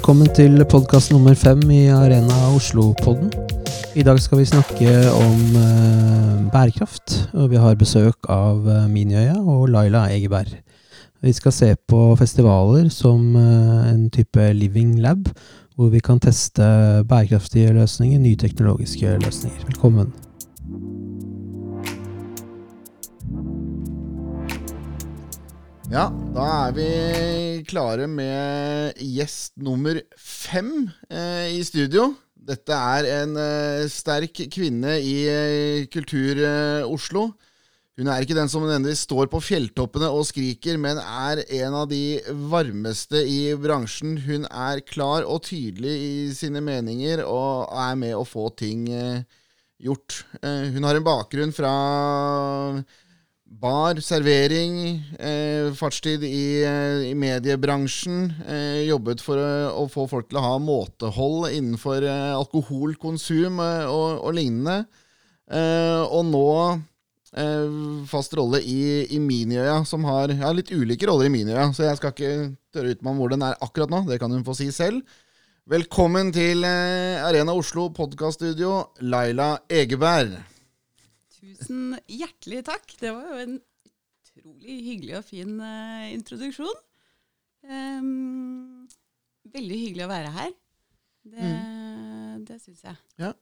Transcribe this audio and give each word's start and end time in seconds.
Velkommen 0.00 0.30
til 0.32 0.62
podkast 0.64 1.10
nummer 1.12 1.34
fem 1.36 1.60
i 1.68 1.82
Arena 1.92 2.36
Oslo-podden. 2.56 3.28
I 4.00 4.00
dag 4.00 4.16
skal 4.24 4.40
vi 4.40 4.46
snakke 4.48 4.94
om 5.12 5.58
eh, 5.60 6.38
bærekraft, 6.54 7.18
og 7.36 7.50
vi 7.52 7.60
har 7.60 7.76
besøk 7.76 8.30
av 8.32 8.64
eh, 8.64 8.86
Miniøya 8.88 9.36
og 9.44 9.68
Laila 9.68 10.06
Egeberg. 10.08 10.56
Vi 11.20 11.34
skal 11.36 11.52
se 11.52 11.68
på 11.84 12.00
festivaler 12.16 12.88
som 12.88 13.36
eh, 13.36 13.92
en 13.92 14.08
type 14.08 14.48
living 14.56 14.96
lab, 15.04 15.28
hvor 15.76 15.92
vi 15.92 16.00
kan 16.00 16.16
teste 16.16 16.64
bærekraftige 17.04 17.76
løsninger, 17.76 18.24
nye 18.24 18.40
teknologiske 18.40 19.18
løsninger. 19.20 19.68
Velkommen. 19.68 20.16
Ja, 25.90 26.04
da 26.30 26.44
er 26.68 26.74
vi 26.76 26.84
klare 27.66 28.04
med 28.06 29.00
gjest 29.02 29.56
nummer 29.58 29.98
fem 30.14 30.84
eh, 31.10 31.50
i 31.56 31.64
studio. 31.66 32.12
Dette 32.30 32.76
er 32.78 33.08
en 33.16 33.32
eh, 33.34 33.88
sterk 33.90 34.38
kvinne 34.54 35.00
i 35.02 35.16
eh, 35.26 35.88
Kultur 35.90 36.38
eh. 36.46 36.86
Hun 36.86 38.06
er 38.06 38.22
ikke 38.22 38.38
den 38.38 38.46
som 38.48 38.62
nødvendigvis 38.62 39.02
står 39.08 39.26
på 39.34 39.42
fjelltoppene 39.42 40.12
og 40.14 40.28
skriker, 40.30 40.78
men 40.78 41.02
er 41.02 41.42
en 41.58 41.80
av 41.82 41.90
de 41.90 42.22
varmeste 42.54 43.24
i 43.26 43.50
bransjen. 43.58 44.14
Hun 44.28 44.46
er 44.46 44.86
klar 44.86 45.26
og 45.26 45.42
tydelig 45.50 45.98
i 46.06 46.14
sine 46.38 46.62
meninger 46.62 47.26
og 47.26 47.66
er 47.66 47.98
med 47.98 48.14
å 48.14 48.22
få 48.22 48.46
ting 48.54 48.86
eh, 48.94 49.26
gjort. 49.82 50.22
Eh, 50.38 50.70
hun 50.70 50.86
har 50.86 51.02
en 51.02 51.10
bakgrunn 51.10 51.50
fra 51.50 51.74
bar, 53.50 53.98
servering, 54.00 55.02
eh, 55.18 55.72
fartstid 55.74 56.22
i, 56.24 56.62
eh, 56.62 57.10
i 57.10 57.14
mediebransjen. 57.14 58.32
Eh, 58.46 58.86
jobbet 58.88 59.20
for 59.20 59.36
å, 59.36 59.82
å, 59.82 59.88
få 59.90 60.06
folk 60.08 60.28
til 60.28 60.38
å 60.38 60.44
ha 60.44 60.58
måtehold 60.62 61.50
innenfor 61.50 62.06
eh, 62.06 62.36
alkoholkonsum 62.36 63.58
eh, 63.58 63.86
og, 63.90 64.22
og, 64.22 64.34
lignende. 64.38 64.84
Eh, 65.50 66.02
og 66.06 66.24
nå 66.30 66.46
fast 68.10 68.32
rolle 68.34 68.58
i, 68.66 69.06
i 69.14 69.20
Miniøya, 69.22 69.84
som 69.86 70.02
har 70.02 70.32
ja, 70.34 70.48
litt 70.50 70.72
ulike 70.74 71.06
roller 71.06 71.28
i 71.28 71.30
Miniøya. 71.30 71.68
Så 71.70 71.84
jeg 71.86 72.00
skal 72.00 72.10
ikke 72.10 72.32
tørre 72.74 72.90
ut 72.90 73.04
meg 73.06 73.12
om 73.12 73.22
hvor 73.22 73.30
den 73.30 73.44
er 73.46 73.54
akkurat 73.62 73.92
nå. 73.92 74.02
Det 74.10 74.18
kan 74.18 74.34
hun 74.34 74.42
få 74.42 74.56
si 74.58 74.66
selv. 74.74 75.06
Velkommen 75.70 76.34
til 76.34 76.66
Arena 76.66 77.54
Oslo 77.54 77.86
podkaststudio, 77.94 78.80
Laila 79.06 79.60
Egeberg. 79.70 80.40
Tusen 81.40 81.96
hjertelig 82.10 82.64
takk. 82.68 82.96
Det 83.00 83.12
var 83.16 83.28
jo 83.32 83.42
en 83.46 83.58
utrolig 84.30 84.80
hyggelig 84.86 85.20
og 85.20 85.28
fin 85.28 85.54
uh, 85.56 86.08
introduksjon. 86.12 86.80
Um, 87.64 88.88
veldig 89.52 89.84
hyggelig 89.86 90.06
å 90.06 90.10
være 90.10 90.34
her. 90.34 90.50
Det, 91.30 91.46
mm. 91.46 92.44
det 92.48 92.58
syns 92.60 92.84
jeg. 92.84 93.00
Ja. 93.20 93.32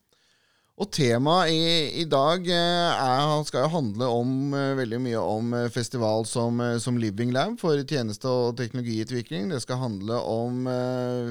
Og 0.79 0.93
temaet 0.95 1.51
i, 1.51 1.63
i 1.99 2.05
dag 2.07 2.45
eh, 2.55 3.01
er, 3.03 3.33
skal 3.49 3.65
jo 3.65 3.71
handle 3.73 4.09
om 4.15 4.53
uh, 4.55 4.77
veldig 4.79 5.01
mye 5.03 5.23
om 5.27 5.57
festival 5.75 6.23
som, 6.31 6.63
som, 6.79 7.01
Living 7.03 7.33
Lab 7.35 7.57
for 7.59 7.83
tjeneste- 7.83 8.31
og 8.31 8.55
teknologiutvikling. 8.61 9.51
Det 9.51 9.59
skal 9.65 9.83
handle 9.83 10.21
om 10.23 10.71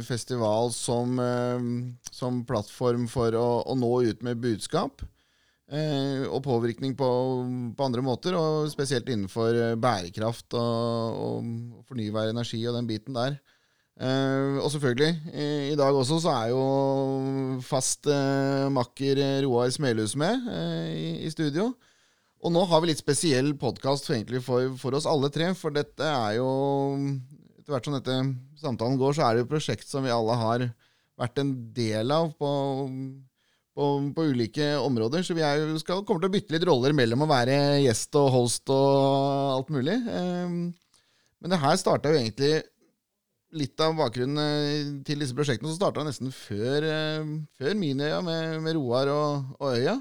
festival 0.04 0.74
som, 0.76 1.16
som, 2.12 2.44
plattform 2.50 3.08
for 3.08 3.40
å, 3.40 3.48
å 3.64 3.80
nå 3.80 3.94
ut 4.12 4.28
med 4.28 4.44
budskap. 4.44 5.08
Eh, 5.68 6.24
og 6.32 6.46
påvirkning 6.46 6.94
på, 6.96 7.08
på, 7.76 7.84
andre 7.84 8.00
måter, 8.00 8.38
og 8.40 8.70
spesielt 8.72 9.10
innenfor 9.12 9.52
eh, 9.52 9.76
bærekraft 9.76 10.56
og, 10.56 11.18
og 11.20 11.82
fornybar 11.90 12.32
energi 12.32 12.62
og 12.70 12.78
den 12.78 12.88
biten 12.88 13.18
der. 13.18 13.36
Eh, 14.00 14.62
og 14.62 14.72
selvfølgelig, 14.72 15.10
i, 15.34 15.48
i, 15.74 15.76
dag 15.76 15.92
også 15.92 16.22
så 16.24 16.32
er 16.38 16.54
jo 16.54 16.64
fast 17.68 18.08
eh, 18.08 18.70
makker 18.72 19.20
Roar 19.44 19.68
Smelhus 19.74 20.16
med 20.16 20.48
eh, 20.54 20.88
i, 20.94 21.10
i, 21.28 21.32
studio. 21.36 21.74
Og 22.40 22.54
nå 22.54 22.64
har 22.70 22.80
vi 22.80 22.94
litt 22.94 23.02
spesiell 23.04 23.52
podkast 23.60 24.08
for, 24.08 24.40
for, 24.46 24.74
for, 24.80 24.96
oss 24.96 25.10
alle 25.10 25.34
tre, 25.34 25.52
for 25.58 25.76
dette 25.76 26.06
er 26.06 26.38
jo 26.38 26.50
Etter 27.58 27.74
hvert 27.74 27.88
som 27.90 27.98
dette 27.98 28.20
samtalen 28.62 28.96
går, 29.02 29.18
så 29.18 29.26
er 29.26 29.34
det 29.34 29.42
jo 29.42 29.48
et 29.50 29.56
prosjekt 29.58 29.90
som 29.90 30.06
vi 30.06 30.14
alle 30.14 30.38
har 30.40 30.70
vært 31.20 31.42
en 31.42 31.50
del 31.76 32.14
av 32.16 32.30
på 32.40 32.52
på, 33.78 33.92
på, 34.16 34.26
ulike 34.32 34.72
områder. 34.82 35.26
Så 35.26 35.36
vi 35.38 35.46
er, 35.46 35.70
skal, 35.82 36.02
kommer 36.08 36.24
til 36.24 36.32
å 36.32 36.34
bytte 36.34 36.56
litt 36.56 36.66
roller 36.68 36.96
mellom 36.98 37.26
å 37.26 37.30
være 37.30 37.60
gjest 37.84 38.18
og 38.18 38.32
host 38.34 38.74
og 38.74 39.54
alt 39.54 39.72
mulig. 39.74 40.00
Um, 40.10 40.58
men 41.38 41.54
det 41.54 41.62
her 41.62 41.78
starta 41.78 42.12
jo 42.12 42.18
egentlig 42.18 42.56
litt 43.58 43.80
av 43.80 43.94
bakgrunnen 43.96 44.42
eh, 44.42 44.90
til 45.08 45.22
disse 45.22 45.38
prosjektene. 45.38 45.70
Så 45.72 45.78
starta 45.78 46.04
nesten 46.06 46.34
før, 46.36 46.84
uh, 46.90 47.34
før 47.60 47.78
Miniøya 47.80 48.22
med, 48.26 48.58
med, 48.66 48.78
Roar 48.80 49.14
og, 49.14 49.58
og 49.62 49.78
Øya. 49.78 49.98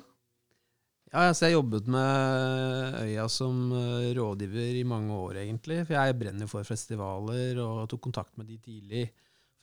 Ja, 1.12 1.28
altså 1.28 1.46
jeg 1.46 1.54
jobbet 1.54 1.86
med 1.88 2.96
Øya 3.04 3.28
som 3.30 3.70
eh, 3.76 4.10
rådgiver 4.16 4.80
i 4.80 4.88
mange 4.88 5.14
år, 5.14 5.42
egentlig. 5.44 5.84
For 5.84 5.94
jeg 6.00 6.16
brenner 6.18 6.50
for 6.50 6.66
festivaler 6.66 7.60
og 7.62 7.86
tok 7.92 8.02
kontakt 8.08 8.34
med 8.40 8.50
de 8.50 8.58
tidlig 8.64 9.06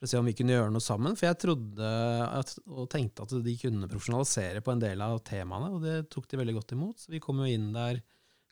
for 0.04 0.10
å 0.10 0.12
se 0.12 0.20
om 0.20 0.28
vi 0.28 0.34
kunne 0.36 0.52
gjøre 0.52 0.72
noe 0.74 0.84
sammen. 0.84 1.14
For 1.16 1.30
jeg 1.30 1.40
trodde 1.40 1.90
at, 2.28 2.50
og 2.68 2.90
tenkte 2.92 3.24
at 3.24 3.36
de 3.46 3.54
kunne 3.62 3.88
profesjonalisere 3.88 4.60
på 4.64 4.74
en 4.74 4.82
del 4.82 5.04
av 5.06 5.22
temaene, 5.24 5.70
og 5.72 5.86
det 5.86 6.10
tok 6.12 6.28
de 6.28 6.40
veldig 6.42 6.56
godt 6.58 6.74
imot. 6.76 7.00
Så 7.00 7.14
vi 7.14 7.22
kom 7.24 7.40
jo 7.40 7.48
inn 7.48 7.70
der 7.72 8.02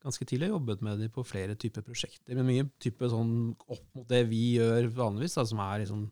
ganske 0.01 0.25
tidlig 0.25 0.47
og 0.47 0.55
jobbet 0.55 0.85
med 0.87 1.03
dem 1.03 1.11
på 1.13 1.25
flere 1.27 1.57
typer 1.59 1.83
prosjekter. 1.83 2.37
Men 2.37 2.47
mye 2.47 2.69
type 2.81 3.09
sånn 3.11 3.33
opp 3.67 3.83
mot 3.97 4.07
det 4.07 4.23
vi 4.29 4.55
gjør 4.55 4.87
vanligvis, 4.95 5.35
da, 5.37 5.43
som 5.49 5.59
er 5.65 5.83
liksom 5.83 6.05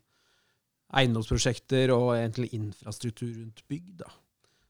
eiendomsprosjekter 0.99 1.93
og 1.95 2.11
egentlig 2.17 2.51
infrastruktur 2.57 3.31
rundt 3.31 3.63
bygg. 3.71 3.93
Da. 4.03 4.11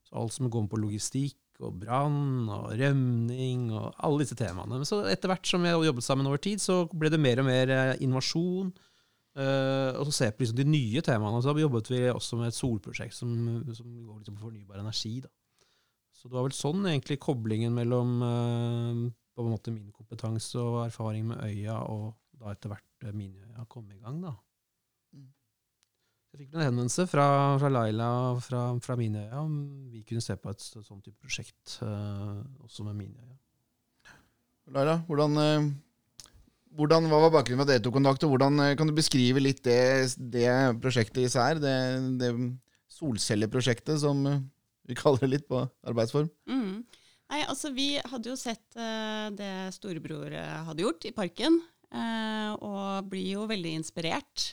Så 0.05 0.19
alt 0.21 0.35
som 0.35 0.51
går 0.53 0.67
på 0.69 0.81
logistikk 0.83 1.63
og 1.65 1.81
brann 1.81 2.45
og 2.45 2.69
rømning 2.77 3.65
og 3.73 3.97
alle 3.97 4.21
disse 4.21 4.37
temaene. 4.37 4.77
Men 4.77 4.87
så 4.87 5.01
etter 5.09 5.33
hvert 5.33 5.49
som 5.49 5.65
vi 5.65 5.73
jobbet 5.73 6.05
sammen 6.05 6.29
over 6.29 6.39
tid, 6.45 6.61
så 6.61 6.83
ble 6.93 7.09
det 7.09 7.19
mer 7.19 7.41
og 7.41 7.49
mer 7.49 7.73
eh, 7.73 7.95
innovasjon 8.05 8.69
Uh, 9.39 9.95
og 9.95 10.09
så 10.09 10.15
ser 10.17 10.33
på 10.35 10.43
liksom 10.43 10.57
de 10.57 10.65
nye 10.67 11.03
temaene. 11.05 11.39
Så 11.43 11.53
jobbet 11.55 11.91
vi 11.93 12.01
også 12.11 12.39
med 12.39 12.49
et 12.49 12.57
solprosjekt 12.57 13.15
som, 13.15 13.31
som 13.71 13.87
går 14.03 14.19
liksom 14.19 14.35
på 14.35 14.47
fornybar 14.49 14.81
energi. 14.81 15.19
Da. 15.23 15.31
Så 16.11 16.27
det 16.27 16.35
var 16.35 16.49
vel 16.49 16.57
sånn 16.57 16.83
egentlig 16.89 17.21
koblingen 17.23 17.75
mellom 17.77 18.17
uh, 18.19 19.07
på 19.31 19.45
en 19.45 19.53
måte 19.53 19.71
min 19.71 19.93
kompetanse 19.95 20.59
og 20.59 20.81
erfaring 20.89 21.29
med 21.31 21.39
øya, 21.45 21.77
og 21.87 22.11
da 22.35 22.51
etter 22.51 22.73
hvert 22.73 23.11
min 23.15 23.37
øya 23.45 23.63
kom 23.71 23.87
i 23.95 24.01
gang. 24.01 24.19
da. 24.25 24.35
Mm. 25.15 25.29
Jeg 26.33 26.41
fikk 26.41 26.57
en 26.57 26.65
henvendelse 26.65 27.07
fra, 27.07 27.27
fra 27.61 27.71
Laila 27.71 28.09
fra, 28.43 28.63
fra 28.83 28.97
Miniøya 28.99 29.39
om 29.39 29.53
vi 29.93 30.03
kunne 30.07 30.23
se 30.23 30.35
på 30.35 30.51
et 30.51 30.61
sånt 30.61 31.05
type 31.05 31.17
prosjekt 31.23 31.79
også 31.79 32.85
med 32.85 32.99
Miniøya. 32.99 33.37
Laila, 34.75 34.99
hvordan 35.07 35.39
hvordan, 36.77 37.07
hva 37.09 37.23
var 37.25 37.33
bakgrunnen 37.33 37.63
for 37.63 37.67
at 37.67 37.73
dere 37.73 37.83
tok 37.85 37.97
kontakt, 37.97 38.23
og 38.25 38.33
hvordan 38.33 38.61
eh, 38.63 38.75
kan 38.77 38.89
du 38.89 38.95
beskrive 38.97 39.41
litt 39.41 39.61
det, 39.65 39.81
det 40.17 40.49
prosjektet 40.83 41.23
i 41.25 41.31
seg? 41.31 41.61
Det, 41.63 41.75
det 42.21 42.31
solcelleprosjektet, 42.99 44.01
som 44.03 44.21
eh, 44.29 44.41
vi 44.89 44.97
kaller 44.97 45.25
det 45.25 45.33
litt 45.33 45.49
på 45.49 45.63
arbeidsform? 45.87 46.29
Mm. 46.49 46.85
Nei, 47.29 47.43
altså 47.45 47.69
Vi 47.75 47.91
hadde 48.01 48.31
jo 48.31 48.37
sett 48.39 48.65
uh, 48.73 49.29
det 49.37 49.69
storebror 49.75 50.33
hadde 50.33 50.81
gjort 50.81 51.05
i 51.05 51.13
parken, 51.13 51.59
uh, 51.93 52.55
og 52.57 53.11
blir 53.11 53.35
jo 53.35 53.43
veldig 53.49 53.75
inspirert 53.77 54.47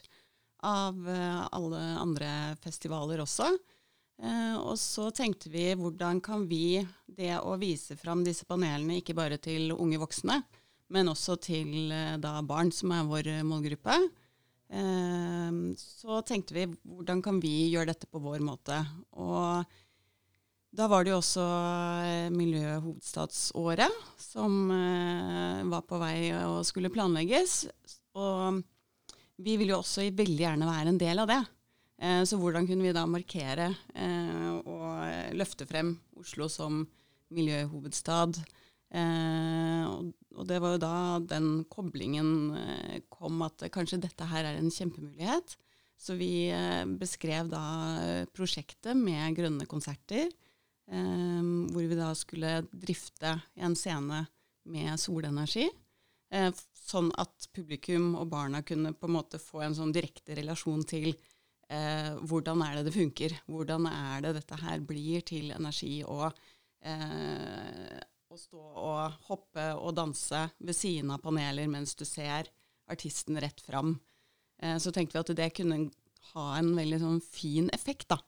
av 0.67 0.99
uh, 1.09 1.47
alle 1.57 1.81
andre 2.03 2.29
festivaler 2.61 3.25
også. 3.25 3.49
og 4.65 4.79
så 4.81 5.11
tenkte 5.13 5.51
vi 5.53 5.75
hvordan 5.77 6.23
kan 6.25 6.47
vi 6.49 6.81
det 7.05 7.35
å 7.37 7.53
vise 7.61 7.97
fram 8.01 8.23
disse 8.25 8.47
panelene 8.49 8.97
ikke 9.03 9.17
bare 9.17 9.37
til 9.37 9.75
unge 9.77 9.99
voksne, 10.01 10.39
men 10.93 11.11
også 11.11 11.37
til 11.43 11.91
eh, 11.95 12.15
da 12.23 12.39
barn, 12.47 12.71
som 12.75 12.93
er 12.95 13.09
vår 13.09 13.31
eh, 13.33 13.47
målgruppe. 13.47 13.97
Eh, 14.67 15.59
så 15.81 16.21
tenkte 16.27 16.57
vi 16.57 16.69
hvordan 16.69 17.23
kan 17.25 17.41
vi 17.43 17.73
gjøre 17.73 17.91
dette 17.93 18.09
på 18.11 18.23
vår 18.23 18.45
måte. 18.47 18.79
Og 19.19 19.67
da 20.77 20.87
var 20.93 21.07
det 21.07 21.15
jo 21.15 21.21
også 21.23 21.45
Miljøhovedstadsåret 22.35 23.95
som 24.21 24.69
var 24.69 25.87
på 25.89 25.97
vei 26.03 26.35
og 26.37 26.67
skulle 26.69 26.93
planlegges. 26.93 27.63
Og 28.21 28.59
vi 29.41 29.55
ville 29.57 29.73
jo 29.73 29.79
også 29.81 30.05
veldig 30.11 30.43
gjerne 30.43 30.69
være 30.69 30.93
en 30.93 31.01
del 31.01 31.23
av 31.23 31.31
det. 31.31 31.39
Så 32.29 32.37
hvordan 32.37 32.69
kunne 32.69 32.85
vi 32.85 32.93
da 32.93 33.07
markere 33.09 33.71
og 34.69 35.33
løfte 35.39 35.65
frem 35.71 35.95
Oslo 36.21 36.51
som 36.53 36.83
miljøhovedstad? 37.33 38.37
Eh, 38.37 38.66
og, 38.95 40.13
og, 40.37 40.45
det 40.47 40.61
var 40.63 40.77
jo 40.77 40.83
da 40.83 40.97
den 41.35 41.49
koblingen 41.73 42.29
eh, 42.55 43.01
kom, 43.11 43.41
at 43.43 43.67
kanskje 43.75 43.99
dette 44.05 44.29
her 44.31 44.47
er 44.47 44.61
en 44.61 44.71
kjempemulighet. 44.71 45.57
Så 45.97 46.15
vi 46.19 46.49
eh, 46.53 46.85
beskrev 47.01 47.51
da 47.51 47.65
eh, 48.05 48.29
prosjektet 48.37 48.97
med 48.99 49.37
grønne 49.39 49.67
konserter, 49.69 50.29
eh, 50.29 51.43
hvor 51.73 51.83
vi 51.83 51.99
da 51.99 52.13
skulle 52.15 52.61
drifte 52.71 53.39
en 53.57 53.77
scene 53.79 54.23
med 54.71 55.01
solenergi. 55.01 55.67
Eh, 56.35 56.51
sånn 56.87 57.11
at 57.19 57.49
publikum 57.55 58.15
og 58.19 58.29
barna 58.31 58.63
kunne 58.67 58.95
på 58.95 59.09
en 59.09 59.17
måte 59.17 59.41
få 59.43 59.65
en 59.67 59.77
sånn 59.79 59.95
direkte 59.95 60.37
relasjon 60.39 60.85
til 60.87 61.13
eh, 61.71 62.13
hvordan 62.27 62.63
er 62.67 62.79
det 62.79 62.89
det 62.89 62.97
funker? 62.97 63.37
Hvordan 63.51 63.89
er 63.91 64.27
det 64.27 64.37
dette 64.41 64.59
her 64.63 64.83
blir 64.85 65.25
til 65.27 65.53
energi 65.55 66.01
og 66.05 66.29
eh, 66.83 67.97
å 68.37 68.41
stå 68.41 68.63
og 68.63 69.21
hoppe 69.31 69.67
og 69.81 69.95
danse 69.97 70.43
ved 70.59 70.77
siden 70.77 71.13
av 71.15 71.23
paneler 71.25 71.69
mens 71.73 71.95
du 71.97 72.05
ser 72.09 72.51
artisten 72.91 73.39
rett 73.41 73.61
fram. 73.65 73.97
Eh, 74.63 74.77
så 74.83 74.93
tenkte 74.93 75.17
vi 75.17 75.23
at 75.23 75.37
det 75.39 75.53
kunne 75.57 75.87
ha 76.33 76.47
en 76.59 76.73
veldig 76.77 77.01
sånn 77.03 77.21
fin 77.25 77.71
effekt, 77.75 78.11
da. 78.13 78.21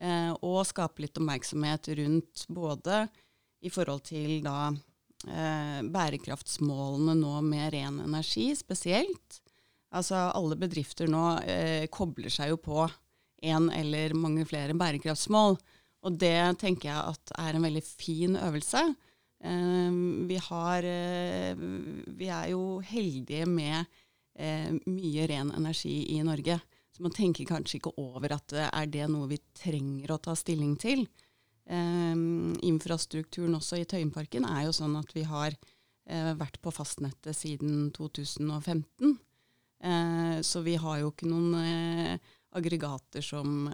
Eh, 0.00 0.32
og 0.46 0.64
skape 0.68 1.04
litt 1.04 1.18
oppmerksomhet 1.20 1.90
rundt 1.98 2.46
både 2.48 3.04
i 3.60 3.72
forhold 3.72 4.06
til 4.08 4.38
da 4.46 4.70
eh, 4.70 5.80
bærekraftsmålene 5.84 7.18
nå 7.20 7.34
med 7.44 7.74
ren 7.74 8.00
energi 8.06 8.48
spesielt. 8.56 9.42
Altså 9.92 10.30
alle 10.30 10.56
bedrifter 10.56 11.10
nå 11.10 11.24
eh, 11.44 11.84
kobler 11.92 12.32
seg 12.32 12.54
jo 12.54 12.62
på 12.64 12.86
én 13.44 13.68
eller 13.74 14.16
mange 14.16 14.46
flere 14.48 14.76
bærekraftsmål. 14.78 15.58
Og 16.00 16.16
det 16.16 16.56
tenker 16.62 16.88
jeg 16.88 17.12
at 17.12 17.32
er 17.36 17.56
en 17.56 17.66
veldig 17.66 17.84
fin 17.84 18.40
øvelse. 18.40 18.86
Eh, 19.44 19.90
vi, 20.26 20.36
har, 20.36 20.82
eh, 20.82 21.54
vi 22.06 22.28
er 22.28 22.50
jo 22.52 22.80
heldige 22.84 23.46
med 23.48 23.84
eh, 24.34 24.68
mye 24.84 25.26
ren 25.30 25.52
energi 25.56 26.12
i 26.14 26.20
Norge. 26.22 26.58
Så 26.92 27.02
man 27.02 27.14
tenker 27.16 27.48
kanskje 27.48 27.78
ikke 27.78 27.96
over 27.96 28.36
at 28.36 28.52
er 28.52 28.90
det 28.92 29.08
noe 29.08 29.30
vi 29.30 29.40
trenger 29.56 30.12
å 30.12 30.20
ta 30.20 30.36
stilling 30.36 30.76
til. 30.80 31.06
Um, 31.70 32.56
infrastrukturen 32.66 33.54
også 33.54 33.78
i 33.78 33.84
Tøyenparken 33.86 34.42
er 34.48 34.64
jo 34.66 34.72
sånn 34.74 34.96
at 34.98 35.12
vi 35.14 35.22
har 35.28 35.54
vært 36.34 36.56
på 36.58 36.72
fastnettet 36.74 37.36
siden 37.38 37.92
2015. 37.94 38.80
Uh, 39.06 39.14
eh, 39.86 40.40
så 40.42 40.64
vi 40.66 40.74
har 40.82 40.98
jo 40.98 41.12
ikke 41.12 41.30
noen 41.30 42.18
aggregater 42.50 43.22
som, 43.22 43.70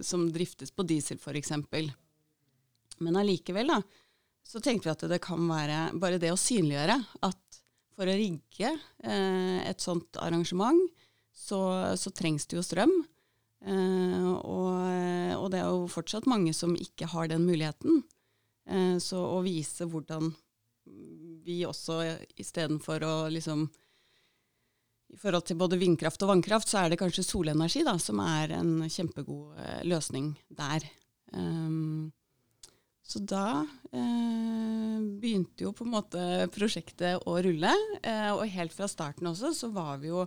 som, 0.00 0.22
driftes 0.32 0.72
på 0.72 0.86
diesel, 0.88 1.20
f.eks. 1.20 1.52
Men 3.04 3.18
allikevel, 3.20 3.68
da, 3.68 3.82
så 4.44 4.60
tenkte 4.62 4.88
vi 4.88 4.92
at 4.92 5.06
det 5.10 5.22
kan 5.24 5.40
være 5.48 5.88
bare 6.00 6.20
det 6.22 6.30
å 6.34 6.38
synliggjøre 6.40 6.98
at 7.26 7.40
for 7.94 8.10
å 8.10 8.14
rigge 8.18 8.72
et 9.06 9.82
sånt 9.82 10.18
arrangement, 10.18 10.80
så, 11.34 11.60
så 11.94 12.10
trengs 12.10 12.46
det 12.50 12.58
jo 12.58 12.64
strøm. 12.66 12.94
Eh, 13.64 14.26
og, 14.44 15.38
og, 15.38 15.46
det 15.52 15.60
er 15.60 15.70
jo 15.70 15.86
fortsatt 15.88 16.28
mange 16.28 16.52
som 16.56 16.74
ikke 16.76 17.08
har 17.14 17.30
den 17.30 17.46
muligheten. 17.48 18.02
Eh, 18.68 18.96
så 19.02 19.20
å 19.20 19.40
vise 19.44 19.88
hvordan 19.88 20.32
vi 21.44 21.62
også 21.64 22.02
istedenfor 22.40 23.04
å 23.04 23.14
liksom 23.32 23.64
I 25.14 25.16
forhold 25.20 25.46
til 25.48 25.58
både 25.60 25.78
vindkraft 25.78 26.22
og 26.24 26.32
vannkraft, 26.32 26.68
så 26.68 26.82
er 26.82 26.90
det 26.90 26.98
kanskje 27.00 27.24
solenergi 27.24 27.84
da, 27.86 27.94
som 28.02 28.18
er 28.24 28.56
en 28.56 28.80
kjempegod 28.90 29.54
uh, 29.54 29.82
løsning 29.86 30.32
der. 30.50 30.82
Um, 31.30 32.10
så 33.04 33.20
da 33.20 33.46
begynte 33.92 35.66
jo 35.66 35.74
på 35.76 35.84
en 35.84 35.92
måte 35.92 36.22
prosjektet 36.54 37.20
å 37.28 37.34
rulle. 37.44 37.72
og 38.32 38.46
helt 38.48 38.72
fra 38.72 38.88
starten 38.88 39.28
også 39.28 39.52
så 39.52 39.68
var 39.74 39.98
vi 40.00 40.08
jo 40.08 40.24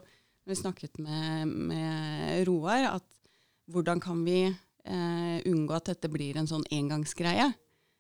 når 0.47 0.53
vi 0.53 0.55
snakket 0.61 0.99
med, 1.03 1.47
med 1.73 2.45
Roar, 2.47 2.85
at 2.93 3.03
hvordan 3.67 3.99
kan 3.99 4.21
vi 4.23 4.45
eh, 4.47 5.39
unngå 5.43 5.75
at 5.75 5.89
dette 5.91 6.07
blir 6.07 6.37
en 6.39 6.47
sånn 6.47 6.63
engangsgreie? 6.71 7.49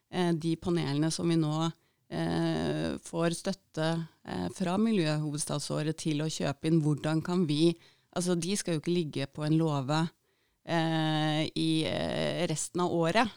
Eh, 0.07 0.31
de 0.31 0.53
panelene 0.55 1.09
som 1.11 1.27
vi 1.27 1.35
nå 1.35 1.51
eh, 1.67 2.95
får 3.03 3.35
støtte 3.35 3.89
eh, 4.23 4.47
fra 4.55 4.77
Miljøhovedstadsåret 4.79 5.99
til 5.99 6.23
å 6.23 6.29
kjøpe 6.31 6.71
inn, 6.71 6.79
hvordan 6.85 7.23
kan 7.25 7.43
vi 7.49 7.73
Altså, 8.17 8.33
de 8.33 8.55
skal 8.57 8.73
jo 8.73 8.79
ikke 8.79 8.93
ligge 8.95 9.25
på 9.29 9.43
en 9.45 9.53
låve 9.59 9.97
eh, 10.65 11.43
i 11.53 11.83
eh, 11.85 12.47
resten 12.49 12.81
av 12.81 12.95
året. 12.95 13.29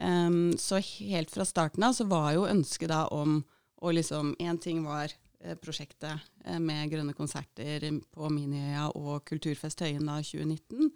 Um, 0.00 0.56
så 0.58 0.80
helt 0.80 1.30
fra 1.30 1.44
starten 1.44 1.84
av 1.84 1.92
så 1.96 2.06
var 2.08 2.32
jo 2.36 2.48
ønsket 2.48 2.88
da 2.92 3.04
om 3.12 3.42
å 3.80 3.92
liksom 3.92 4.34
Én 4.40 4.58
ting 4.60 4.82
var 4.84 5.12
prosjektet 5.64 6.20
med 6.60 6.90
grønne 6.92 7.14
konserter 7.16 7.86
på 8.12 8.28
Miniøya 8.28 8.90
og 8.92 9.24
Kulturfest 9.24 9.80
Høyen 9.80 10.04
da 10.04 10.18
2019. 10.20 10.90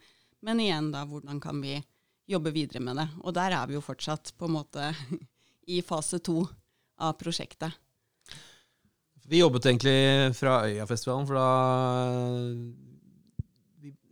Men 0.45 0.61
igjen, 0.61 0.91
da, 0.93 1.07
hvordan 1.09 1.41
kan 1.41 1.63
vi 1.65 1.79
jobbe 2.29 2.53
videre 2.53 2.83
med 2.85 3.01
det? 3.01 3.07
Og 3.25 3.33
der 3.37 3.57
er 3.57 3.71
vi 3.71 3.79
jo 3.79 3.85
fortsatt 3.85 4.35
på 4.37 4.49
en 4.49 4.57
måte 4.59 4.91
i 5.75 5.81
fase 5.85 6.21
to 6.25 6.43
av 7.01 7.17
prosjektet. 7.21 7.73
Vi 9.25 9.41
jobbet 9.41 9.71
egentlig 9.71 10.35
fra 10.37 10.59
Øyafestivalen, 10.69 11.27
for 11.29 11.41
da 11.41 11.49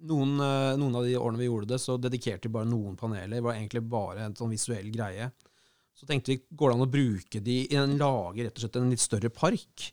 noen, 0.08 0.34
eh, 0.40 0.74
noen, 0.80 0.96
av 0.98 1.06
de 1.06 1.16
årene 1.18 1.40
vi 1.40 1.48
gjorde 1.48 1.72
det, 1.74 1.80
så 1.82 1.96
dedikerte 2.00 2.48
vi 2.48 2.56
bare 2.56 2.68
noen 2.68 2.96
paneler. 2.98 3.36
Det 3.36 3.46
var 3.46 3.56
egentlig 3.56 3.82
bare 3.92 4.26
en 4.26 4.36
sånn 4.38 4.52
visuell 4.52 4.90
greie. 4.94 5.30
Så 5.96 6.08
tenkte 6.08 6.32
vi, 6.32 6.40
går 6.50 6.70
det 6.70 6.76
an 6.78 6.86
å 6.86 6.92
bruke 6.92 7.42
de 7.44 7.56
i 7.68 7.78
en 7.78 7.96
lage 8.00 8.44
rett 8.44 8.56
og 8.56 8.64
slett 8.64 8.78
en 8.80 8.90
litt 8.92 9.02
større 9.02 9.30
park? 9.30 9.88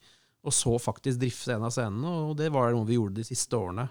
Og 0.48 0.56
så 0.56 0.74
faktisk 0.80 1.20
drifte 1.22 1.54
en 1.54 1.66
av 1.68 1.74
scenene, 1.76 2.12
og 2.30 2.38
det 2.40 2.50
var 2.56 2.72
noe 2.74 2.88
vi 2.88 2.96
gjorde 2.98 3.20
de 3.20 3.28
siste 3.28 3.58
årene. 3.58 3.90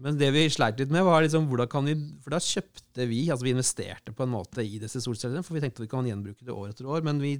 Men 0.00 0.16
det 0.16 0.30
vi 0.32 0.46
sleit 0.52 0.80
litt 0.80 0.92
med, 0.92 1.04
var 1.04 1.22
liksom 1.22 1.46
hvordan 1.50 1.68
kan 1.68 1.84
vi 1.84 1.92
For 2.24 2.32
da 2.32 2.40
kjøpte 2.40 3.04
vi, 3.08 3.26
altså 3.28 3.44
vi 3.44 3.52
investerte 3.52 4.14
på 4.16 4.24
en 4.24 4.32
måte 4.32 4.64
i 4.64 4.78
disse 4.80 5.02
solcellene, 5.04 5.44
for 5.44 5.56
vi 5.56 5.62
tenkte 5.64 5.84
vi 5.84 5.90
kan 5.92 6.08
gjenbruke 6.08 6.46
det 6.46 6.56
år 6.56 6.72
etter 6.72 6.88
år. 6.88 7.04
Men 7.06 7.20
vi 7.22 7.36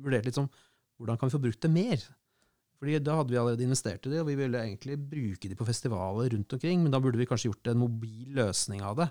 vurderte 0.00 0.34
sånn 0.34 0.52
Hvordan 0.94 1.18
kan 1.18 1.26
vi 1.26 1.34
få 1.34 1.42
brukt 1.42 1.64
det 1.64 1.72
mer? 1.74 2.02
Fordi 2.80 2.98
da 3.02 3.18
hadde 3.20 3.32
vi 3.32 3.38
allerede 3.40 3.66
investert 3.66 4.06
i 4.06 4.12
det, 4.12 4.22
og 4.22 4.28
vi 4.28 4.38
ville 4.38 4.60
egentlig 4.60 4.98
bruke 4.98 5.50
de 5.50 5.58
på 5.58 5.66
festivaler 5.68 6.32
rundt 6.34 6.56
omkring. 6.56 6.82
Men 6.82 6.94
da 6.94 7.00
burde 7.02 7.20
vi 7.20 7.28
kanskje 7.30 7.52
gjort 7.52 7.70
en 7.72 7.84
mobil 7.84 8.34
løsning 8.36 8.82
av 8.84 8.98
det. 9.02 9.08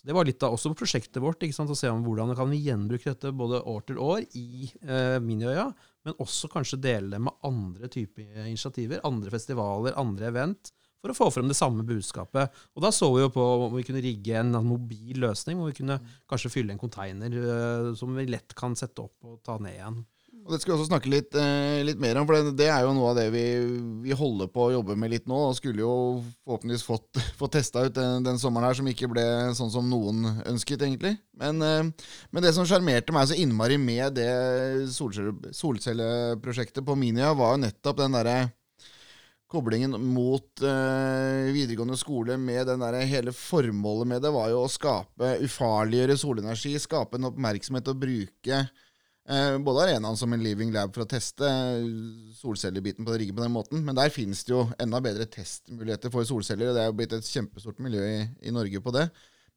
Så 0.00 0.06
Det 0.06 0.14
var 0.16 0.24
litt 0.24 0.42
av 0.46 0.54
også 0.54 0.72
prosjektet 0.78 1.20
vårt, 1.20 1.42
ikke 1.44 1.56
sant, 1.56 1.70
å 1.70 1.76
se 1.76 1.90
om 1.92 2.02
hvordan 2.06 2.32
kan 2.38 2.48
vi 2.48 2.62
gjenbruke 2.64 3.10
dette 3.10 3.32
både 3.36 3.60
år 3.68 3.82
til 3.88 3.98
år 4.00 4.22
i 4.38 4.70
eh, 4.80 5.18
Miniøya, 5.20 5.66
men 6.06 6.20
også 6.24 6.48
kanskje 6.52 6.80
dele 6.80 7.12
det 7.12 7.20
med 7.26 7.36
andre 7.44 7.90
typer 7.92 8.46
initiativer, 8.46 9.02
andre 9.04 9.32
festivaler, 9.34 9.98
andre 10.00 10.30
event 10.30 10.72
for 11.00 11.12
å 11.12 11.16
få 11.16 11.28
frem 11.34 11.48
det 11.48 11.56
samme 11.58 11.84
budskapet. 11.86 12.52
Og 12.76 12.84
Da 12.84 12.92
så 12.92 13.08
vi 13.12 13.24
jo 13.24 13.32
på 13.32 13.44
om 13.66 13.76
vi 13.76 13.84
kunne 13.84 14.04
rigge 14.04 14.36
en 14.40 14.52
mobil 14.64 15.20
løsning, 15.20 15.58
hvor 15.58 15.72
vi 15.72 15.78
kunne 15.80 15.98
kanskje 16.28 16.52
fylle 16.52 16.76
en 16.76 16.80
container 16.80 17.36
eh, 17.40 17.92
som 17.98 18.16
vi 18.16 18.28
lett 18.28 18.56
kan 18.56 18.76
sette 18.78 19.04
opp 19.04 19.28
og 19.28 19.40
ta 19.44 19.58
ned 19.60 19.76
igjen. 19.76 20.00
Og 20.50 20.56
Det 20.56 20.64
skal 20.64 20.72
vi 20.72 20.78
også 20.80 20.88
snakke 20.88 21.10
litt, 21.12 21.34
eh, 21.38 21.78
litt 21.86 22.00
mer 22.02 22.18
om, 22.18 22.24
for 22.26 22.34
det, 22.34 22.56
det, 22.58 22.66
er 22.74 22.82
jo 22.82 22.90
noe 22.96 23.12
av 23.12 23.18
det 23.20 23.28
vi, 23.30 23.44
vi, 24.02 24.10
holder 24.18 24.48
på 24.50 24.64
å 24.64 24.72
jobbe 24.74 24.96
med 24.98 25.12
litt 25.12 25.28
nå. 25.30 25.36
og 25.46 25.54
Skulle 25.54 25.84
jo 25.84 25.92
forhåpentligvis 26.42 26.82
fått, 26.82 27.20
fått 27.38 27.54
testa 27.54 27.84
ut 27.86 27.94
den, 27.94 28.26
den, 28.26 28.40
sommeren 28.42 28.66
her, 28.66 28.74
som 28.80 28.88
ikke 28.90 29.12
ble 29.12 29.22
sånn 29.54 29.70
som 29.70 29.86
noen 29.86 30.26
ønsket, 30.50 30.82
egentlig. 30.82 31.14
Men, 31.38 31.62
eh, 31.62 32.10
men 32.34 32.42
det 32.42 32.50
som 32.56 32.66
sjarmerte 32.66 33.14
meg 33.14 33.30
så 33.30 33.38
innmari 33.38 33.78
med 33.78 34.18
det 34.18 34.90
solcelleprosjektet 34.90 36.82
på 36.82 36.98
Minia, 36.98 37.30
var 37.38 37.54
jo 37.54 37.62
nettopp 37.68 38.02
den 38.02 38.18
derre 38.18 38.40
koblingen 39.50 39.94
mot 40.10 40.66
eh, 40.66 41.46
videregående 41.54 41.98
skole 41.98 42.34
med 42.42 42.66
den 42.74 42.82
der, 42.82 43.00
hele 43.06 43.30
formålet 43.34 44.16
med 44.16 44.26
det 44.26 44.34
var 44.34 44.50
jo 44.50 44.66
å 44.66 44.70
skape, 44.70 45.36
ufarliggjøre 45.46 46.18
solenergi, 46.18 46.74
skape 46.82 47.22
en 47.22 47.30
oppmerksomhet 47.30 47.94
og 47.94 48.02
bruke 48.02 48.64
både 49.62 49.84
arenaen 49.84 50.16
som 50.18 50.32
en 50.34 50.42
living 50.42 50.72
lab 50.74 50.94
for 50.94 51.04
å 51.04 51.10
teste 51.10 51.46
solcellebiten 52.40 53.06
på 53.06 53.14
riggen 53.14 53.36
på 53.36 53.44
den 53.44 53.54
måten, 53.54 53.84
men 53.86 53.94
der 53.94 54.10
finnes 54.10 54.42
det 54.46 54.54
jo 54.56 54.64
enda 54.82 54.98
bedre 55.04 55.28
testmuligheter 55.30 56.10
for 56.10 56.26
solceller, 56.26 56.72
og 56.72 56.78
det 56.78 56.82
er 56.82 56.88
jo 56.90 56.96
blitt 56.98 57.14
et 57.14 57.28
kjempestort 57.28 57.78
miljø 57.84 58.02
i, 58.08 58.24
i 58.48 58.54
Norge 58.54 58.82
på 58.82 58.94
det. 58.96 59.06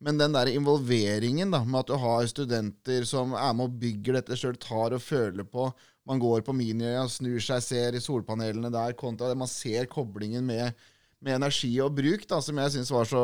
Men 0.03 0.19
den 0.19 0.35
der 0.35 0.51
involveringen 0.51 1.53
da, 1.53 1.63
med 1.63 1.79
at 1.79 1.89
du 1.89 1.95
har 2.01 2.27
studenter 2.27 3.05
som 3.07 3.33
er 3.39 3.53
med 3.55 3.69
og 3.69 3.81
bygger 3.81 4.19
dette 4.19 4.37
sjøl, 4.37 4.57
tar 4.59 4.95
og 4.97 5.03
føler 5.03 5.47
på 5.47 5.69
man 6.09 6.19
går 6.19 6.43
på 6.43 6.55
Miniøya, 6.55 7.05
snur 7.07 7.39
seg, 7.43 7.61
ser 7.63 7.95
i 7.95 8.01
solpanelene 8.03 8.71
der, 8.73 8.95
kontra 8.99 9.29
det 9.31 9.39
man 9.39 9.47
ser 9.47 9.87
koblingen 9.91 10.43
med, 10.45 10.75
med 11.23 11.37
energi 11.37 11.71
og 11.79 11.93
bruk, 11.95 12.25
da, 12.27 12.41
som 12.43 12.59
jeg 12.59 12.73
syns 12.73 12.91
var 12.91 13.07
så 13.07 13.23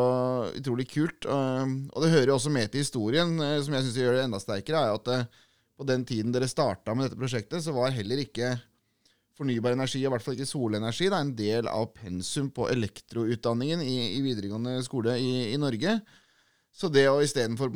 utrolig 0.56 0.88
kult. 0.88 1.27
Og 1.27 2.00
det 2.00 2.13
hører 2.13 2.32
jo 2.32 2.38
også 2.38 2.53
med 2.56 2.72
til 2.72 2.86
historien, 2.86 3.36
eh, 3.44 3.58
som 3.65 3.75
jeg 3.75 3.88
syns 3.88 4.00
gjør 4.00 4.15
det 4.15 4.25
enda 4.29 4.39
sterkere, 4.39 4.86
er 4.86 4.96
at 5.01 5.12
eh, 5.12 5.44
på 5.79 5.88
den 5.88 6.03
tiden 6.07 6.33
dere 6.36 6.50
starta 6.51 6.95
med 6.95 7.07
dette 7.07 7.19
prosjektet, 7.19 7.63
så 7.63 7.71
var 7.75 7.95
heller 7.95 8.19
ikke 8.25 8.57
fornybar 9.39 9.71
energi, 9.71 10.01
i 10.03 10.09
hvert 10.12 10.24
fall 10.24 10.36
ikke 10.36 10.50
solenergi, 10.50 11.07
det 11.07 11.15
er 11.15 11.24
en 11.24 11.36
del 11.38 11.69
av 11.71 11.91
pensum 11.95 12.50
på 12.51 12.67
elektroutdanningen 12.74 13.83
i, 13.86 14.17
i 14.17 14.24
videregående 14.25 14.81
skole 14.83 15.15
i, 15.15 15.53
i 15.53 15.59
Norge. 15.62 15.95
Så 16.75 16.89
det 16.91 17.07
å 17.09 17.21
istedenfor 17.24 17.71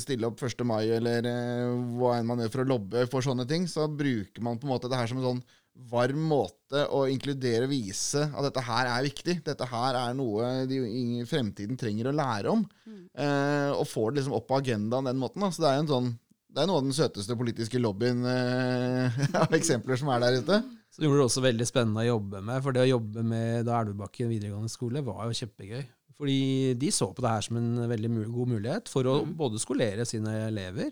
stille 0.00 0.30
opp 0.30 0.40
1. 0.42 0.62
mai 0.66 0.88
eller 0.96 1.26
eh, 1.28 1.72
hva 1.98 2.16
enn 2.16 2.28
man 2.28 2.40
gjør 2.42 2.54
for 2.54 2.64
å 2.64 2.70
lobbe 2.72 3.04
for 3.10 3.26
sånne 3.26 3.44
ting, 3.50 3.66
så 3.70 3.88
bruker 3.90 4.44
man 4.44 4.58
på 4.58 4.68
en 4.68 4.72
måte 4.72 4.90
det 4.90 4.98
her 4.98 5.10
som 5.10 5.20
en 5.20 5.28
sånn 5.28 5.42
varm 5.90 6.24
måte 6.30 6.86
å 6.90 7.04
inkludere 7.10 7.68
og 7.68 7.70
vise 7.70 8.24
at 8.26 8.46
dette 8.48 8.64
her 8.66 8.88
er 8.90 9.04
viktig. 9.06 9.36
Dette 9.46 9.68
her 9.70 9.98
er 10.00 10.16
noe 10.18 10.48
de 10.70 10.80
i 10.88 11.26
fremtiden 11.28 11.78
trenger 11.78 12.10
å 12.10 12.16
lære 12.16 12.54
om. 12.54 12.64
Mm. 12.88 13.04
Eh, 13.12 13.70
og 13.76 13.86
får 13.86 14.10
det 14.10 14.22
liksom 14.22 14.38
opp 14.40 14.48
på 14.48 14.58
agendaen 14.58 15.10
den 15.10 15.20
måten. 15.20 15.44
Da. 15.44 15.52
Så 15.54 15.62
det 15.62 15.70
er 15.70 15.84
en 15.84 15.92
sånn 15.92 16.10
det 16.48 16.62
er 16.62 16.66
noe 16.70 16.80
av 16.80 16.86
den 16.86 16.96
søteste 16.96 17.36
politiske 17.38 17.80
lobbyen 17.80 18.22
eh, 18.24 19.18
av 19.42 19.52
eksempler 19.56 19.98
som 20.00 20.08
er 20.14 20.22
der 20.24 20.38
ute. 20.40 20.58
Så 20.94 21.04
gjorde 21.04 21.20
det 21.20 21.26
også 21.28 21.42
veldig 21.44 21.66
spennende 21.68 22.02
å 22.02 22.08
jobbe 22.08 22.40
med. 22.42 22.62
For 22.64 22.74
det 22.74 22.86
å 22.86 22.90
jobbe 22.96 23.22
med 23.22 23.66
da 23.68 23.82
Elvebakken 23.82 24.30
videregående 24.32 24.72
skole 24.72 25.02
var 25.06 25.26
jo 25.28 25.36
kjempegøy. 25.42 25.84
Fordi 26.18 26.38
de 26.80 26.88
så 26.90 27.10
på 27.14 27.22
det 27.22 27.30
her 27.30 27.44
som 27.46 27.58
en 27.60 27.84
veldig 27.92 28.08
god 28.34 28.48
mulighet 28.56 28.88
for 28.90 29.06
å 29.06 29.18
Mm. 29.22 29.36
både 29.38 29.60
skolere 29.62 30.06
sine 30.08 30.32
elever. 30.48 30.90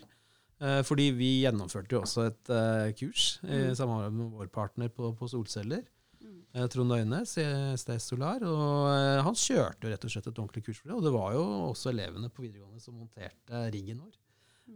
Eh, 0.60 0.82
fordi 0.86 1.08
vi 1.16 1.30
gjennomførte 1.42 1.96
jo 1.96 2.02
også 2.04 2.26
et 2.28 2.50
eh, 2.54 2.92
kurs 2.96 3.40
i 3.42 3.64
Mm. 3.66 3.74
samarbeid 3.80 4.12
med 4.20 4.30
vår 4.36 4.46
partner 4.54 4.88
på, 4.88 5.10
på 5.18 5.28
solceller. 5.28 5.82
Mm. 6.22 6.36
eh, 6.54 6.66
Trond 6.68 6.92
Øynes 6.92 7.32
i 7.42 7.48
STS 7.76 8.06
Solar. 8.12 8.44
Og 8.44 8.86
eh, 8.92 9.22
han 9.26 9.34
kjørte 9.34 9.88
jo 9.88 9.90
rett 9.96 10.04
og 10.06 10.10
slett 10.14 10.26
et 10.30 10.38
ordentlig 10.38 10.64
kurs 10.68 10.78
for 10.78 10.88
det. 10.92 10.96
Og 11.00 11.02
det 11.08 11.12
var 11.16 11.32
jo 11.34 11.42
også 11.72 11.90
elevene 11.90 12.30
på 12.30 12.44
videregående 12.46 12.80
som 12.84 12.94
monterte 12.94 13.64
riggen 13.74 13.98
vår 14.04 14.14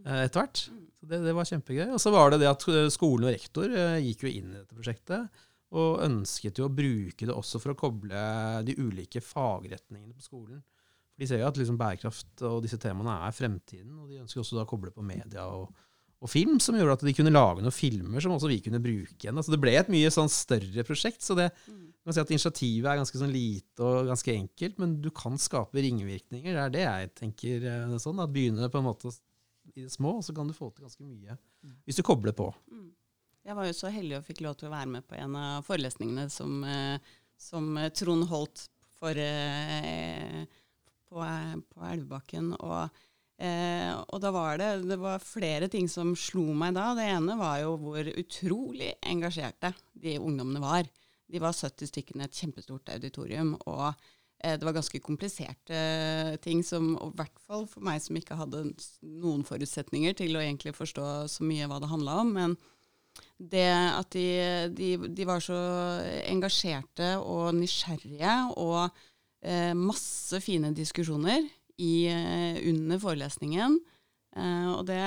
etter 0.05 0.41
hvert. 0.41 0.61
Så 1.01 1.07
det, 1.09 1.19
det 1.25 1.33
var 1.35 1.47
kjempegøy. 1.49 1.87
Og 1.95 2.01
så 2.01 2.11
var 2.13 2.31
det 2.33 2.41
det 2.43 2.49
at 2.51 2.65
eh, 2.71 2.89
skolen 2.93 3.27
og 3.29 3.33
rektor 3.35 3.71
eh, 3.71 3.99
gikk 4.05 4.25
jo 4.27 4.31
inn 4.31 4.51
i 4.53 4.59
dette 4.59 4.77
prosjektet. 4.77 5.41
Og 5.71 6.01
ønsket 6.03 6.59
jo 6.59 6.67
å 6.67 6.73
bruke 6.75 7.27
det 7.27 7.31
også 7.35 7.61
for 7.63 7.71
å 7.73 7.79
koble 7.79 8.21
de 8.67 8.75
ulike 8.81 9.21
fagretningene 9.23 10.15
på 10.17 10.25
skolen. 10.25 10.59
For 11.13 11.23
De 11.23 11.29
ser 11.29 11.39
jo 11.43 11.47
at 11.47 11.59
liksom 11.59 11.77
bærekraft 11.79 12.43
og 12.49 12.59
disse 12.65 12.79
temaene 12.81 13.13
er 13.27 13.35
fremtiden, 13.35 13.93
og 14.01 14.09
de 14.11 14.19
ønsker 14.23 14.41
også 14.43 14.57
da 14.59 14.65
å 14.65 14.69
koble 14.69 14.91
på 14.91 15.05
media 15.05 15.45
og, 15.47 15.69
og 16.21 16.29
film, 16.31 16.59
som 16.63 16.75
gjorde 16.75 16.97
at 16.99 17.05
de 17.07 17.13
kunne 17.15 17.31
lage 17.33 17.63
noen 17.63 17.73
filmer 17.75 18.23
som 18.23 18.35
også 18.35 18.51
vi 18.51 18.59
kunne 18.65 18.83
bruke 18.83 19.15
igjen. 19.15 19.39
Altså 19.39 19.55
det 19.55 19.61
ble 19.63 19.77
et 19.79 19.91
mye 19.93 20.11
sånn 20.11 20.31
større 20.31 20.83
prosjekt. 20.87 21.23
så 21.23 21.37
det 21.39 21.51
Mm. 21.67 21.87
man 22.03 22.09
kan 22.09 22.17
si 22.17 22.21
at 22.25 22.31
Initiativet 22.33 22.87
er 22.89 22.97
ganske 22.97 23.19
sånn 23.21 23.31
lite 23.31 23.85
og 23.85 24.07
ganske 24.09 24.33
enkelt, 24.33 24.79
men 24.81 24.95
du 25.03 25.11
kan 25.13 25.35
skape 25.37 25.83
ringvirkninger. 25.85 26.51
Det 26.57 26.63
er 26.65 26.71
det 26.73 26.85
jeg 26.87 27.11
tenker. 27.19 27.65
eh, 27.69 27.97
sånn, 28.01 28.19
At 28.19 28.33
begynne 28.33 28.71
på 28.73 28.79
en 28.81 28.87
måte 28.89 29.11
i 29.77 29.85
det 29.85 29.93
små, 29.93 30.17
så 30.23 30.35
kan 30.35 30.49
du 30.49 30.55
få 30.55 30.69
til 30.71 30.87
ganske 30.87 31.05
mye. 31.05 31.37
Hvis 31.85 31.99
du 31.99 32.03
kobler 32.05 32.35
på. 32.35 32.49
Mm. 32.71 32.89
Jeg 33.41 33.57
var 33.57 33.65
jo 33.67 33.77
så 33.77 33.89
heldig 33.89 34.19
og 34.19 34.25
fikk 34.27 34.43
lov 34.45 34.57
til 34.59 34.69
å 34.69 34.75
være 34.75 34.91
med 34.91 35.05
på 35.09 35.17
en 35.17 35.37
av 35.39 35.65
forelesningene 35.65 36.27
som, 36.29 36.59
eh, 36.63 37.13
som 37.41 37.71
eh, 37.79 37.89
Trond 37.97 38.27
holdt 38.29 38.67
for, 38.99 39.17
eh, 39.17 40.43
på, 41.09 41.25
på 41.73 41.87
Elvebakken. 41.89 42.53
Og, 42.59 43.01
eh, 43.41 43.89
og 43.97 44.21
da 44.21 44.33
var 44.35 44.61
det, 44.61 44.71
det 44.91 44.99
var 45.01 45.25
flere 45.25 45.71
ting 45.73 45.89
som 45.89 46.13
slo 46.13 46.45
meg 46.53 46.77
da. 46.77 46.91
Det 46.97 47.07
ene 47.09 47.37
var 47.39 47.63
jo 47.63 47.75
hvor 47.81 48.13
utrolig 48.13 48.93
engasjerte 49.01 49.73
de 49.97 50.19
ungdommene 50.21 50.61
var. 50.61 50.89
De 51.31 51.41
var 51.41 51.55
70 51.57 51.89
stykker 51.89 52.19
i 52.19 52.25
et 52.27 52.43
kjempestort 52.43 52.93
auditorium. 52.93 53.55
og 53.65 53.95
det 54.41 54.65
var 54.65 54.73
ganske 54.73 54.99
kompliserte 55.05 55.79
ting, 56.41 56.63
som, 56.65 56.95
og 56.97 57.13
i 57.13 57.19
hvert 57.19 57.41
fall 57.45 57.67
for 57.69 57.85
meg 57.85 58.01
som 58.01 58.17
ikke 58.17 58.37
hadde 58.39 58.63
noen 59.05 59.43
forutsetninger 59.45 60.15
til 60.17 60.33
å 60.33 60.41
egentlig 60.41 60.73
forstå 60.73 61.07
så 61.29 61.45
mye 61.45 61.67
hva 61.69 61.77
det 61.83 61.91
handla 61.91 62.15
om. 62.23 62.31
Men 62.39 62.55
det 63.37 63.67
at 63.69 64.11
de, 64.13 64.25
de, 64.75 64.91
de 65.09 65.27
var 65.27 65.41
så 65.43 65.57
engasjerte 66.29 67.15
og 67.21 67.55
nysgjerrige, 67.57 68.35
og 68.61 68.89
eh, 69.41 69.73
masse 69.77 70.41
fine 70.43 70.71
diskusjoner 70.77 71.43
i, 71.81 72.07
eh, 72.11 72.61
under 72.69 73.01
forelesningen. 73.01 73.79
Eh, 74.37 74.67
og 74.71 74.85
det, 74.87 75.01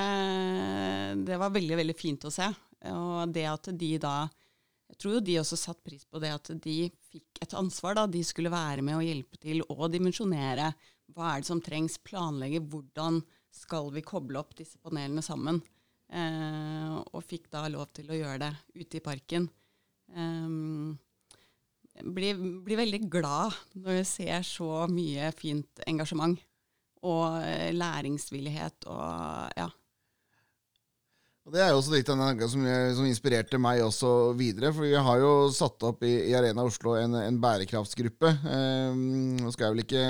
det 1.25 1.39
var 1.41 1.53
veldig, 1.55 1.79
veldig 1.81 1.97
fint 1.97 2.27
å 2.27 2.33
se. 2.33 2.49
Og 2.91 3.31
det 3.33 3.47
at 3.49 3.71
de 3.73 3.95
da 3.97 4.27
Jeg 4.85 4.99
tror 5.01 5.15
jo 5.15 5.19
de 5.25 5.39
også 5.41 5.57
satte 5.57 5.81
pris 5.81 6.03
på 6.05 6.19
det 6.21 6.29
at 6.29 6.51
de 6.61 6.91
fikk 7.15 7.41
et 7.43 7.55
ansvar. 7.57 7.95
da, 7.97 8.05
De 8.07 8.23
skulle 8.25 8.53
være 8.53 8.83
med 8.85 8.99
og 8.99 9.05
hjelpe 9.05 9.39
til 9.41 9.63
å 9.71 9.89
dimensjonere. 9.91 10.71
Hva 11.15 11.31
er 11.31 11.41
det 11.41 11.49
som 11.49 11.63
trengs? 11.63 11.97
Planlegge 12.03 12.63
hvordan 12.63 13.21
skal 13.55 13.91
vi 13.95 14.03
koble 14.05 14.41
opp 14.41 14.55
disse 14.57 14.79
panelene 14.83 15.23
sammen? 15.25 15.61
Eh, 16.11 16.95
og 17.15 17.23
fikk 17.25 17.49
da 17.53 17.65
lov 17.71 17.89
til 17.95 18.11
å 18.11 18.17
gjøre 18.17 18.41
det 18.43 18.83
ute 18.83 18.99
i 18.99 19.05
parken. 19.05 19.47
Um, 20.15 20.97
blir, 22.13 22.37
blir 22.65 22.77
veldig 22.77 22.99
glad 23.09 23.55
når 23.79 24.01
jeg 24.01 24.09
ser 24.11 24.43
så 24.45 24.85
mye 24.91 25.31
fint 25.37 25.81
engasjement 25.87 26.37
og 27.05 27.39
eh, 27.41 27.71
læringsvillighet 27.73 28.87
og 28.91 29.57
ja. 29.57 29.69
Og 31.45 31.53
Det 31.53 31.61
er 31.61 31.67
jo 31.69 31.77
også 31.77 31.91
litt 31.93 32.07
av 32.09 32.17
tanken 32.17 32.49
som, 32.49 32.63
som 32.97 33.05
inspirerte 33.05 33.59
meg 33.61 33.83
også 33.85 34.09
videre. 34.37 34.71
For 34.73 34.81
vi 34.87 34.95
har 34.97 35.19
jo 35.21 35.33
satt 35.53 35.83
opp 35.85 36.01
i, 36.01 36.15
i 36.31 36.33
Arena 36.33 36.65
Oslo 36.65 36.95
en, 36.97 37.13
en 37.19 37.37
bærekraftsgruppe. 37.41 38.31
Eh, 38.49 38.97
nå 39.43 39.53
skal 39.53 39.67
jeg 39.67 39.75
vel 39.75 39.83
ikke 39.83 40.05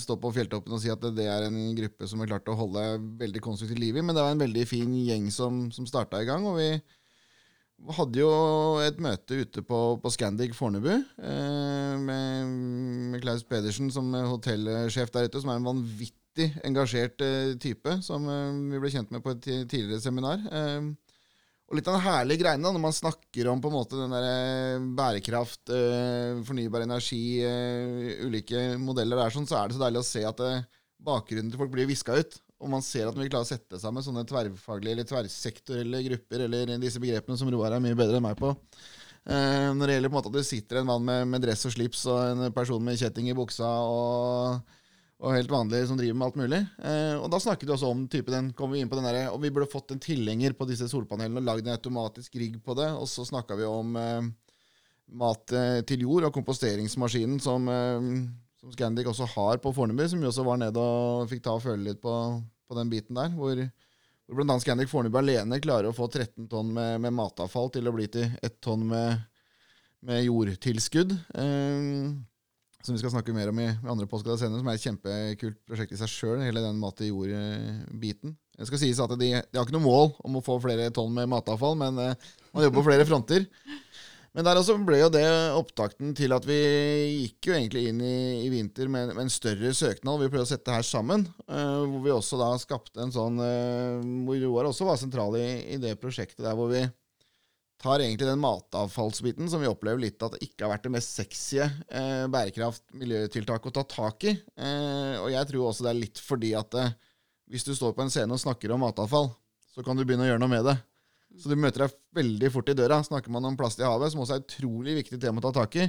stå 0.00 0.16
på 0.22 0.32
fjelltoppen 0.38 0.72
og 0.72 0.80
si 0.80 0.88
at 0.92 1.04
det 1.18 1.28
er 1.28 1.50
en 1.50 1.60
gruppe 1.76 2.08
som 2.08 2.24
har 2.24 2.32
klart 2.32 2.48
å 2.48 2.56
holde 2.56 2.86
veldig 3.20 3.44
konstruktivt 3.44 3.82
liv 3.82 4.00
i, 4.00 4.06
men 4.06 4.16
det 4.16 4.24
var 4.24 4.32
en 4.32 4.40
veldig 4.46 4.64
fin 4.70 4.96
gjeng 5.04 5.28
som, 5.34 5.66
som 5.74 5.88
starta 5.90 6.24
i 6.24 6.30
gang. 6.32 6.48
og 6.48 6.56
vi 6.56 6.70
hadde 7.98 8.24
jo 8.24 8.32
et 8.80 9.04
møte 9.04 9.44
ute 9.44 9.68
på, 9.68 9.84
på 10.00 10.16
Scandic 10.16 10.56
Fornebu 10.56 10.94
eh, 10.94 11.94
med, 12.00 12.58
med 13.12 13.20
Klaus 13.20 13.44
Pedersen 13.44 13.92
som 13.92 14.08
hotellsjef 14.16 15.12
der 15.12 15.28
ute, 15.28 15.44
som 15.44 15.52
er 15.52 15.60
en 15.60 15.72
vanvittig 15.74 16.23
engasjert 16.42 17.22
eh, 17.24 17.54
type, 17.60 17.98
som 18.02 18.26
eh, 18.28 18.60
vi 18.72 18.80
ble 18.82 18.92
kjent 18.92 19.10
med 19.14 19.22
på 19.24 19.34
et 19.34 19.42
tidligere 19.44 20.02
seminar. 20.02 20.42
Eh, 20.50 20.86
og 21.64 21.78
litt 21.78 21.88
av 21.88 21.96
den 21.96 22.04
herlige 22.04 22.42
greiene 22.42 22.70
når 22.74 22.82
man 22.82 22.94
snakker 22.94 23.48
om 23.48 23.60
på 23.62 23.70
en 23.70 23.76
måte 23.78 23.96
den 23.96 24.12
der 24.12 24.82
bærekraft, 24.98 25.70
fornybar 26.44 26.84
energi, 26.84 27.40
ulike 28.20 28.74
modeller 28.78 29.22
der, 29.22 29.32
sånn, 29.32 29.46
så 29.48 29.56
er 29.56 29.72
det 29.72 29.78
så 29.78 29.80
deilig 29.80 30.02
å 30.02 30.06
se 30.06 30.26
at 30.28 30.42
bakgrunnen 31.08 31.48
til 31.48 31.62
folk 31.62 31.72
blir 31.72 31.88
viska 31.88 32.18
ut. 32.20 32.36
Og 32.60 32.68
man 32.70 32.84
ser 32.84 33.08
at 33.08 33.16
man 33.16 33.24
vil 33.24 33.32
klare 33.32 33.48
å 33.48 33.48
sette 33.48 33.80
sammen 33.80 34.04
sånne 34.04 34.26
tverrfaglige 34.28 34.98
eller 34.98 35.08
tverrsektorelle 35.08 36.04
grupper, 36.10 36.44
eller 36.44 36.76
disse 36.84 37.00
begrepene 37.00 37.40
som 37.40 37.48
Roar 37.50 37.78
er 37.78 37.82
mye 37.82 37.96
bedre 37.96 38.20
enn 38.20 38.28
meg 38.28 38.36
på 38.38 38.52
Når 39.24 39.82
det 39.88 39.96
gjelder 39.96 40.12
på 40.12 40.14
en 40.14 40.20
måte 40.20 40.34
at 40.34 40.36
det 40.36 40.46
sitter 40.52 40.82
en 40.82 40.92
mann 40.92 41.08
med, 41.08 41.26
med 41.32 41.48
dress 41.48 41.64
og 41.64 41.78
slips 41.78 42.04
og 42.12 42.20
en 42.28 42.52
person 42.54 42.84
med 42.84 43.00
kjetting 43.00 43.32
i 43.32 43.40
buksa 43.40 43.72
og, 43.88 44.76
og 45.24 45.32
helt 45.32 45.52
vanlige 45.52 45.88
som 45.88 45.96
driver 45.98 46.16
med 46.20 46.26
alt 46.26 46.38
mulig. 46.38 46.60
Eh, 46.84 47.14
og 47.16 47.30
da 47.32 47.40
snakket 47.40 47.68
vi 47.68 47.74
også 47.74 47.90
om 47.94 48.04
type 48.12 48.32
den, 48.32 48.50
kom 48.56 48.74
vi 48.74 48.82
inn 48.82 48.90
på 48.92 48.98
den 48.98 49.06
der, 49.08 49.30
og 49.32 49.40
vi 49.40 49.50
burde 49.54 49.70
fått 49.72 49.94
en 49.94 50.02
tilhenger 50.02 50.52
på 50.58 50.66
disse 50.68 50.88
solpanelene 50.90 51.40
og 51.40 51.46
lagd 51.46 51.68
en 51.68 51.76
automatisk 51.76 52.36
rigg 52.40 52.58
på 52.64 52.76
det. 52.76 52.90
Og 52.98 53.08
så 53.08 53.24
snakka 53.24 53.56
vi 53.56 53.68
om 53.68 53.96
eh, 54.00 54.26
mat 55.24 55.54
eh, 55.56 55.78
til 55.88 56.04
jord 56.04 56.28
og 56.28 56.34
komposteringsmaskinen 56.36 57.40
som, 57.42 57.70
eh, 57.72 58.10
som 58.60 58.74
Scandic 58.74 59.08
også 59.08 59.30
har 59.32 59.62
på 59.64 59.72
Fornebu, 59.76 60.04
som 60.10 60.20
vi 60.20 60.28
også 60.28 60.44
var 60.44 60.60
nede 60.60 60.84
og 60.84 61.24
fikk 61.32 61.44
ta 61.46 61.56
og 61.56 61.64
føle 61.64 61.88
litt 61.88 62.02
på, 62.04 62.14
på 62.68 62.78
den 62.80 62.92
biten 62.92 63.16
der. 63.16 63.32
Hvor, 63.32 63.64
hvor 64.28 64.42
bl.a. 64.42 64.58
Scandic 64.60 64.92
Fornebu 64.92 65.22
alene 65.22 65.62
klarer 65.64 65.88
å 65.88 65.96
få 65.96 66.10
13 66.12 66.50
tonn 66.52 66.76
med, 66.76 67.00
med 67.06 67.16
matavfall 67.16 67.72
til 67.72 67.88
å 67.88 67.96
bli 67.96 68.10
til 68.12 68.28
1 68.44 68.60
tonn 68.64 68.84
med, 68.92 69.24
med 70.04 70.24
jordtilskudd. 70.28 71.16
Eh, 71.40 72.12
som 72.84 72.94
vi 72.94 73.00
skal 73.00 73.14
snakke 73.14 73.34
mer 73.34 73.50
om 73.50 73.60
i, 73.62 73.68
i 73.72 73.90
andre 73.90 74.06
postkasser 74.10 74.44
senere, 74.44 74.60
som 74.60 74.68
er 74.68 74.78
et 74.78 74.84
kjempekult 74.84 75.60
prosjekt 75.68 75.94
i 75.96 76.00
seg 76.00 76.10
sjøl, 76.12 76.42
hele 76.44 76.62
den 76.64 76.80
mat 76.80 77.00
i 77.00 77.08
jord-biten. 77.08 78.34
Det 78.54 78.68
skal 78.68 78.82
sies 78.82 79.00
at 79.02 79.14
de, 79.18 79.30
de 79.40 79.58
har 79.58 79.64
ikke 79.64 79.74
noe 79.74 79.86
mål 79.86 80.12
om 80.26 80.38
å 80.38 80.44
få 80.44 80.60
flere 80.62 80.92
tonn 80.94 81.14
med 81.16 81.30
matavfall, 81.32 81.78
men 81.80 81.96
eh, 82.02 82.28
man 82.52 82.66
jobber 82.66 82.82
på 82.82 82.88
flere 82.90 83.06
fronter. 83.08 83.48
Men 84.34 84.46
der 84.48 84.58
også 84.58 84.74
ble 84.82 84.98
jo 84.98 85.10
det 85.14 85.26
opptakten 85.54 86.10
til 86.18 86.34
at 86.34 86.46
vi 86.46 86.58
gikk 87.22 87.48
jo 87.48 87.54
egentlig 87.54 87.84
inn 87.90 88.00
i, 88.02 88.16
i 88.42 88.48
vinter 88.50 88.90
med, 88.90 89.12
med 89.14 89.28
en 89.28 89.32
større 89.32 89.70
søknad. 89.78 90.18
Vi 90.20 90.28
prøvde 90.28 90.46
å 90.48 90.50
sette 90.50 90.66
det 90.66 90.78
her 90.80 90.86
sammen, 90.86 91.22
eh, 91.46 91.84
hvor 91.86 92.02
vi 92.02 92.12
også 92.14 92.40
da 92.40 92.50
skapte 92.60 93.02
en 93.04 93.14
sånn 93.14 93.38
eh, 93.42 94.02
Hvor 94.26 94.42
Roar 94.42 94.70
også 94.72 94.90
var 94.90 94.98
sentral 95.00 95.38
i, 95.38 95.46
i 95.76 95.80
det 95.82 95.94
prosjektet 96.02 96.42
der 96.42 96.58
hvor 96.58 96.72
vi 96.74 96.82
tar 97.84 98.00
egentlig 98.00 98.26
den 98.28 98.40
matavfallsbiten 98.40 99.50
som 99.52 99.60
vi 99.60 99.68
opplever 99.68 100.00
litt 100.00 100.22
at 100.24 100.34
det 100.34 100.46
ikke 100.46 100.64
har 100.64 100.72
vært 100.72 100.86
det 100.86 100.94
mest 100.94 101.18
sexy 101.18 101.60
eh, 101.60 102.24
bærekraft-miljøtiltaket 102.32 103.70
å 103.70 103.74
ta 103.76 103.84
tak 103.92 104.26
i. 104.30 104.32
Eh, 104.56 105.20
og 105.20 105.28
jeg 105.34 105.50
tror 105.50 105.68
også 105.68 105.86
det 105.86 105.92
er 105.92 106.00
litt 106.00 106.22
fordi 106.24 106.54
at 106.56 106.78
eh, 106.80 106.94
hvis 107.52 107.66
du 107.68 107.74
står 107.76 107.92
på 107.96 108.06
en 108.06 108.12
scene 108.12 108.32
og 108.32 108.40
snakker 108.40 108.72
om 108.72 108.82
matavfall, 108.86 109.28
så 109.74 109.84
kan 109.84 109.98
du 109.98 110.06
begynne 110.06 110.24
å 110.24 110.30
gjøre 110.32 110.42
noe 110.42 110.54
med 110.54 110.64
det. 110.70 110.78
Så 111.38 111.50
du 111.50 111.58
møter 111.58 111.84
deg 111.84 111.94
veldig 112.14 112.50
fort 112.54 112.68
i 112.70 112.76
døra. 112.78 113.02
Snakker 113.04 113.32
man 113.34 113.46
om 113.50 113.56
plast 113.58 113.82
i 113.82 113.86
havet, 113.86 114.12
som 114.14 114.22
også 114.22 114.36
er 114.36 114.42
et 114.42 114.52
utrolig 114.54 114.94
viktig 115.02 115.18
tema 115.20 115.42
å 115.42 115.48
ta 115.48 115.52
tak 115.60 115.80
i, 115.82 115.88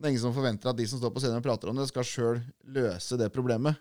det 0.00 0.08
er 0.08 0.14
ingen 0.14 0.22
som 0.22 0.32
forventer 0.32 0.70
at 0.70 0.78
de 0.78 0.86
som 0.88 0.96
står 0.96 1.12
på 1.12 1.20
scenen 1.20 1.42
og 1.42 1.44
prater 1.44 1.68
om 1.68 1.76
det, 1.76 1.84
skal 1.90 2.06
sjøl 2.08 2.38
løse 2.72 3.18
det 3.20 3.28
problemet. 3.34 3.76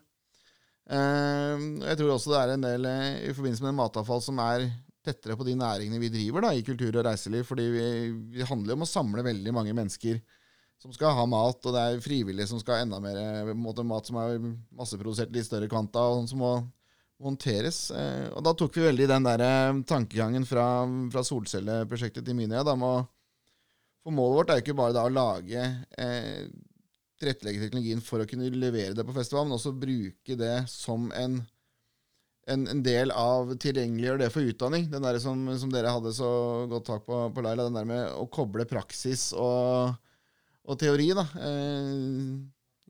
Eh, 0.91 1.61
jeg 1.85 1.99
tror 1.99 2.11
også 2.15 2.33
det 2.33 2.39
er 2.41 2.53
en 2.55 2.65
del 2.65 2.87
eh, 2.89 3.29
i 3.29 3.35
forbindelse 3.37 3.63
med 3.63 3.77
matavfall 3.77 4.23
som 4.25 4.41
er 4.43 4.65
tettere 5.09 5.37
på 5.37 5.47
de 5.47 5.57
næringene 5.59 6.01
vi 6.01 6.11
driver 6.13 6.47
da, 6.47 6.55
i 6.55 6.65
kultur 6.65 6.93
og 6.93 7.05
reiseliv. 7.09 7.43
fordi 7.49 7.69
vi, 7.73 7.87
vi 8.37 8.47
handler 8.47 8.77
om 8.77 8.85
å 8.85 8.89
samle 8.89 9.25
veldig 9.25 9.55
mange 9.55 9.75
mennesker 9.75 10.21
som 10.79 10.93
skal 10.95 11.11
ha 11.17 11.25
mat, 11.27 11.59
og 11.59 11.75
det 11.75 11.81
er 11.83 12.03
frivillige 12.03 12.47
som 12.47 12.59
skal 12.61 12.77
ha 12.77 12.83
enda 12.85 13.01
mer 13.03 13.51
måte, 13.57 13.83
mat 13.83 14.07
som 14.07 14.19
er 14.21 14.37
masseprodusert 14.71 15.33
i 15.33 15.39
litt 15.39 15.49
større 15.49 15.67
kvanta, 15.71 16.05
og 16.07 16.21
sånn 16.21 16.31
som 16.31 16.43
må 16.45 16.53
håndteres. 17.19 17.89
Eh, 17.91 18.29
og 18.31 18.43
da 18.45 18.53
tok 18.55 18.77
vi 18.77 18.85
veldig 18.87 19.09
den 19.11 19.27
der 19.27 19.43
eh, 19.43 19.81
tankegangen 19.87 20.47
fra, 20.47 20.65
fra 21.11 21.23
solcelleprosjektet 21.27 22.25
til 22.25 22.37
Minia. 22.37 22.63
Da, 22.63 22.75
å, 22.75 22.93
for 24.05 24.15
målet 24.15 24.39
vårt 24.39 24.53
er 24.53 24.59
jo 24.61 24.67
ikke 24.67 24.79
bare 24.79 24.95
da 24.95 25.05
å 25.07 25.13
lage 25.13 25.65
eh, 25.99 26.47
tilrettelegge 27.19 27.65
teknologien 27.65 28.03
for 28.03 28.23
å 28.23 28.29
kunne 28.29 28.47
levere 28.55 28.95
det 28.95 29.05
på 29.07 29.15
festival, 29.15 29.47
men 29.47 29.57
også 29.57 29.75
bruke 29.75 30.39
det 30.39 30.55
som 30.71 31.11
en 31.11 31.41
en, 32.53 32.67
en 32.71 32.83
del 32.85 33.13
av 33.15 33.53
tilgjengeliggjør 33.61 34.21
det 34.23 34.29
for 34.33 34.51
utdanning. 34.51 34.87
Den 34.91 35.05
der 35.05 35.19
som, 35.23 35.41
som 35.61 35.73
dere 35.73 35.95
hadde 35.95 36.13
så 36.15 36.29
godt 36.71 36.87
tak 36.89 37.07
på, 37.07 37.25
på 37.35 37.43
Laila, 37.45 37.67
den 37.69 37.79
der 37.79 37.89
med 37.89 38.13
å 38.17 38.27
koble 38.31 38.67
praksis 38.69 39.29
og, 39.37 39.93
og 40.65 40.79
teori. 40.81 41.11
da. 41.17 41.25
Eh, 41.45 42.39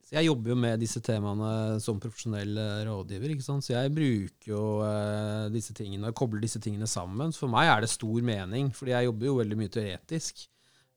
jeg 0.09 0.25
jobber 0.25 0.55
jo 0.55 0.57
med 0.57 0.79
disse 0.81 1.01
temaene 1.05 1.77
som 1.83 1.99
profesjonell 2.01 2.57
eh, 2.57 2.85
rådgiver. 2.87 3.35
ikke 3.35 3.45
sant? 3.45 3.65
Så 3.65 3.75
jeg 3.75 3.93
bruker 3.93 4.53
jo 4.55 4.63
eh, 4.85 5.49
disse 5.53 5.75
tingene 5.77 6.09
og 6.09 6.17
kobler 6.17 6.41
disse 6.45 6.61
tingene 6.63 6.89
sammen. 6.89 7.35
For 7.35 7.51
meg 7.51 7.69
er 7.69 7.85
det 7.85 7.91
stor 7.93 8.23
mening, 8.25 8.71
fordi 8.73 8.95
jeg 8.95 9.09
jobber 9.09 9.29
jo 9.29 9.37
veldig 9.41 9.59
mye 9.59 9.75
teoretisk. 9.75 10.47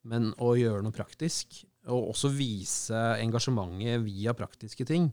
Men 0.08 0.32
å 0.42 0.54
gjøre 0.58 0.82
noe 0.82 0.94
praktisk, 0.96 1.60
og 1.92 2.14
også 2.14 2.30
vise 2.34 2.98
engasjementet 3.22 4.02
via 4.06 4.32
praktiske 4.38 4.86
ting. 4.88 5.10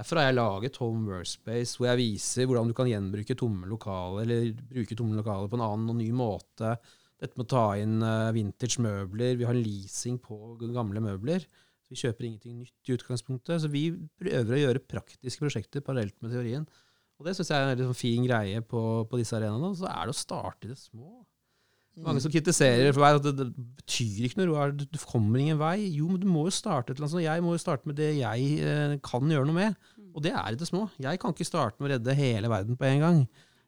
Derfor 0.00 0.16
har 0.16 0.30
jeg 0.30 0.38
laget 0.38 0.78
Home 0.80 1.10
Workspace, 1.12 1.76
hvor 1.76 1.90
jeg 1.90 2.00
viser 2.00 2.46
hvordan 2.48 2.70
du 2.70 2.74
kan 2.76 2.88
gjenbruke 2.88 3.34
tomme 3.36 3.68
lokaler, 3.68 4.22
eller 4.24 4.62
bruke 4.70 4.96
tomme 4.96 5.18
lokaler 5.18 5.50
på 5.52 5.58
en 5.58 5.64
annen 5.66 5.92
og 5.92 5.98
ny 5.98 6.06
måte. 6.16 6.70
Dette 7.20 7.36
med 7.36 7.44
å 7.44 7.50
ta 7.52 7.64
inn 7.76 7.98
uh, 8.00 8.30
vintage 8.32 8.80
møbler. 8.80 9.36
Vi 9.36 9.44
har 9.44 9.58
leasing 9.58 10.16
på 10.24 10.54
gamle 10.62 11.02
møbler. 11.04 11.44
Vi 11.92 12.00
kjøper 12.00 12.30
ingenting 12.30 12.62
nytt 12.62 12.88
i 12.88 12.96
utgangspunktet. 12.96 13.60
Så 13.60 13.68
vi 13.68 13.90
prøver 14.22 14.56
å 14.56 14.62
gjøre 14.62 14.86
praktiske 14.88 15.44
prosjekter 15.44 15.84
parallelt 15.84 16.16
med 16.24 16.32
teorien. 16.32 16.64
Og 17.20 17.28
det 17.28 17.36
syns 17.36 17.52
jeg 17.52 17.60
er 17.60 17.68
en 17.68 17.76
liksom 17.76 17.98
fin 17.98 18.24
greie 18.24 18.64
på, 18.64 18.84
på 19.04 19.20
disse 19.20 19.36
arenaene. 19.36 19.74
Så 19.76 19.84
er 19.90 20.08
det 20.08 20.16
å 20.16 20.20
starte 20.22 20.64
i 20.64 20.72
det 20.72 20.80
små. 20.80 21.26
Mange 22.00 22.22
som 22.22 22.32
kritiserer 22.32 22.94
for 22.94 23.02
meg 23.02 23.18
at 23.18 23.24
det, 23.26 23.32
det, 23.40 23.64
betyr 23.80 24.28
ikke 24.28 24.40
noe, 24.40 24.68
du 24.78 24.98
kommer 25.02 25.42
ingen 25.42 25.58
vei. 25.60 25.74
Jo, 25.90 26.06
men 26.08 26.20
du 26.22 26.28
må 26.30 26.46
jo 26.46 26.54
starte 26.54 26.94
et 26.94 27.00
eller 27.00 27.10
annet. 27.10 27.26
Jeg 27.26 27.44
må 27.44 27.54
jo 27.56 27.60
starte 27.60 27.90
med 27.90 27.98
det 27.98 28.12
jeg 28.16 28.46
eh, 28.64 28.94
kan 29.04 29.34
gjøre 29.34 29.48
noe 29.48 29.58
med. 29.58 29.90
Og 30.14 30.24
det 30.24 30.32
er 30.34 30.54
i 30.54 30.58
det 30.58 30.68
små. 30.68 30.86
Jeg 31.02 31.20
kan 31.22 31.34
ikke 31.34 31.46
starte 31.46 31.78
med 31.78 31.90
å 31.90 31.94
redde 31.94 32.16
hele 32.18 32.50
verden 32.50 32.78
på 32.78 32.88
en 32.88 33.04
gang. 33.04 33.20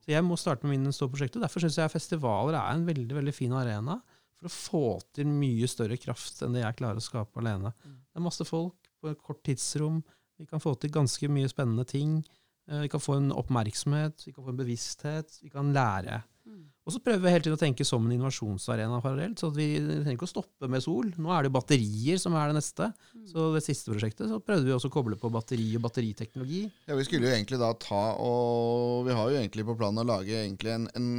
Så 0.02 0.10
jeg 0.14 0.24
må 0.26 0.38
starte 0.40 0.66
med 0.66 0.74
mine 0.78 0.94
store 0.94 1.12
prosjekter. 1.12 1.42
Derfor 1.42 1.62
syns 1.62 1.78
jeg 1.78 1.92
festivaler 1.92 2.58
er 2.58 2.74
en 2.74 2.88
veldig 2.88 3.18
veldig 3.20 3.34
fin 3.36 3.54
arena 3.54 4.00
for 4.38 4.48
å 4.48 4.54
få 4.54 4.86
til 5.14 5.28
mye 5.30 5.68
større 5.70 5.98
kraft 6.00 6.42
enn 6.42 6.56
det 6.56 6.64
jeg 6.64 6.78
klarer 6.80 6.98
å 6.98 7.04
skape 7.04 7.42
alene. 7.42 7.70
Mm. 7.84 7.98
Det 8.10 8.18
er 8.18 8.26
masse 8.26 8.46
folk 8.48 8.90
på 9.02 9.12
et 9.12 9.22
kort 9.22 9.42
tidsrom. 9.46 10.00
Vi 10.40 10.48
kan 10.50 10.62
få 10.62 10.74
til 10.80 10.90
ganske 10.94 11.30
mye 11.30 11.50
spennende 11.50 11.86
ting. 11.86 12.18
Eh, 12.66 12.82
vi 12.82 12.90
kan 12.90 13.02
få 13.02 13.20
en 13.20 13.30
oppmerksomhet, 13.34 14.26
vi 14.26 14.34
kan 14.34 14.42
få 14.42 14.54
en 14.54 14.58
bevissthet, 14.58 15.38
vi 15.44 15.52
kan 15.52 15.70
lære. 15.74 16.22
Mm. 16.50 16.64
Og 16.82 16.94
så 16.96 16.98
prøver 16.98 17.22
vi 17.22 17.30
hele 17.30 17.44
tiden 17.44 17.54
å 17.54 17.60
tenke 17.60 17.84
som 17.86 18.02
en 18.02 18.14
innovasjonsarena 18.16 18.98
parallelt. 19.04 19.38
så 19.38 19.52
Vi 19.54 19.68
trenger 19.78 20.16
ikke 20.16 20.26
å 20.26 20.32
stoppe 20.32 20.70
med 20.70 20.82
sol. 20.82 21.12
Nå 21.14 21.30
er 21.30 21.46
det 21.46 21.54
batterier 21.54 22.18
som 22.18 22.34
er 22.34 22.50
det 22.50 22.58
neste. 22.58 22.88
Mm. 23.14 23.26
Så 23.30 23.46
det 23.54 23.62
siste 23.62 23.94
prosjektet 23.94 24.26
så 24.30 24.40
prøvde 24.42 24.66
vi 24.66 24.74
også 24.74 24.90
å 24.90 24.96
koble 24.96 25.18
på 25.20 25.30
batteri 25.30 25.68
og 25.78 25.84
batteriteknologi. 25.86 26.64
Ja, 26.90 26.98
Vi 26.98 27.06
skulle 27.06 27.30
jo 27.30 27.36
egentlig 27.36 27.62
da 27.62 27.70
ta 27.78 28.04
og 28.18 29.06
Vi 29.06 29.14
har 29.14 29.30
jo 29.30 29.38
egentlig 29.38 29.66
på 29.68 29.78
planen 29.78 30.02
å 30.02 30.08
lage 30.10 30.42
egentlig 30.42 30.74
en, 30.74 30.88
en 30.98 31.10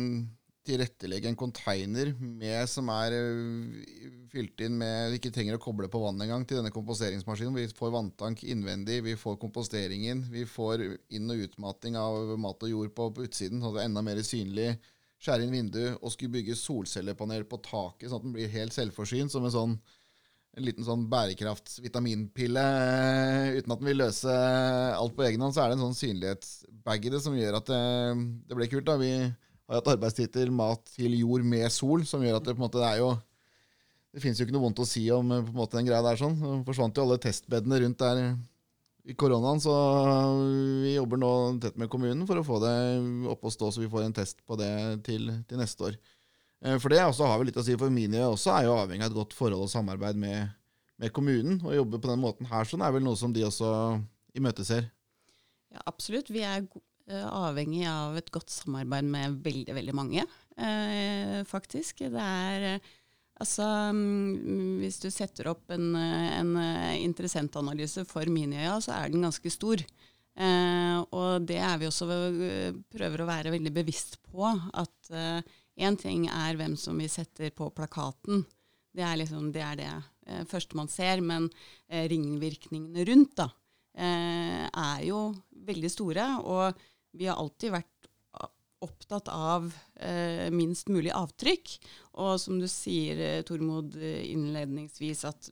tilrettelegge 0.67 1.27
en 1.27 1.37
container 1.39 2.13
med, 2.19 2.63
som 2.71 2.87
er 2.93 3.15
eh, 3.17 4.11
fylt 4.31 4.61
inn 4.63 4.77
med 4.79 5.11
Vi 5.11 5.19
ikke 5.19 5.33
trenger 5.35 5.57
å 5.57 5.63
koble 5.63 5.89
på 5.91 6.01
vann 6.03 6.21
engang 6.23 6.45
til 6.47 6.59
denne 6.59 6.71
komposteringsmaskinen. 6.75 7.55
Vi 7.55 7.71
får 7.75 7.93
vanntank 7.93 8.43
innvendig, 8.47 9.01
vi 9.05 9.15
får 9.19 9.39
komposteringen, 9.41 10.23
vi 10.31 10.45
får 10.47 10.85
inn- 11.15 11.31
og 11.33 11.45
utmating 11.47 11.99
av 11.99 12.35
mat 12.39 12.63
og 12.63 12.71
jord 12.71 12.95
på, 12.95 13.09
på 13.15 13.27
utsiden, 13.27 13.63
så 13.63 13.73
det 13.75 13.83
er 13.83 13.91
enda 13.91 14.03
mer 14.05 14.23
synlig. 14.27 14.73
Skjære 15.23 15.45
inn 15.45 15.53
vindu 15.55 15.83
og 15.93 16.11
skulle 16.11 16.33
bygge 16.33 16.59
solcellepanel 16.59 17.45
på 17.47 17.61
taket, 17.63 18.09
sånn 18.09 18.19
at 18.19 18.25
den 18.25 18.33
blir 18.35 18.51
helt 18.51 18.75
selvforsynt. 18.75 19.31
som 19.31 19.45
en 19.47 19.53
sånn 19.53 19.77
en 20.53 20.65
liten 20.67 20.85
sånn 20.85 21.07
bærekraftsvitaminpille 21.09 22.61
eh, 22.61 23.55
uten 23.57 23.73
at 23.73 23.79
den 23.79 23.89
vil 23.89 24.01
løse 24.03 24.33
alt 24.93 25.15
på 25.17 25.25
egen 25.25 25.41
hånd, 25.41 25.55
så 25.55 25.63
er 25.63 25.71
det 25.71 25.79
en 25.79 25.85
sånn 25.87 25.97
synlighetsbag 25.97 27.07
i 27.07 27.13
det 27.13 27.21
som 27.23 27.37
gjør 27.37 27.57
at 27.57 27.71
det, 27.71 27.83
det 28.49 28.57
ble 28.59 28.67
kult. 28.69 28.85
da. 28.85 28.99
Vi 29.01 29.13
har 29.17 29.79
hatt 29.79 29.93
arbeidstittel 29.95 30.51
'Mat 30.53 30.85
til 30.93 31.17
jord 31.17 31.45
med 31.47 31.65
sol', 31.73 32.05
som 32.05 32.21
gjør 32.21 32.37
at 32.37 32.45
det 32.45 32.53
på 32.53 32.61
en 32.61 32.67
måte 32.67 32.83
er 32.85 33.01
jo 33.01 33.15
Det 34.13 34.21
fins 34.21 34.37
jo 34.37 34.45
ikke 34.45 34.53
noe 34.53 34.67
vondt 34.67 34.77
å 34.77 34.85
si 34.85 35.07
om 35.09 35.25
på 35.25 35.39
en 35.41 35.57
måte 35.57 35.73
den 35.73 35.87
greia 35.87 36.03
der. 36.05 36.19
sånn. 36.19 36.35
Så 36.37 36.49
forsvant 36.67 36.93
jo 36.93 37.01
alle 37.01 37.17
testbedene 37.17 37.79
rundt 37.81 37.97
der 37.97 38.37
i 39.03 39.15
koronaen, 39.19 39.59
så 39.59 39.73
vi 40.83 40.93
jobber 40.95 41.19
nå 41.19 41.31
tett 41.63 41.79
med 41.79 41.89
kommunen 41.91 42.23
for 42.29 42.39
å 42.39 42.45
få 42.47 42.59
det 42.63 42.75
oppe 43.31 43.49
og 43.49 43.55
stå, 43.55 43.71
så 43.73 43.83
vi 43.83 43.89
får 43.91 44.05
en 44.05 44.15
test 44.15 44.39
på 44.47 44.57
det 44.59 44.71
til, 45.07 45.27
til 45.49 45.59
neste 45.59 45.89
år. 45.89 45.97
Eh, 46.63 46.77
for 46.79 46.93
det 46.93 47.01
også 47.03 47.27
har 47.27 47.41
vi 47.41 47.49
litt 47.49 47.59
å 47.59 47.65
si, 47.65 47.75
for 47.79 47.93
Minie 47.93 48.23
også 48.29 48.55
er 48.55 48.69
jo 48.69 48.77
avhengig 48.77 49.05
av 49.05 49.11
et 49.11 49.19
godt 49.19 49.35
forhold 49.37 49.67
og 49.67 49.73
samarbeid 49.73 50.19
med, 50.19 50.55
med 51.03 51.15
kommunen. 51.15 51.59
Å 51.67 51.75
jobbe 51.75 51.99
på 51.99 52.13
den 52.13 52.23
måten 52.23 52.49
her 52.51 52.69
sånn 52.69 52.85
er 52.85 52.95
vel 52.95 53.03
noe 53.03 53.19
som 53.19 53.35
de 53.35 53.43
også 53.47 53.69
imøteser. 54.39 54.87
Ja, 55.73 55.83
absolutt. 55.89 56.31
Vi 56.31 56.45
er 56.47 56.63
Eh, 57.11 57.23
avhengig 57.27 57.83
av 57.83 58.15
et 58.15 58.29
godt 58.31 58.51
samarbeid 58.53 59.07
med 59.11 59.41
veldig, 59.43 59.73
veldig 59.75 59.95
mange, 59.97 60.23
eh, 60.55 61.43
faktisk. 61.43 61.99
Det 61.99 62.21
er 62.21 62.67
eh, 62.69 62.91
Altså, 63.41 63.65
mm, 63.95 64.77
hvis 64.83 64.99
du 65.01 65.09
setter 65.11 65.49
opp 65.49 65.71
en, 65.73 65.95
en 65.97 66.53
interessentanalyse 66.99 68.05
for 68.05 68.29
Miniøya, 68.29 68.77
så 68.83 68.93
er 68.97 69.13
den 69.13 69.25
ganske 69.25 69.51
stor. 69.51 69.81
Eh, 70.33 70.97
og 71.13 71.45
det 71.45 71.59
er 71.61 71.77
vi 71.77 71.85
også 71.89 72.07
prøver 72.93 73.21
å 73.21 73.29
være 73.29 73.53
veldig 73.53 73.73
bevisst 73.75 74.19
på. 74.25 74.47
At 74.73 75.11
én 75.13 75.93
eh, 75.93 75.99
ting 75.99 76.27
er 76.31 76.57
hvem 76.59 76.77
som 76.79 76.97
vi 76.99 77.09
setter 77.11 77.53
på 77.55 77.69
plakaten. 77.75 78.43
Det 78.93 79.05
er 79.05 79.19
liksom 79.21 79.51
det, 79.53 79.65
det 79.81 79.89
eh, 79.89 80.43
første 80.49 80.77
man 80.79 80.89
ser. 80.91 81.21
Men 81.21 81.49
ringvirkningene 81.89 83.05
rundt 83.09 83.37
da, 83.37 83.49
er 83.93 85.01
jo 85.05 85.27
veldig 85.67 85.91
store. 85.91 86.29
Og 86.41 86.85
vi 87.13 87.29
har 87.29 87.37
alltid 87.37 87.75
vært 87.75 87.92
opptatt 88.83 89.29
av 89.31 89.69
eh, 89.95 90.49
minst 90.53 90.89
mulig 90.91 91.13
avtrykk. 91.15 91.75
Og 92.21 92.37
som 92.41 92.59
du 92.61 92.67
sier, 92.69 93.19
eh, 93.19 93.43
Tormod, 93.47 93.95
eh, 93.97 94.23
innledningsvis, 94.33 95.23
at 95.29 95.49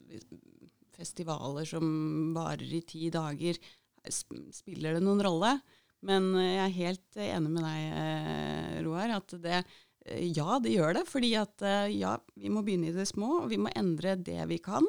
festivaler 0.98 1.66
som 1.66 2.34
varer 2.36 2.68
i 2.78 2.82
ti 2.86 3.10
dager, 3.14 3.58
spiller 4.12 4.98
det 4.98 5.04
noen 5.06 5.24
rolle? 5.26 5.56
Men 6.06 6.34
eh, 6.36 6.58
jeg 6.58 6.66
er 6.66 6.80
helt 6.80 7.22
enig 7.30 7.54
med 7.56 7.66
deg, 7.66 8.82
Roar, 8.86 9.16
at 9.20 9.38
det, 9.42 9.62
ja, 10.32 10.58
det 10.62 10.76
gjør 10.76 11.00
det. 11.00 11.06
Fordi 11.10 11.36
at 11.40 11.68
ja, 11.94 12.18
vi 12.36 12.52
må 12.54 12.66
begynne 12.66 12.92
i 12.92 12.98
det 12.98 13.08
små, 13.10 13.44
og 13.44 13.54
vi 13.54 13.62
må 13.62 13.74
endre 13.78 14.18
det 14.20 14.42
vi 14.52 14.62
kan, 14.64 14.86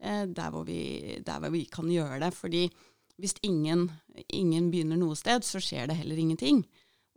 der 0.00 0.52
hvor 0.54 0.64
vi, 0.64 1.18
der 1.20 1.42
hvor 1.42 1.52
vi 1.52 1.66
kan 1.68 1.90
gjøre 1.92 2.22
det. 2.22 2.30
Fordi 2.32 2.62
hvis 3.20 3.36
ingen, 3.44 3.90
ingen, 4.32 4.70
begynner 4.72 4.96
noe 4.96 5.16
sted, 5.18 5.44
så 5.44 5.60
skjer 5.60 5.90
det 5.90 5.98
heller 5.98 6.20
ingenting. 6.20 6.62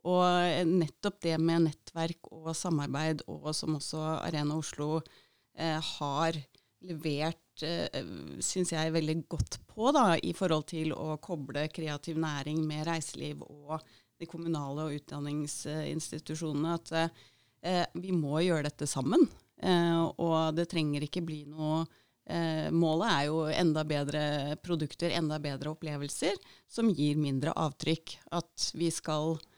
Og 0.10 0.68
nettopp 0.68 1.22
det 1.24 1.38
med 1.39 1.68
nettverk 1.70 2.28
og 2.34 2.52
samarbeid, 2.58 3.24
og 3.32 3.54
som 3.56 3.78
også 3.78 4.02
Arena 4.18 4.58
Oslo 4.60 4.98
eh, 5.00 5.80
har 5.80 6.39
levert, 6.84 7.63
eh, 7.63 8.04
syns 8.44 8.74
jeg, 8.76 8.94
veldig 8.96 9.18
godt 9.32 9.62
på, 9.70 9.92
da, 9.96 10.18
i 10.20 10.34
forhold 10.36 10.68
til 10.74 10.92
å 10.96 11.16
koble 11.24 11.70
kreativ 11.72 12.20
næring 12.20 12.60
med 12.68 12.84
reiseliv 12.89 13.46
og 13.48 13.78
de 14.20 14.28
kommunale 14.30 14.89
og 14.89 15.00
utdanningsinstitusjonene, 15.00 16.76
at 16.76 16.94
eh, 17.00 17.86
vi 17.96 18.12
må 18.12 18.44
gjøre 18.44 18.68
dette 18.68 18.89
sammen. 18.92 19.24
Eh, 19.63 20.04
og 20.20 20.58
det 20.58 20.68
trenger 20.72 21.08
ikke 21.08 21.24
bli 21.24 21.46
noe 21.48 21.86
Eh, 22.26 22.72
målet 22.72 23.10
er 23.12 23.24
jo 23.28 23.39
enda 23.52 23.84
bedre 23.84 24.22
produkter, 24.63 25.12
enda 25.12 25.39
bedre 25.44 25.74
opplevelser, 25.74 26.38
som 26.72 26.92
gir 26.92 27.20
mindre 27.20 27.52
avtrykk. 27.60 28.16
At 28.39 28.70
vi 28.80 28.89
skal 28.94 29.36
eh, 29.36 29.50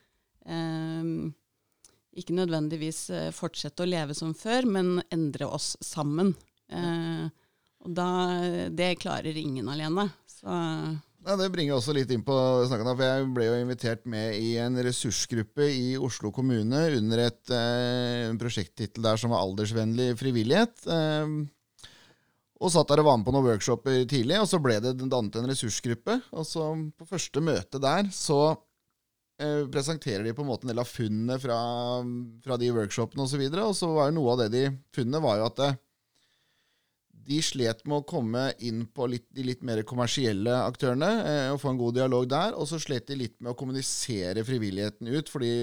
ikke 2.15 2.35
nødvendigvis 2.35 3.01
eh, 3.11 3.31
fortsette 3.35 3.83
å 3.83 3.89
leve 3.89 4.15
som 4.17 4.33
før, 4.37 4.67
men 4.77 4.99
endre 5.13 5.49
oss 5.51 5.73
sammen. 5.83 6.33
Eh, 6.71 7.25
og 7.85 7.91
da, 7.97 8.09
det 8.73 8.95
klarer 9.01 9.37
ingen 9.37 9.67
alene. 9.69 10.07
Så 10.29 10.47
ja, 11.25 11.33
det 11.39 11.49
bringer 11.49 11.73
også 11.73 11.93
litt 11.97 12.11
inn 12.13 12.21
på 12.25 12.35
snakken, 12.69 12.91
for 12.91 13.01
Jeg 13.01 13.27
ble 13.33 13.47
jo 13.47 13.57
invitert 13.57 14.03
med 14.09 14.37
i 14.37 14.55
en 14.61 14.77
ressursgruppe 14.85 15.65
i 15.73 15.95
Oslo 15.97 16.29
kommune 16.33 16.83
under 16.99 17.23
et 17.23 17.53
eh, 17.53 18.29
prosjekttittel 18.37 19.05
der 19.05 19.17
som 19.17 19.33
var 19.33 19.41
aldersvennlig 19.41 20.11
frivillighet. 20.19 20.85
Eh, 20.85 21.33
og 22.55 22.71
satt 22.71 22.93
der 22.93 23.01
og 23.01 23.09
var 23.09 23.17
med 23.19 23.27
på 23.27 23.33
noen 23.35 23.47
workshoper 23.49 24.05
tidlig, 24.07 24.37
og 24.39 24.47
så 24.47 24.61
ble 24.63 24.77
det 24.83 24.93
dannet 25.01 25.35
en 25.41 25.49
ressursgruppe. 25.49 26.19
Og 26.37 26.45
så 26.47 26.69
på 26.95 27.09
første 27.09 27.43
møte 27.43 27.81
der 27.81 28.07
så 28.15 28.55
eh, 29.41 29.63
presenterer 29.71 30.25
de 30.25 30.35
på 30.35 30.45
en 30.45 30.51
måte 30.51 30.67
en 30.67 30.73
del 30.73 30.83
av 30.83 30.89
funnene 30.89 31.39
fra, 31.41 31.57
fra 32.45 32.59
de 32.61 32.71
workshopene 32.75 33.25
osv. 33.25 33.41
Og, 33.47 33.57
så 33.57 33.65
og 33.65 33.75
så 33.79 33.91
var 33.95 34.11
jo 34.11 34.17
noe 34.19 34.35
av 34.35 34.45
det 34.45 34.51
de 34.55 34.63
funnene 34.95 35.23
var 35.23 35.41
jo 35.41 35.49
at 35.49 35.63
eh, 35.65 35.77
de 37.25 37.41
slet 37.41 37.81
med 37.89 38.03
å 38.03 38.05
komme 38.05 38.47
inn 38.61 38.83
på 38.93 39.07
litt, 39.09 39.25
de 39.33 39.45
litt 39.47 39.63
mer 39.65 39.81
kommersielle 39.87 40.53
aktørene 40.67 41.11
eh, 41.25 41.47
og 41.53 41.61
få 41.61 41.71
en 41.73 41.79
god 41.79 41.97
dialog 41.97 42.27
der. 42.29 42.57
Og 42.57 42.69
så 42.69 42.79
slet 42.81 43.07
de 43.09 43.21
litt 43.23 43.37
med 43.39 43.53
å 43.53 43.57
kommunisere 43.57 44.45
frivilligheten 44.45 45.09
ut, 45.09 45.31
fordi 45.31 45.53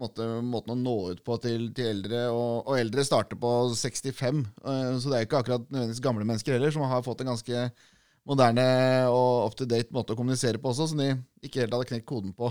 måte, 0.00 0.28
måten 0.44 0.74
å 0.74 0.78
nå 0.78 0.96
ut 1.12 1.20
på 1.26 1.36
til, 1.44 1.68
til 1.76 1.90
eldre. 1.90 2.22
Og, 2.32 2.54
og, 2.62 2.72
eldre 2.78 3.04
starter 3.06 3.40
på 3.40 3.52
65, 3.74 4.46
uh, 4.64 4.96
så 5.00 5.12
det 5.12 5.18
er 5.18 5.28
ikke 5.28 5.42
akkurat 5.42 5.68
nødvendigvis 5.68 6.04
gamle 6.04 6.28
mennesker 6.28 6.56
heller, 6.56 6.74
som 6.74 6.86
har 6.88 7.04
fått 7.06 7.24
en 7.24 7.34
ganske 7.34 7.68
moderne 8.26 8.66
og 9.12 9.46
up 9.46 9.56
to 9.58 9.66
date 9.68 9.94
måte 9.94 10.14
å 10.14 10.18
kommunisere 10.18 10.60
på 10.60 10.72
også, 10.72 10.90
som 10.90 11.02
de 11.02 11.12
ikke 11.46 11.62
helt 11.62 11.76
hadde 11.76 11.90
knekt 11.92 12.08
koden 12.08 12.34
på. 12.36 12.50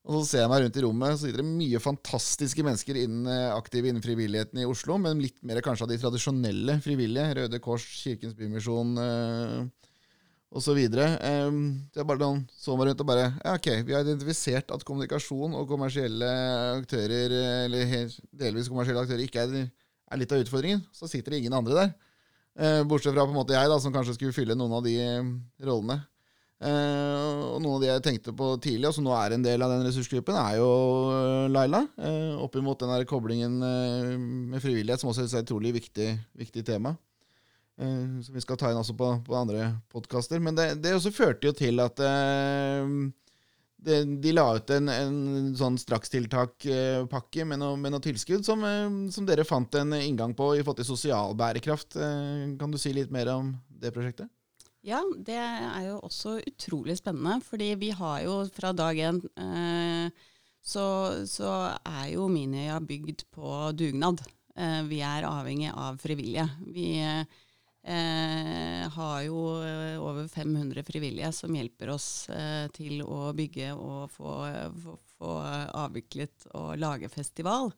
Og 0.00 0.14
Så 0.16 0.20
ser 0.30 0.40
jeg 0.42 0.50
meg 0.50 0.62
rundt 0.64 0.78
i 0.80 0.82
rommet, 0.82 1.12
så 1.12 1.26
sitter 1.26 1.42
det 1.42 1.50
mye 1.50 1.80
fantastiske 1.82 2.64
mennesker 2.64 2.96
innen, 3.02 3.26
eh, 3.28 3.50
aktive 3.52 3.90
innen 3.90 4.02
frivilligheten 4.02 4.62
i 4.62 4.64
Oslo, 4.64 4.96
men 4.98 5.20
litt 5.20 5.36
mer 5.44 5.60
kanskje 5.60 5.84
av 5.84 5.90
de 5.92 5.98
tradisjonelle 6.00 6.78
frivillige. 6.80 7.34
Røde 7.36 7.60
Kors, 7.60 7.84
Kirkens 8.00 8.34
Bymisjon 8.38 8.96
eh, 8.96 9.68
videre. 10.74 11.06
Um, 11.46 11.60
så 11.92 12.00
jeg 12.00 12.08
bare 12.08 12.30
så 12.58 12.76
meg 12.76 12.88
rundt 12.88 13.04
og 13.04 13.06
bare 13.06 13.28
ja, 13.28 13.52
ok, 13.54 13.68
vi 13.86 13.94
har 13.94 14.02
identifisert 14.02 14.72
at 14.72 14.84
kommunikasjon 14.88 15.54
og 15.54 15.68
kommersielle 15.68 16.30
aktører, 16.80 17.36
eller 17.68 18.08
delvis 18.32 18.72
kommersielle 18.72 19.04
aktører, 19.04 19.22
ikke 19.28 19.44
er, 19.44 19.68
er 20.10 20.18
litt 20.18 20.32
av 20.32 20.42
utfordringen. 20.42 20.82
Så 20.90 21.06
sitter 21.06 21.36
det 21.36 21.44
ingen 21.44 21.60
andre 21.60 21.76
der. 21.76 21.92
Uh, 22.58 22.82
bortsett 22.88 23.14
fra 23.14 23.24
på 23.24 23.30
en 23.30 23.38
måte 23.38 23.54
jeg, 23.54 23.70
da, 23.70 23.76
som 23.82 23.92
kanskje 23.94 24.16
skulle 24.16 24.34
fylle 24.36 24.56
noen 24.58 24.78
av 24.80 24.86
de 24.86 24.96
rollene. 25.66 26.00
Uh, 26.60 27.54
og 27.54 27.60
Noen 27.62 27.76
av 27.78 27.84
de 27.84 27.88
jeg 27.88 28.04
tenkte 28.04 28.34
på 28.36 28.50
tidlig, 28.60 28.88
og 28.90 28.96
som 28.96 29.06
nå 29.06 29.14
er 29.16 29.36
en 29.36 29.44
del 29.44 29.62
av 29.64 29.72
den 29.72 29.86
ressursgruppen, 29.86 30.36
er 30.36 30.58
jo 30.58 30.70
Laila. 31.52 31.84
Uh, 31.96 32.42
Oppimot 32.44 32.82
den 32.82 32.92
der 32.92 33.06
koblingen 33.08 33.60
med 34.50 34.60
frivillighet, 34.60 35.00
som 35.00 35.12
også 35.12 35.24
er 35.24 35.30
et 35.30 35.46
utrolig 35.46 35.72
viktig, 35.78 36.10
viktig 36.42 36.66
tema. 36.66 36.96
Som 37.80 38.34
vi 38.36 38.42
skal 38.44 38.58
ta 38.60 38.68
inn 38.68 38.76
også 38.76 38.92
på, 38.92 39.06
på 39.24 39.36
andre 39.38 39.70
podkaster. 39.88 40.36
Men 40.44 40.52
det, 40.52 40.66
det, 40.84 40.90
også 40.92 41.14
førte 41.16 41.48
jo 41.48 41.54
til 41.56 41.80
at 41.80 42.02
det, 43.84 44.00
de 44.22 44.32
la 44.34 44.46
ut 44.56 44.72
en, 44.74 44.90
en 44.92 45.20
sånn 45.58 45.78
strakstiltakpakke 45.80 47.46
med, 47.48 47.60
noe, 47.62 47.78
med 47.80 47.94
noe 47.94 48.04
tilskudd 48.04 48.44
som, 48.46 48.64
uh, 48.64 49.10
som, 49.12 49.28
dere 49.28 49.46
fant 49.48 49.78
en 49.80 49.94
inngang 49.98 50.34
på 50.36 50.52
i 50.56 50.62
forhold 50.62 50.82
til 50.82 50.90
sosial 50.90 51.36
bærekraft. 51.38 51.98
kan 52.60 52.70
du 52.70 52.78
si 52.80 52.92
litt 52.96 53.12
mer 53.14 53.32
om 53.34 53.54
det 53.68 53.94
prosjektet? 53.94 54.30
Ja, 54.86 55.02
det 55.16 55.36
er 55.36 55.82
jo 55.90 55.98
også 56.06 56.38
utrolig 56.40 56.96
spennende. 56.96 57.40
Fordi 57.44 57.74
vi 57.80 57.90
har 57.92 58.22
jo 58.24 58.42
fra 58.54 58.72
dag 58.72 58.96
én 58.96 59.20
så, 60.60 60.86
så, 61.28 61.50
er 61.84 62.06
jo 62.14 62.28
Minøya 62.32 62.78
bygd 62.84 63.26
på 63.32 63.72
dugnad. 63.76 64.20
vi 64.88 65.00
er 65.04 65.28
avhengig 65.28 65.72
av 65.72 66.00
frivillige. 66.00 66.48
Vi 66.72 66.88
Eh, 67.00 67.24
har 67.80 69.22
jo 69.24 69.44
eh, 69.64 69.96
over 70.00 70.26
500 70.28 70.82
frivillige 70.84 71.30
som 71.32 71.54
hjelper 71.56 71.94
oss 71.94 72.28
eh, 72.28 72.66
til 72.76 73.00
å 73.02 73.30
bygge 73.36 73.70
og 73.72 74.10
få, 74.12 74.34
få, 74.82 74.96
få, 75.16 75.36
avviklet 75.80 76.50
og 76.58 76.76
lage 76.80 77.08
festival. 77.12 77.72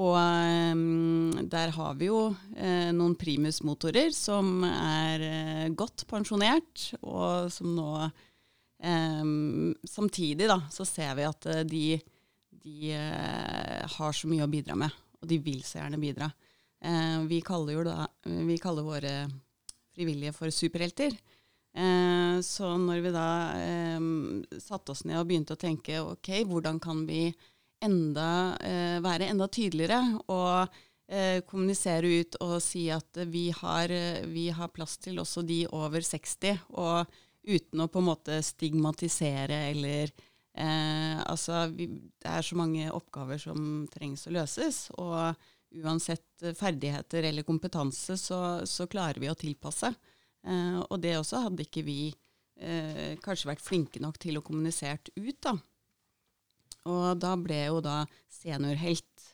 Og 0.00 0.16
eh, 0.16 1.44
der 1.52 1.72
har 1.76 1.96
vi 2.00 2.08
jo 2.08 2.30
eh, 2.56 2.88
noen 2.96 3.16
primusmotorer 3.20 4.12
som 4.16 4.62
er 4.64 5.26
eh, 5.26 5.66
godt 5.76 6.06
pensjonert, 6.10 6.92
og 7.02 7.52
som 7.52 7.72
nå 7.76 7.94
Samtidig 8.82 10.48
da, 10.50 10.56
så 10.74 10.82
ser 10.82 11.12
vi 11.14 11.22
at 11.22 11.46
de, 11.70 12.00
de 12.64 12.96
har 12.98 14.16
så 14.18 14.26
mye 14.26 14.42
å 14.42 14.50
bidra 14.50 14.74
med, 14.74 14.90
og 15.22 15.28
de 15.30 15.38
vil 15.38 15.60
så 15.62 15.78
gjerne 15.78 16.00
bidra. 16.02 16.26
Eh, 16.84 17.20
vi, 17.30 17.40
kaller 17.40 17.78
jo 17.78 17.84
da, 17.86 18.06
vi, 18.24 18.58
kaller 18.58 18.86
våre 18.86 19.14
frivillige 19.94 20.34
for 20.34 20.50
superhelter. 20.50 21.14
Eh, 21.72 22.40
så 22.44 22.74
når 22.76 23.02
vi 23.04 23.12
da 23.14 23.28
eh, 23.56 24.06
satte 24.60 24.94
oss 24.94 25.04
ned 25.06 25.20
og 25.20 25.28
begynte 25.30 25.56
å 25.56 25.62
tenke 25.62 26.00
ok, 26.02 26.32
hvordan 26.50 26.80
kan 26.82 27.04
vi 27.08 27.28
enda, 27.82 28.54
være 29.02 29.26
enda 29.32 29.48
tydeligere 29.50 29.96
og 30.30 30.76
kommunisere 31.50 32.12
ut 32.22 32.36
og 32.44 32.52
si 32.62 32.84
at 32.94 33.18
vi 33.26 33.48
har, 33.50 33.90
vi 34.30 34.44
har 34.54 34.70
plass 34.70 34.94
til 35.02 35.18
også 35.18 35.42
de 35.42 35.64
over 35.74 35.98
60, 36.06 36.60
og 36.78 37.10
uten 37.42 37.82
å 37.82 37.88
på 37.90 38.00
en 38.00 38.06
måte 38.06 38.38
stigmatisere 38.44 39.58
eller 39.72 40.12
eh, 40.54 41.18
altså, 41.26 41.66
vi, 41.74 41.88
det 42.22 42.30
er 42.30 42.46
så 42.46 42.58
mange 42.58 42.86
oppgaver 42.94 43.40
som 43.42 43.82
trengs 43.92 44.26
å 44.28 44.34
løses. 44.36 44.84
og 44.94 45.34
uansett 45.80 46.42
eh, 46.42 46.56
ferdigheter 46.58 47.28
eller 47.28 47.46
kompetanse, 47.46 48.16
så, 48.20 48.40
så 48.68 48.88
klarer 48.90 49.20
vi 49.22 49.30
å 49.30 49.38
tilpasse. 49.38 49.92
Eh, 50.46 50.80
og 50.82 51.00
det 51.02 51.16
også 51.18 51.46
hadde 51.46 51.66
ikke 51.66 51.84
vi 51.86 52.00
eh, 52.60 53.18
kanskje 53.22 53.52
vært 53.52 53.64
flinke 53.64 54.02
nok 54.02 54.18
til 54.22 54.38
å 54.38 54.44
kommunisert 54.44 55.12
ut, 55.16 55.38
da. 55.42 55.56
Og 56.90 57.20
da 57.22 57.36
ble 57.38 57.60
jo 57.68 57.78
da 57.84 58.02
seniorhelt 58.32 59.28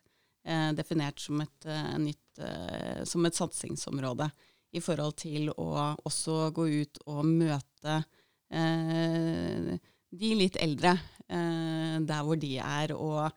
eh, 0.44 0.70
definert 0.76 1.20
som 1.22 1.40
et, 1.44 1.66
eh, 1.66 1.96
nytt, 2.02 2.40
eh, 2.44 3.02
som 3.08 3.24
et 3.26 3.38
satsingsområde 3.38 4.28
i 4.76 4.82
forhold 4.84 5.16
til 5.22 5.48
å 5.56 5.70
også 6.04 6.50
gå 6.56 6.68
ut 6.82 7.04
og 7.08 7.24
møte 7.24 8.02
de 8.48 10.28
litt 10.36 10.56
eldre 10.56 10.94
der 11.28 12.22
hvor 12.24 12.38
de 12.40 12.54
er, 12.64 12.94
og 12.96 13.28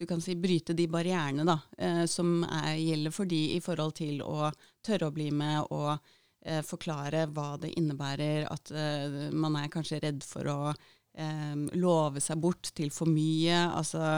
du 0.00 0.06
kan 0.06 0.20
si, 0.20 0.34
bryte 0.36 0.72
de 0.72 0.86
barrierene 0.88 1.44
da, 1.44 1.58
eh, 1.76 2.04
som 2.08 2.40
er, 2.46 2.78
gjelder 2.80 3.12
for 3.12 3.28
de 3.28 3.40
i 3.52 3.60
forhold 3.60 3.98
til 3.98 4.22
å 4.24 4.48
tørre 4.86 5.10
å 5.10 5.12
bli 5.12 5.26
med 5.36 5.74
og 5.76 5.90
eh, 5.92 6.62
forklare 6.64 7.26
hva 7.28 7.50
det 7.60 7.74
innebærer. 7.76 8.46
At 8.48 8.72
eh, 8.72 9.28
man 9.36 9.58
er 9.60 9.68
kanskje 9.72 10.00
redd 10.00 10.24
for 10.24 10.48
å 10.48 10.58
eh, 10.72 11.52
love 11.76 12.22
seg 12.24 12.40
bort 12.40 12.72
til 12.80 12.88
for 12.96 13.12
mye. 13.12 13.58
Altså, 13.68 14.14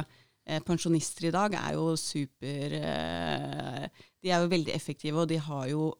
eh, 0.46 0.62
pensjonister 0.62 1.26
i 1.32 1.34
dag 1.34 1.58
er 1.58 1.74
jo 1.74 1.96
super 1.98 2.78
eh, 2.78 4.06
De 4.22 4.30
er 4.30 4.38
jo 4.38 4.54
veldig 4.54 4.76
effektive, 4.78 5.18
og 5.18 5.34
de 5.34 5.42
har 5.42 5.66
jo 5.72 5.90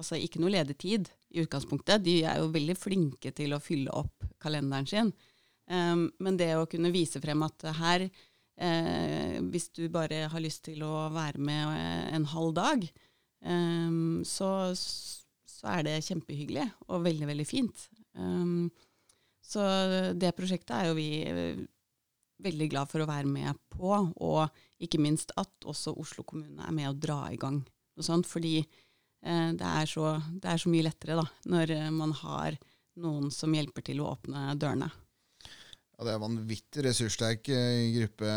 altså 0.00 0.16
ikke 0.16 0.40
noe 0.40 0.54
ledetid 0.54 1.10
i 1.34 1.42
utgangspunktet. 1.42 2.06
De 2.06 2.20
er 2.22 2.38
jo 2.38 2.54
veldig 2.54 2.78
flinke 2.78 3.34
til 3.34 3.52
å 3.52 3.60
fylle 3.60 3.92
opp 3.92 4.30
kalenderen 4.40 4.86
sin. 4.88 5.10
Um, 5.70 6.08
men 6.22 6.36
det 6.40 6.52
å 6.58 6.68
kunne 6.70 6.92
vise 6.94 7.20
frem 7.22 7.42
at 7.46 7.66
her, 7.78 8.06
eh, 8.58 9.38
hvis 9.52 9.70
du 9.76 9.86
bare 9.92 10.26
har 10.32 10.42
lyst 10.42 10.64
til 10.66 10.82
å 10.84 11.08
være 11.14 11.40
med 11.42 11.74
eh, 11.76 12.14
en 12.16 12.26
halv 12.32 12.54
dag, 12.56 12.86
um, 13.46 14.22
så, 14.26 14.72
så, 14.74 15.66
er 15.70 15.84
det 15.86 16.00
kjempehyggelig 16.08 16.66
og 16.88 17.04
veldig, 17.06 17.28
veldig 17.30 17.46
fint. 17.46 17.86
Um, 18.18 18.66
så 19.42 19.62
det 20.18 20.34
prosjektet 20.36 20.74
er 20.74 20.90
jo 20.90 20.98
vi 20.98 21.08
eh, 21.26 21.62
veldig 22.42 22.68
glad 22.72 22.90
for 22.90 23.04
å 23.04 23.08
være 23.08 23.30
med 23.30 23.58
på, 23.70 23.94
og 23.94 24.82
ikke 24.82 25.00
minst 25.02 25.30
at 25.38 25.68
også 25.68 25.94
Oslo 26.02 26.26
kommune 26.26 26.64
er 26.66 26.74
med 26.74 26.90
å 26.90 26.98
dra 26.98 27.24
i 27.30 27.38
gang 27.38 27.60
noe 27.62 28.06
sånt. 28.06 28.26
Fordi 28.26 28.58
eh, 28.58 29.50
det, 29.54 29.68
er 29.68 29.86
så, 29.86 30.16
det, 30.34 30.48
er 30.50 30.58
så, 30.58 30.72
mye 30.72 30.88
lettere 30.88 31.18
da, 31.22 31.26
når 31.54 31.76
man 31.94 32.14
har 32.24 32.58
noen 33.02 33.30
som 33.32 33.54
hjelper 33.54 33.86
til 33.86 34.02
å 34.02 34.10
åpne 34.12 34.52
dørene. 34.60 34.90
Ja, 35.98 36.04
Det 36.04 36.12
er 36.12 36.18
en 36.18 36.24
vanvittig 36.24 36.84
ressurssterk 36.86 37.48
uh, 37.52 37.82
gruppe. 37.98 38.34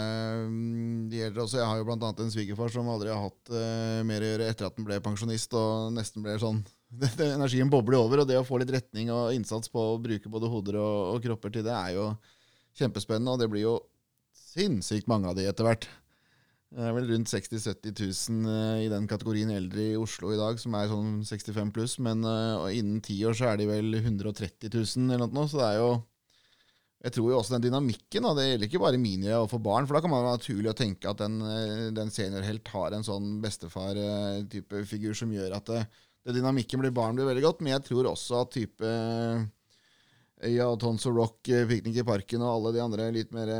Mm, 0.51 1.09
de 1.11 1.23
eldre 1.27 1.45
også. 1.45 1.59
Jeg 1.61 1.69
har 1.69 1.79
jo 1.79 1.87
bl.a. 1.87 2.11
en 2.11 2.33
svigerfar 2.33 2.73
som 2.73 2.91
aldri 2.91 3.11
har 3.13 3.23
hatt 3.23 3.51
uh, 3.53 4.03
mer 4.07 4.23
å 4.23 4.31
gjøre 4.31 4.49
etter 4.51 4.67
at 4.67 4.79
han 4.79 4.87
ble 4.87 5.01
pensjonist, 5.03 5.55
og 5.57 5.91
nesten 5.95 6.25
ble 6.25 6.37
sånn 6.41 6.61
det, 6.99 7.11
det, 7.17 7.31
Energien 7.37 7.71
bobler 7.71 8.01
over, 8.01 8.23
og 8.23 8.29
det 8.29 8.39
å 8.39 8.47
få 8.47 8.59
litt 8.61 8.73
retning 8.75 9.11
og 9.13 9.33
innsats 9.35 9.71
på 9.71 9.81
å 9.93 9.99
bruke 10.01 10.31
både 10.31 10.51
hoder 10.51 10.79
og, 10.81 11.15
og 11.15 11.27
kropper 11.27 11.55
til 11.55 11.67
det, 11.67 11.75
er 11.75 11.97
jo 11.97 12.09
kjempespennende. 12.79 13.35
Og 13.35 13.41
det 13.41 13.51
blir 13.51 13.65
jo 13.65 13.77
sinnssykt 14.55 15.07
mange 15.11 15.31
av 15.31 15.39
de 15.39 15.47
etter 15.49 15.67
hvert. 15.67 15.87
Det 16.75 16.83
er 16.83 16.95
vel 16.95 17.05
rundt 17.07 17.31
60 17.31 17.61
000-70 17.61 18.31
000 18.35 18.83
i 18.83 18.89
den 18.91 19.05
kategorien 19.07 19.51
eldre 19.53 19.83
i 19.93 19.99
Oslo 19.99 20.33
i 20.33 20.39
dag, 20.39 20.57
som 20.59 20.73
er 20.75 20.89
sånn 20.91 21.21
65 21.23 21.71
pluss. 21.75 21.93
Men 22.03 22.25
uh, 22.27 22.67
innen 22.67 22.99
ti 23.05 23.15
år 23.27 23.37
så 23.37 23.51
er 23.51 23.61
de 23.61 23.69
vel 23.69 23.95
130 24.01 24.73
000 24.73 25.13
eller 25.15 25.31
noe, 25.31 25.47
så 25.47 25.61
det 25.61 25.69
er 25.69 25.79
jo 25.79 25.93
jeg 27.05 27.13
tror 27.13 27.27
jo 27.29 27.37
også 27.37 27.53
den 27.53 27.67
dynamikken, 27.67 28.25
og 28.25 28.39
det 28.39 28.47
gjelder 28.47 28.65
ikke 28.69 28.81
bare 28.81 28.97
Minia 28.97 29.37
og 29.37 29.51
for 29.51 29.61
barn, 29.61 29.85
for 29.85 29.93
da 29.93 30.01
kan 30.01 30.09
man 30.09 30.23
være 30.25 30.39
naturlig 30.39 30.71
å 30.71 30.77
tenke 30.79 31.11
at 31.11 31.19
den, 31.21 31.37
eh, 31.45 31.83
den 31.93 32.09
seniorhelt 32.13 32.69
har 32.73 32.95
en 32.95 33.05
sånn 33.05 33.35
bestefar-type 33.43 34.81
figur 34.89 35.13
som 35.17 35.33
gjør 35.33 35.53
at 35.59 35.69
det, 35.69 35.83
det, 36.25 36.33
dynamikken 36.39 36.81
blir 36.81 36.95
barn 36.95 37.13
blir 37.17 37.27
veldig 37.29 37.43
godt, 37.45 37.59
men 37.61 37.75
jeg 37.75 37.85
tror 37.91 38.09
også 38.09 38.39
at 38.41 38.55
type 38.55 38.93
Øya 40.45 40.69
Tons 40.81 41.05
og 41.11 41.19
Rock, 41.19 41.51
eh, 41.53 41.67
Piknik 41.69 41.99
i 42.01 42.05
parken 42.07 42.41
og 42.41 42.55
alle 42.55 42.71
de 42.73 42.81
andre 42.81 43.05
litt 43.13 43.35
mer 43.35 43.51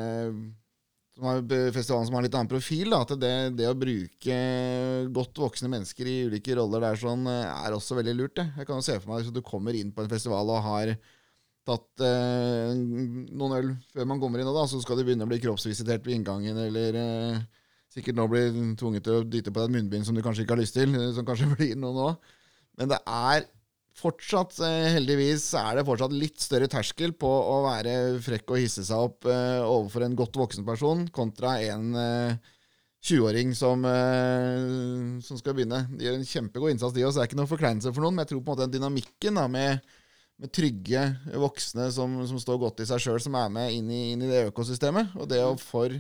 som 1.16 1.28
har, 1.30 1.44
festivalen 1.76 2.10
som 2.10 2.18
har 2.18 2.26
litt 2.26 2.38
annen 2.40 2.50
profil, 2.50 2.90
da, 2.96 3.04
at 3.06 3.14
det, 3.22 3.36
det, 3.60 3.68
å 3.70 3.78
bruke 3.78 4.40
godt 5.16 5.44
voksne 5.44 5.70
mennesker 5.72 6.10
i 6.10 6.16
ulike 6.32 6.58
roller 6.58 6.82
der 6.84 6.98
sånn, 7.00 7.30
er 7.30 7.78
også 7.78 8.02
veldig 8.02 8.18
lurt. 8.18 8.34
Det. 8.42 8.50
Jeg 8.58 8.68
kan 8.68 8.82
jo 8.82 8.88
se 8.90 8.98
for 8.98 9.14
meg 9.14 9.30
at 9.30 9.38
du 9.38 9.46
kommer 9.46 9.78
inn 9.78 9.94
på 9.96 10.04
en 10.04 10.12
festival 10.12 10.50
og 10.58 10.66
har 10.66 10.96
tatt 11.66 12.06
eh, 12.06 12.72
noen 12.76 13.58
øl 13.58 13.70
før 13.94 14.10
man 14.10 14.22
kommer 14.22 14.42
inn, 14.42 14.50
og 14.52 14.58
da, 14.58 14.68
så 14.70 14.82
skal 14.84 15.00
de 15.00 15.08
begynne 15.08 15.26
å 15.26 15.32
bli 15.32 15.42
kroppsvisitert 15.44 16.06
ved 16.06 16.20
inngangen, 16.20 16.60
eller 16.68 17.00
eh, 17.02 17.42
sikkert 17.94 18.20
nå 18.20 18.28
blir 18.32 18.54
tvunget 18.80 19.08
til 19.08 19.20
å 19.20 19.26
dytte 19.26 19.54
på 19.54 19.62
deg 19.64 19.72
et 19.72 19.78
munnbind 19.80 20.08
som 20.08 20.18
du 20.18 20.24
kanskje 20.26 20.46
ikke 20.46 20.58
har 20.58 20.64
lyst 20.64 20.78
til, 20.78 20.94
eh, 20.94 21.12
som 21.18 21.28
kanskje 21.28 21.52
blir 21.56 21.76
noe 21.82 21.96
nå. 21.98 22.10
Men 22.80 22.92
det 22.92 23.02
er 23.08 23.48
fortsatt, 23.96 24.58
eh, 24.60 24.90
heldigvis, 24.96 25.48
er 25.56 25.78
det 25.80 25.86
fortsatt 25.88 26.14
litt 26.14 26.42
større 26.44 26.68
terskel 26.72 27.16
på 27.16 27.30
å 27.30 27.62
være 27.66 28.20
frekk 28.24 28.52
og 28.52 28.60
hisse 28.60 28.84
seg 28.88 29.08
opp 29.08 29.28
eh, 29.30 29.62
overfor 29.64 30.06
en 30.06 30.18
godt 30.20 30.40
voksen 30.40 30.68
person, 30.68 31.06
kontra 31.16 31.56
en 31.64 31.94
20-åring 31.96 33.54
eh, 33.54 33.58
som, 33.58 33.86
som, 35.24 35.40
skal 35.40 35.56
begynne. 35.56 35.86
De 35.96 36.08
gjør 36.08 36.20
en 36.20 36.28
kjempegod 36.28 36.76
innsats, 36.76 36.96
de 36.96 37.06
også. 37.08 37.22
Det 37.22 37.24
er 37.24 37.32
ikke 37.32 37.42
noe 37.42 37.54
forkleinelse 37.54 37.94
for 37.96 38.04
noen, 38.04 38.18
men 38.18 38.26
jeg 38.26 38.34
tror 38.34 38.42
på 38.42 38.52
en 38.52 38.58
måte 38.58 38.68
den 38.68 38.76
dynamikken 38.80 39.40
da, 39.40 39.48
med 39.52 39.96
med 40.42 40.52
trygge 40.52 41.02
voksne 41.40 41.88
som, 41.96 42.16
som, 42.28 42.40
står 42.42 42.60
godt 42.60 42.82
i 42.84 42.88
seg 42.90 43.02
sjøl, 43.02 43.20
som 43.24 43.38
er 43.40 43.52
med 43.54 43.76
inn 43.76 43.92
i, 43.92 44.02
inn 44.14 44.24
i, 44.26 44.32
det 44.32 44.48
økosystemet. 44.50 45.14
Og 45.20 45.30
det 45.32 45.42
å 45.44 45.54
for 45.60 45.94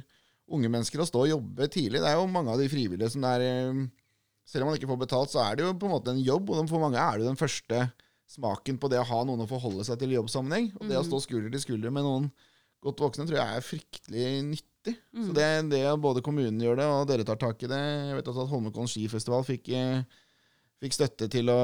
unge 0.51 0.71
mennesker 0.71 1.01
å 1.01 1.07
stå 1.07 1.23
og 1.23 1.31
jobbe 1.31 1.65
tidlig 1.73 2.03
Det 2.03 2.09
er 2.11 2.19
jo 2.19 2.27
mange 2.29 2.53
av 2.53 2.59
de 2.61 2.67
frivillige 2.69 3.09
som 3.15 3.23
er, 3.25 3.45
selv 4.45 4.65
om 4.65 4.69
man 4.69 4.79
ikke 4.79 4.89
får 4.91 4.99
betalt, 5.05 5.31
så 5.33 5.41
er 5.45 5.55
det 5.55 5.65
jo 5.65 5.71
på 5.79 5.87
en 5.87 5.95
måte 5.95 6.13
en 6.13 6.21
jobb, 6.21 6.51
og 6.51 6.67
for 6.69 6.83
mange 6.83 6.99
er 7.01 7.15
det 7.15 7.25
jo 7.25 7.31
den 7.31 7.39
første 7.39 7.85
smaken 8.35 8.77
på 8.81 8.89
det 8.91 8.99
å 8.99 9.07
ha 9.07 9.23
noen 9.25 9.45
å 9.45 9.49
forholde 9.49 9.85
seg 9.87 9.99
til 10.01 10.13
i 10.13 10.19
jobbsammenheng. 10.19 10.71
Og 10.79 10.89
det 10.89 10.99
å 10.99 11.05
stå 11.05 11.21
skulder 11.23 11.53
til 11.53 11.63
skulder 11.63 11.93
med 11.93 12.05
noen 12.05 12.29
godt 12.85 13.01
voksne 13.01 13.25
tror 13.25 13.39
jeg 13.39 13.57
er 13.57 13.65
fryktelig 13.65 14.27
nyttig. 14.51 14.95
Så 15.17 15.33
det, 15.33 15.47
det 15.71 15.81
både 16.01 16.21
kommunen 16.25 16.61
gjør 16.61 16.77
det, 16.81 16.85
og 16.91 17.07
dere 17.09 17.25
tar 17.25 17.39
tak 17.41 17.63
i 17.65 17.69
det 17.71 17.79
Jeg 17.79 18.17
vet 18.19 18.27
også 18.29 18.43
at 18.45 18.51
Holmenkollen 18.51 18.91
skifestival 18.91 19.45
fikk, 19.47 19.71
eh, 19.73 20.21
fikk 20.83 20.93
støtte 20.97 21.27
til 21.31 21.47
å 21.49 21.59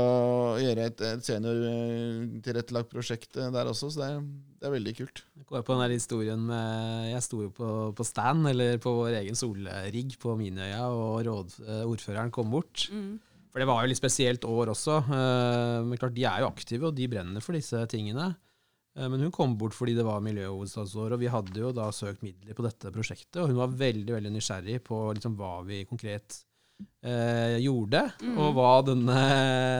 gjøre 0.61 0.85
et, 0.87 1.01
et 1.03 1.25
seniortilrettelagt 1.27 2.91
prosjekt 2.91 3.37
eh, 3.37 3.49
der 3.53 3.69
også, 3.71 3.89
så 3.91 4.01
det 4.01 4.07
er, 4.11 4.21
det 4.61 4.69
er 4.69 4.75
veldig 4.75 4.93
kult. 5.01 5.23
Jeg 5.39 5.47
går 5.49 5.65
på 5.67 5.75
den 5.75 5.83
der 5.83 5.95
historien 5.95 6.45
med 6.47 7.09
Jeg 7.11 7.25
sto 7.25 7.41
jo 7.43 7.49
på, 7.55 7.71
på 7.97 8.05
stand, 8.07 8.47
eller 8.51 8.79
på 8.81 8.93
vår 9.01 9.17
egen 9.21 9.37
solrigg 9.37 10.15
på 10.21 10.35
Minøya, 10.39 10.85
og 10.95 11.19
råd, 11.27 11.57
eh, 11.67 11.83
ordføreren 11.89 12.31
kom 12.33 12.53
bort. 12.53 12.87
Mm. 12.93 13.17
For 13.51 13.59
det 13.59 13.67
var 13.67 13.81
jo 13.83 13.91
litt 13.91 13.99
spesielt 13.99 14.45
år 14.47 14.71
også. 14.71 15.01
eh, 15.11 15.81
Men 15.89 15.99
klart, 15.99 16.15
de 16.15 16.23
er 16.29 16.39
jo 16.45 16.51
aktive, 16.53 16.87
og 16.87 16.95
de 16.95 17.09
brenner 17.11 17.43
for 17.43 17.57
disse 17.57 17.81
tingene. 17.91 18.29
Eh, 18.95 19.07
Men 19.11 19.25
hun 19.25 19.33
kom 19.35 19.57
bort 19.59 19.75
fordi 19.75 19.97
det 19.97 20.05
var 20.07 20.23
miljøhovedstadsår, 20.23 21.17
og 21.17 21.19
vi 21.19 21.27
hadde 21.33 21.59
jo 21.59 21.73
da 21.75 21.89
søkt 21.95 22.23
midler 22.23 22.55
på 22.55 22.63
dette 22.63 22.93
prosjektet. 22.95 23.41
Og 23.43 23.51
hun 23.51 23.59
var 23.59 23.75
veldig 23.83 24.15
veldig 24.15 24.31
nysgjerrig 24.37 24.79
på 24.87 25.01
liksom 25.19 25.35
hva 25.39 25.57
vi 25.67 25.83
konkret 25.89 26.45
eh, 27.03 27.57
gjorde, 27.63 28.05
og 28.35 28.55
hva 28.57 28.71
denne, 28.87 29.19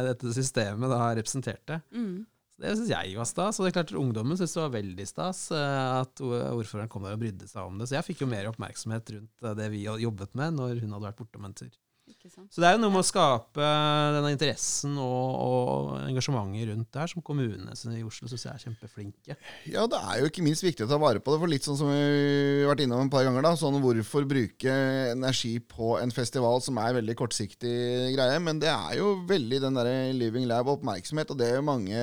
dette 0.10 0.34
systemet 0.36 0.92
da 0.92 1.12
representerte. 1.18 1.82
Mm. 1.96 2.22
Det 2.62 2.76
syns 2.78 2.92
jeg 2.92 3.14
var 3.18 3.26
stas, 3.26 3.58
og 3.58 3.66
det 3.66 3.72
er 3.72 3.78
klart 3.80 3.94
ungdommen 3.98 4.38
syntes 4.38 4.54
det 4.54 4.62
var 4.62 4.74
veldig 4.76 5.06
stas 5.10 5.40
eh, 5.56 5.86
at 6.02 6.22
ordføreren 6.22 6.92
kom 6.92 7.08
der 7.08 7.18
og 7.18 7.24
brydde 7.24 7.50
seg 7.50 7.66
om 7.66 7.80
det. 7.82 7.90
Så 7.90 7.98
jeg 7.98 8.08
fikk 8.12 8.22
jo 8.22 8.30
mer 8.30 8.50
oppmerksomhet 8.52 9.16
rundt 9.16 9.48
eh, 9.48 9.56
det 9.58 9.70
vi 9.74 9.86
jobbet 9.88 10.36
med 10.38 10.60
når 10.60 10.84
hun 10.84 10.94
hadde 10.94 11.08
vært 11.08 11.22
bortom 11.24 11.48
en 11.50 11.58
tur. 11.58 11.72
Så 12.22 12.62
det 12.62 12.68
er 12.68 12.76
jo 12.76 12.82
noe 12.84 12.94
med 12.94 13.02
å 13.02 13.08
skape 13.08 13.70
denne 14.16 14.32
interessen 14.34 14.94
og, 15.02 15.30
og 15.42 15.94
engasjementet 16.06 16.68
rundt 16.70 16.90
det 16.94 17.02
her, 17.02 17.10
som 17.10 17.24
kommunene 17.26 17.74
i 17.98 18.04
Oslo 18.06 18.30
syns 18.30 18.46
jeg 18.46 18.52
er 18.54 18.64
kjempeflinke. 18.68 19.38
Ja, 19.72 19.88
det 19.90 19.98
er 19.98 20.22
jo 20.22 20.30
ikke 20.30 20.46
minst 20.46 20.66
viktig 20.66 20.86
å 20.86 20.92
ta 20.92 21.00
vare 21.02 21.24
på 21.24 21.34
det, 21.34 21.40
for 21.42 21.52
litt 21.52 21.66
sånn 21.66 21.80
som 21.80 21.90
vi 21.90 21.98
har 21.98 22.70
vært 22.70 22.86
innom 22.86 23.08
et 23.08 23.14
par 23.14 23.26
ganger, 23.26 23.46
da, 23.48 23.56
sånn 23.58 23.80
hvorfor 23.82 24.28
bruke 24.30 24.78
energi 25.16 25.56
på 25.66 25.96
en 25.98 26.14
festival 26.14 26.62
som 26.62 26.78
er 26.84 27.00
veldig 27.00 27.18
kortsiktig 27.18 27.76
greie, 28.14 28.38
men 28.44 28.62
det 28.62 28.70
er 28.70 29.00
jo 29.02 29.16
veldig 29.30 29.64
den 29.66 29.82
derre 29.82 29.98
Living 30.18 30.46
Lab 30.50 30.70
oppmerksomhet, 30.76 31.34
og 31.34 31.42
det 31.42 31.50
er 31.50 31.60
jo 31.60 31.68
mange 31.72 31.98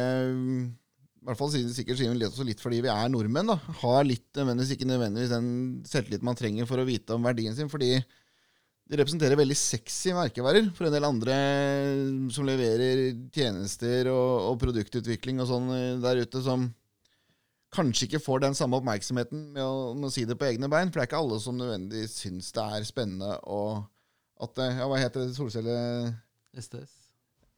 i 1.19 1.27
hvert 1.29 1.39
fall 1.39 1.51
sikkert 1.53 1.75
sikkert 1.77 1.99
sier 2.01 2.13
vi 2.15 2.23
litt, 2.23 2.39
litt 2.47 2.63
fordi 2.63 2.79
vi 2.87 2.91
er 2.93 3.11
nordmenn, 3.13 3.51
da, 3.53 3.59
har 3.83 4.07
litt 4.07 4.29
nødvendigvis 4.39 4.75
ikke 4.75 4.89
nødvendigvis 4.89 5.35
den 5.35 5.51
selvtillit 5.87 6.25
man 6.27 6.39
trenger 6.39 6.69
for 6.71 6.81
å 6.81 6.87
vite 6.89 7.15
om 7.15 7.27
verdien 7.27 7.57
sin, 7.57 7.71
fordi 7.71 7.99
de 8.89 8.97
representerer 8.97 9.37
veldig 9.37 9.57
sexy 9.59 10.15
merkevarer 10.17 10.71
for 10.77 10.89
en 10.89 10.95
del 10.95 11.05
andre 11.05 11.35
som 12.33 12.47
leverer 12.49 13.11
tjenester 13.35 14.09
og, 14.13 14.53
og 14.53 14.61
produktutvikling 14.63 15.43
og 15.43 15.51
sånn 15.51 15.73
eh, 15.75 15.99
der 16.01 16.23
ute, 16.25 16.41
som 16.45 16.71
kanskje 17.75 18.07
ikke 18.07 18.23
får 18.25 18.47
den 18.47 18.57
samme 18.57 18.79
oppmerksomheten 18.81 19.51
med 19.53 19.61
å, 19.61 19.93
med 19.93 20.09
å 20.09 20.13
si 20.13 20.25
det 20.25 20.39
på 20.41 20.49
egne 20.49 20.71
bein. 20.73 20.89
For 20.89 21.01
det 21.01 21.05
er 21.05 21.11
ikke 21.11 21.21
alle 21.21 21.41
som 21.45 21.59
nødvendigvis 21.61 22.17
syns 22.23 22.49
det 22.57 22.65
er 22.65 22.87
spennende 22.89 23.35
og 23.45 23.85
at 24.41 24.55
det, 24.57 24.71
Ja, 24.79 24.87
hva 24.89 25.03
heter 25.03 25.27
det? 25.27 25.37
Solcelle... 25.37 25.77
STS. 26.59 26.95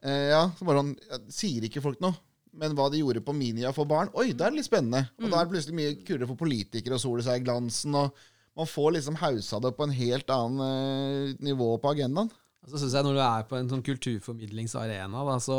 Eh, 0.02 0.32
ja, 0.32 0.42
så 0.56 0.66
bare 0.66 0.80
sånn 0.80 0.94
ja, 0.96 1.18
Sier 1.30 1.64
ikke 1.68 1.82
folk 1.84 2.00
noe? 2.02 2.16
Men 2.56 2.74
hva 2.74 2.88
de 2.90 2.98
gjorde 3.04 3.22
på 3.22 3.34
Minia 3.36 3.70
for 3.76 3.86
barn, 3.86 4.10
oi, 4.18 4.32
det 4.34 4.42
er 4.42 4.56
litt 4.56 4.66
spennende. 4.66 5.04
Og 5.20 5.28
da 5.28 5.38
er 5.38 5.46
det 5.46 5.52
plutselig 5.52 5.76
mye 5.78 5.92
kulere 6.02 6.26
for 6.26 6.40
politikere 6.40 6.96
å 6.98 7.02
sole 7.02 7.22
seg 7.22 7.38
i 7.38 7.44
glansen. 7.46 7.94
og 7.94 8.16
man 8.60 8.68
får 8.68 8.94
liksom 8.96 9.16
hausa 9.22 9.60
det 9.64 9.72
på 9.76 9.86
en 9.86 9.96
helt 9.96 10.30
annen 10.34 10.60
eh, 10.66 11.34
nivå 11.44 11.72
på 11.80 11.94
agendaen. 11.94 12.30
Så 12.68 12.76
synes 12.76 12.92
jeg 12.92 13.06
Når 13.06 13.16
du 13.16 13.22
er 13.24 13.46
på 13.48 13.56
en 13.56 13.70
sånn 13.70 13.84
kulturformidlingsarena, 13.84 15.22
da, 15.24 15.38
så 15.40 15.56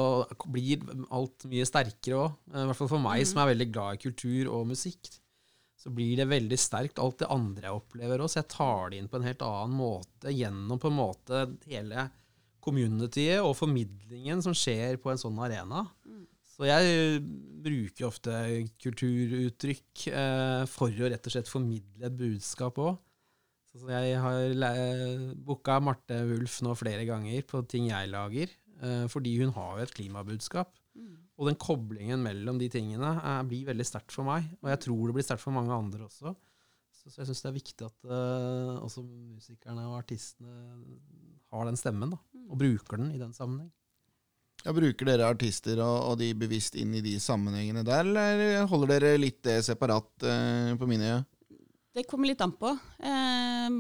blir 0.53 0.83
alt 1.09 1.47
mye 1.49 1.65
sterkere 1.65 2.19
òg. 2.19 2.37
I 2.53 2.67
hvert 2.69 2.77
fall 2.77 2.91
for 2.91 3.01
meg 3.01 3.25
som 3.25 3.41
er 3.41 3.49
veldig 3.55 3.67
glad 3.73 3.97
i 3.97 4.03
kultur 4.03 4.51
og 4.53 4.69
musikk. 4.69 5.09
Så 5.81 5.89
blir 5.89 6.13
det 6.19 6.29
veldig 6.29 6.59
sterkt, 6.61 7.01
alt 7.01 7.17
det 7.23 7.31
andre 7.33 7.71
jeg 7.71 7.79
opplever 7.79 8.21
òg. 8.21 8.29
Så 8.29 8.43
jeg 8.43 8.51
tar 8.53 8.91
det 8.91 9.01
inn 9.01 9.09
på 9.09 9.17
en 9.17 9.25
helt 9.25 9.41
annen 9.47 9.77
måte 9.79 10.35
gjennom 10.35 10.81
på 10.81 10.91
en 10.91 10.99
måte 10.99 11.45
hele 11.71 12.05
communityet 12.61 13.41
og 13.41 13.57
formidlingen 13.57 14.45
som 14.45 14.53
skjer 14.53 15.01
på 15.01 15.09
en 15.09 15.19
sånn 15.23 15.41
arena. 15.41 15.87
Så 16.61 16.67
jeg 16.69 17.21
bruker 17.65 18.05
ofte 18.05 18.31
kulturuttrykk 18.83 20.03
eh, 20.11 20.65
for 20.69 20.93
å 20.93 21.07
rett 21.09 21.25
og 21.25 21.33
slett 21.33 21.49
formidle 21.49 22.05
et 22.05 22.19
budskap 22.19 22.77
òg. 22.77 22.99
Så 23.71 23.87
jeg 23.89 24.19
har 24.21 25.33
booka 25.41 25.79
Marte 25.81 26.19
Wulf 26.29 26.59
nå 26.61 26.75
flere 26.77 27.07
ganger 27.09 27.41
på 27.49 27.63
ting 27.65 27.87
jeg 27.89 28.11
lager, 28.13 28.53
eh, 28.77 29.07
fordi 29.09 29.33
hun 29.39 29.55
har 29.57 29.79
jo 29.79 29.87
et 29.87 29.95
klimabudskap. 29.97 30.77
Og 31.41 31.49
den 31.49 31.57
koblingen 31.57 32.21
mellom 32.21 32.61
de 32.61 32.69
tingene 32.69 33.15
eh, 33.17 33.41
blir 33.49 33.65
veldig 33.71 33.89
sterkt 33.89 34.13
for 34.13 34.29
meg, 34.29 34.45
og 34.61 34.69
jeg 34.69 34.83
tror 34.85 35.09
det 35.09 35.17
blir 35.17 35.25
sterkt 35.25 35.41
for 35.47 35.57
mange 35.57 35.73
andre 35.73 36.05
også. 36.11 36.35
Så, 36.93 37.09
så 37.09 37.23
jeg 37.23 37.31
syns 37.31 37.41
det 37.41 37.49
er 37.49 37.57
viktig 37.57 37.89
at 37.89 38.09
eh, 38.13 38.77
også 38.85 39.01
musikerne 39.09 39.89
og 39.89 39.97
artistene 40.03 40.53
har 41.49 41.65
den 41.65 41.81
stemmen, 41.81 42.13
da, 42.13 42.21
og 42.45 42.61
bruker 42.61 43.01
den 43.01 43.15
i 43.15 43.21
den 43.23 43.33
sammenheng. 43.33 43.73
Ja, 44.61 44.73
bruker 44.77 45.07
dere 45.09 45.29
artister 45.31 45.79
og, 45.81 46.11
og 46.11 46.17
de 46.21 46.31
bevisst 46.37 46.75
inn 46.77 46.93
i 46.93 47.03
de 47.03 47.15
sammenhengene 47.21 47.83
der, 47.87 48.05
eller 48.05 48.67
holder 48.69 48.93
dere 48.95 49.21
litt 49.21 49.39
det 49.47 49.59
separat 49.65 50.25
eh, 50.27 50.73
på 50.77 50.89
mine? 50.89 51.21
Det 51.91 52.05
kommer 52.07 52.29
litt 52.29 52.43
an 52.45 52.53
på. 52.55 52.69
Eh, 53.03 53.79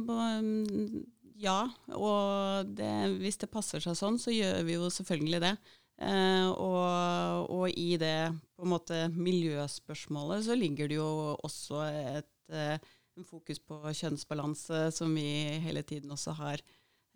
ja, 1.41 1.59
og 1.95 2.71
det, 2.77 2.89
hvis 3.21 3.39
det 3.41 3.51
passer 3.53 3.83
seg 3.83 3.95
sånn, 3.97 4.17
så 4.21 4.33
gjør 4.33 4.65
vi 4.67 4.79
jo 4.79 4.89
selvfølgelig 4.91 5.43
det. 5.45 5.53
Eh, 6.01 6.47
og, 6.49 7.53
og 7.53 7.77
i 7.77 7.93
det 8.01 8.31
på 8.57 8.65
en 8.65 8.73
måte 8.73 9.03
miljøspørsmålet 9.13 10.47
så 10.47 10.57
ligger 10.57 10.89
det 10.89 10.97
jo 10.97 11.11
også 11.45 11.85
et 11.85 12.57
eh, 12.57 12.81
en 13.19 13.27
fokus 13.27 13.59
på 13.59 13.79
kjønnsbalanse, 13.91 14.85
som 14.95 15.11
vi 15.15 15.59
hele 15.63 15.83
tiden 15.87 16.13
også 16.13 16.35
har 16.39 16.61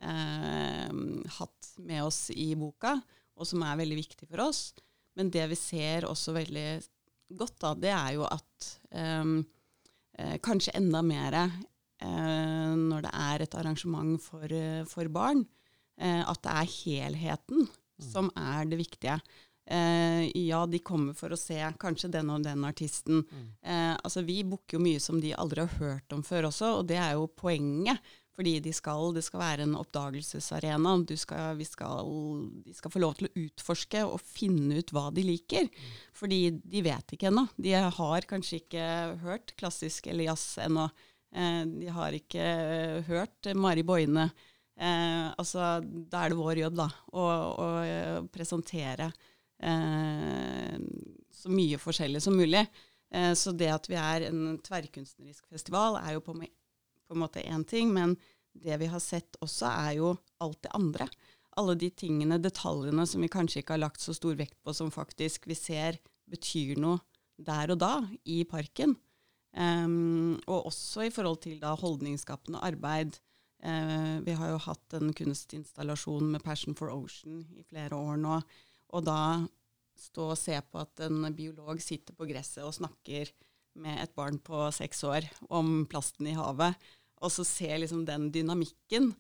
eh, 0.04 0.90
hatt 1.38 1.70
med 1.80 2.04
oss 2.04 2.28
i 2.36 2.52
boka, 2.60 2.98
og 3.36 3.48
som 3.50 3.64
er 3.66 3.80
veldig 3.82 4.00
viktig 4.00 4.28
for 4.30 4.46
oss. 4.48 4.70
Men 5.16 5.32
det 5.32 5.46
vi 5.52 5.58
ser 5.60 6.08
også 6.08 6.36
veldig 6.36 6.68
godt, 7.36 7.58
da, 7.64 7.74
det 7.80 7.94
er 7.96 8.12
jo 8.18 8.26
at 8.28 8.70
um, 9.22 9.40
eh, 10.20 10.36
kanskje 10.44 10.76
enda 10.78 11.02
mer 11.06 11.38
eh, 11.40 12.74
når 12.76 13.08
det 13.08 13.14
er 13.14 13.46
et 13.46 13.58
arrangement 13.60 14.20
for, 14.22 14.46
eh, 14.46 14.84
for 14.90 15.10
barn, 15.12 15.46
eh, 15.98 16.22
at 16.22 16.44
det 16.44 16.54
er 16.54 16.74
helheten 16.76 17.68
som 18.02 18.30
er 18.36 18.68
det 18.68 18.80
viktige. 18.80 19.20
Eh, 19.66 20.28
ja, 20.38 20.60
de 20.70 20.80
kommer 20.86 21.16
for 21.18 21.34
å 21.34 21.40
se 21.40 21.58
kanskje 21.82 22.12
den 22.14 22.30
og 22.30 22.44
den 22.46 22.66
artisten. 22.68 23.24
Eh, 23.64 23.96
altså, 23.96 24.22
vi 24.28 24.44
booker 24.46 24.78
jo 24.78 24.84
mye 24.84 25.02
som 25.02 25.18
de 25.22 25.34
aldri 25.34 25.66
har 25.66 25.80
hørt 25.80 26.14
om 26.14 26.22
før 26.24 26.52
også, 26.52 26.76
og 26.82 26.88
det 26.92 27.00
er 27.02 27.16
jo 27.18 27.26
poenget. 27.28 27.98
Fordi 28.36 28.58
de 28.60 28.74
skal, 28.76 29.14
det 29.16 29.24
skal 29.24 29.40
være 29.40 29.66
en 29.66 29.78
oppdagelsesarena. 29.80 30.96
Skal, 31.16 31.62
skal, 31.70 32.10
de 32.66 32.74
skal 32.76 32.92
få 32.92 33.02
lov 33.02 33.16
til 33.16 33.30
å 33.30 33.46
utforske 33.46 34.02
og 34.04 34.20
finne 34.20 34.82
ut 34.82 34.92
hva 34.96 35.08
de 35.16 35.24
liker. 35.24 35.70
Fordi 36.16 36.42
de 36.60 36.84
vet 36.84 37.16
ikke 37.16 37.30
ennå. 37.32 37.46
De 37.56 37.78
har 37.80 38.28
kanskje 38.28 38.60
ikke 38.64 38.90
hørt 39.24 39.56
klassisk 39.60 40.12
eller 40.12 40.28
jazz 40.34 40.58
ennå. 40.66 40.90
Eh, 41.36 41.64
de 41.80 41.96
har 41.96 42.20
ikke 42.20 42.44
eh, 42.44 43.00
hørt 43.08 43.56
Mari 43.56 43.88
Boine. 43.88 44.30
Eh, 44.76 45.28
altså, 45.40 45.80
da 45.84 46.26
er 46.26 46.34
det 46.34 46.40
vår 46.40 46.60
jobb 46.66 46.76
da, 46.82 46.90
å, 47.16 47.24
å 47.24 47.68
eh, 47.86 48.18
presentere 48.28 49.08
eh, 49.64 50.76
så 51.32 51.52
mye 51.54 51.80
forskjellig 51.80 52.24
som 52.24 52.36
mulig. 52.36 52.66
Så 53.38 53.54
det 53.56 53.70
at 53.72 53.86
vi 53.88 53.96
er 53.96 54.26
en 54.28 54.58
tverrkunstnerisk 54.66 55.46
festival, 55.48 55.96
er 56.02 56.18
jo 56.18 56.24
på, 56.26 56.34
på 57.06 57.16
en 57.16 57.24
måte 57.24 57.44
én 57.44 57.64
ting, 57.68 57.94
men 57.94 58.16
det 58.56 58.78
vi 58.82 58.90
har 58.92 59.04
sett 59.04 59.38
også, 59.44 59.70
er 59.70 59.98
jo 60.00 60.14
alt 60.44 60.62
det 60.64 60.74
andre. 60.78 61.08
Alle 61.60 61.76
de 61.80 61.90
tingene, 61.92 62.40
detaljene 62.42 63.06
som 63.08 63.24
vi 63.24 63.32
kanskje 63.32 63.62
ikke 63.62 63.76
har 63.76 63.86
lagt 63.86 64.04
så 64.04 64.16
stor 64.16 64.36
vekt 64.40 64.58
på, 64.64 64.74
som 64.76 64.92
faktisk 64.94 65.48
vi 65.48 65.58
ser 65.58 66.00
betyr 66.32 66.80
noe 66.82 67.00
der 67.36 67.74
og 67.74 67.80
da 67.82 67.94
i 68.32 68.44
parken. 68.48 68.96
Um, 69.56 70.36
og 70.52 70.68
også 70.72 71.06
i 71.08 71.14
forhold 71.16 71.40
til 71.46 71.62
da 71.62 71.76
holdningsskapende 71.80 72.64
arbeid. 72.64 73.20
Uh, 73.64 74.20
vi 74.26 74.36
har 74.36 74.52
jo 74.52 74.64
hatt 74.68 74.98
en 74.98 75.14
kunstinstallasjon 75.16 76.28
med 76.34 76.44
Passion 76.44 76.76
for 76.76 76.92
Ocean 76.92 77.46
i 77.56 77.64
flere 77.64 77.96
år 77.96 78.20
nå. 78.20 78.40
Og 78.96 79.06
da 79.08 79.20
stå 79.96 80.30
og 80.34 80.40
se 80.40 80.58
på 80.60 80.82
at 80.82 81.06
en 81.08 81.24
biolog 81.36 81.80
sitter 81.84 82.16
på 82.16 82.28
gresset 82.28 82.66
og 82.66 82.76
snakker 82.76 83.32
med 83.76 84.02
et 84.04 84.16
barn 84.16 84.40
på 84.40 84.68
seks 84.76 85.04
år 85.08 85.28
om 85.50 85.84
plasten 85.92 86.30
i 86.32 86.36
havet, 86.38 86.78
og 87.24 87.32
så 87.34 87.46
se 87.48 87.70
liksom 87.82 88.06
den 88.08 88.30
dynamikken, 88.34 89.12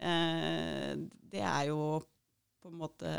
eh, 0.00 0.94
det 1.32 1.42
er 1.42 1.70
jo 1.70 2.02
på 2.62 2.70
en 2.70 2.80
måte 2.80 3.12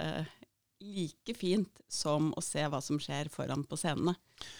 like 0.83 1.33
fint 1.37 1.81
som 1.91 2.31
å 2.35 2.41
se 2.43 2.63
hva 2.67 2.79
som 2.83 2.99
skjer 2.99 3.29
foran 3.31 3.63
på 3.67 3.77
scenene 3.79 4.15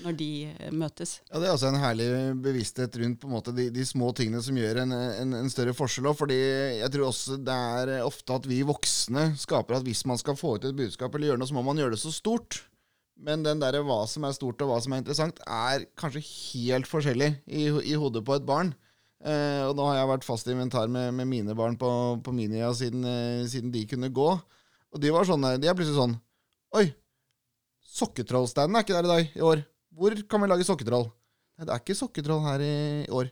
når 0.06 0.16
de 0.20 0.30
eh, 0.48 0.72
møtes. 0.72 1.18
Ja, 1.28 1.40
Det 1.42 1.50
er 1.50 1.56
også 1.56 1.72
en 1.72 1.82
herlig 1.82 2.08
bevissthet 2.44 2.96
rundt 3.02 3.26
måte 3.28 3.54
de, 3.56 3.68
de 3.74 3.86
små 3.88 4.14
tingene 4.16 4.40
som 4.46 4.58
gjør 4.58 4.84
en, 4.86 4.96
en, 4.96 5.34
en 5.42 5.52
større 5.52 5.76
forskjell. 5.76 6.08
Også, 6.08 6.24
fordi 6.24 6.40
jeg 6.80 6.92
tror 6.94 7.10
også 7.10 7.40
det 7.44 7.58
er 7.80 7.96
ofte 8.06 8.38
at 8.40 8.48
vi 8.50 8.62
voksne 8.68 9.32
skaper 9.42 9.80
at 9.80 9.88
hvis 9.88 10.06
man 10.10 10.22
skal 10.22 10.40
få 10.40 10.56
ut 10.58 10.70
et 10.70 10.78
budskap 10.78 11.16
eller 11.16 11.34
gjøre 11.34 11.44
noe, 11.44 11.52
så 11.52 11.58
må 11.58 11.66
man 11.68 11.82
gjøre 11.82 11.98
det 11.98 12.04
så 12.04 12.14
stort. 12.16 12.64
Men 13.20 13.44
den 13.46 13.62
der 13.62 13.78
hva 13.86 14.04
som 14.10 14.26
er 14.26 14.34
stort 14.36 14.62
og 14.64 14.72
hva 14.72 14.80
som 14.84 14.96
er 14.96 15.04
interessant, 15.04 15.38
er 15.46 15.86
kanskje 16.00 16.24
helt 16.24 16.90
forskjellig 16.90 17.30
i, 17.46 17.68
i 17.70 17.98
hodet 18.00 18.24
på 18.26 18.36
et 18.36 18.48
barn. 18.48 18.74
Eh, 19.24 19.62
og 19.64 19.78
nå 19.78 19.86
har 19.88 20.02
jeg 20.02 20.10
vært 20.10 20.26
fast 20.28 20.50
inventar 20.52 20.90
med, 20.92 21.14
med 21.16 21.30
mine 21.30 21.56
barn 21.56 21.78
på, 21.80 21.90
på 22.26 22.34
Minia 22.36 22.74
siden, 22.76 23.06
eh, 23.08 23.46
siden, 23.48 23.72
de 23.72 23.86
kunne 23.88 24.12
gå. 24.12 24.30
Og 24.94 25.02
de 25.02 25.14
var 25.14 25.30
sånne, 25.30 25.56
de 25.62 25.70
er 25.70 25.78
plutselig 25.78 25.98
sånn 25.98 26.18
Oi, 26.74 26.88
sokketrollstanden 27.94 28.76
er 28.80 28.84
ikke 28.84 28.98
der 28.98 29.08
i 29.08 29.12
dag 29.12 29.38
i 29.38 29.46
år. 29.46 29.62
Hvor 29.94 30.16
kan 30.28 30.42
vi 30.42 30.50
lage 30.50 30.66
sokketroll? 30.66 31.06
Nei, 31.54 31.68
det 31.68 31.74
er 31.76 31.84
ikke 31.84 31.96
sokketroll 31.98 32.42
her 32.48 32.64
i 32.66 32.76
år. 33.14 33.30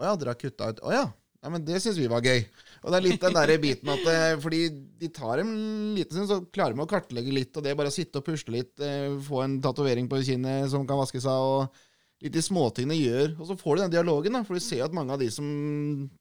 Å 0.00 0.08
ja, 0.08 0.14
dere 0.18 0.34
har 0.34 0.40
kutta 0.40 0.72
ut 0.72 0.82
Å 0.82 0.94
ja. 0.96 1.04
Nei, 1.42 1.50
men 1.56 1.64
det 1.66 1.80
syns 1.82 1.98
vi 1.98 2.10
var 2.10 2.22
gøy. 2.22 2.44
Og 2.82 2.92
det 2.92 2.98
er 2.98 3.04
litt 3.04 3.22
den 3.22 3.34
der 3.34 3.52
biten 3.62 3.90
at 3.90 4.04
eh, 4.10 4.34
fordi 4.42 4.60
de 5.00 5.08
tar 5.14 5.42
en 5.42 5.54
liten 5.96 6.14
stund, 6.14 6.28
så 6.30 6.38
klarer 6.54 6.76
de 6.76 6.84
å 6.84 6.90
kartlegge 6.90 7.34
litt, 7.34 7.56
og 7.56 7.64
det 7.64 7.72
er 7.72 7.78
bare 7.78 7.90
å 7.90 7.94
sitte 7.94 8.20
og 8.20 8.26
pusle 8.26 8.60
litt, 8.60 8.74
eh, 8.82 9.10
få 9.26 9.42
en 9.42 9.56
tatovering 9.62 10.06
på 10.10 10.20
kinnet 10.22 10.70
som 10.70 10.86
kan 10.86 11.00
vaske 11.00 11.22
seg, 11.22 11.34
og 11.34 12.22
litt 12.22 12.36
de 12.36 12.44
småtingene 12.46 12.98
gjør. 12.98 13.34
Og 13.40 13.50
så 13.50 13.56
får 13.58 13.74
du 13.74 13.82
den 13.82 13.94
dialogen, 13.96 14.38
da, 14.38 14.44
for 14.46 14.58
du 14.58 14.62
ser 14.62 14.84
at 14.86 14.94
mange 14.94 15.14
av 15.14 15.22
de 15.22 15.32
som 15.34 15.48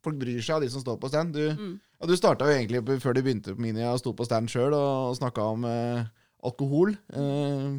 folk 0.02 0.18
bryr 0.22 0.42
seg 0.42 0.58
av, 0.58 0.66
de 0.66 0.72
som 0.74 0.82
står 0.82 0.98
på 1.02 1.14
stand. 1.14 1.38
Du, 1.38 1.46
mm. 1.54 1.76
ja, 1.78 2.10
du 2.10 2.18
starta 2.18 2.50
jo 2.50 2.58
egentlig 2.58 3.00
før 3.04 3.14
du 3.14 3.22
begynte 3.22 3.54
på 3.54 3.62
Minia 3.62 3.94
og 3.94 4.02
sto 4.02 4.16
på 4.18 4.26
stand 4.26 4.50
sjøl 4.50 4.74
og 4.74 5.14
snakka 5.22 5.48
om 5.54 5.70
eh, 5.70 6.10
alkohol. 6.50 6.98
Eh, 7.14 7.70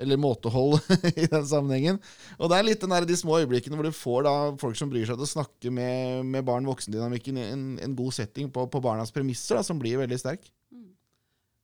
eller 0.00 0.20
måtehold 0.20 0.78
i 1.22 1.26
den 1.28 1.46
sammenhengen. 1.46 2.00
Og 2.38 2.50
det 2.50 2.58
er 2.58 2.66
litt 2.66 2.84
den 2.84 2.94
der, 2.94 3.06
de 3.08 3.18
små 3.18 3.40
øyeblikkene 3.42 3.76
hvor 3.76 3.86
du 3.86 3.94
får 3.94 4.24
da 4.26 4.34
folk 4.60 4.78
som 4.78 4.92
bryr 4.92 5.04
seg 5.08 5.18
til 5.18 5.26
å 5.26 5.34
snakke 5.34 5.72
med, 5.74 6.24
med 6.26 6.46
barn-voksen-dynamikken 6.48 7.40
i 7.40 7.46
en, 7.52 7.66
en, 7.84 7.96
god 7.98 8.16
setting 8.16 8.48
på, 8.52 8.64
på 8.72 8.82
barnas 8.84 9.12
premisser, 9.14 9.58
da, 9.58 9.66
som 9.66 9.80
blir 9.80 10.00
veldig 10.00 10.20
sterk. 10.20 10.48
Mm. 10.72 10.92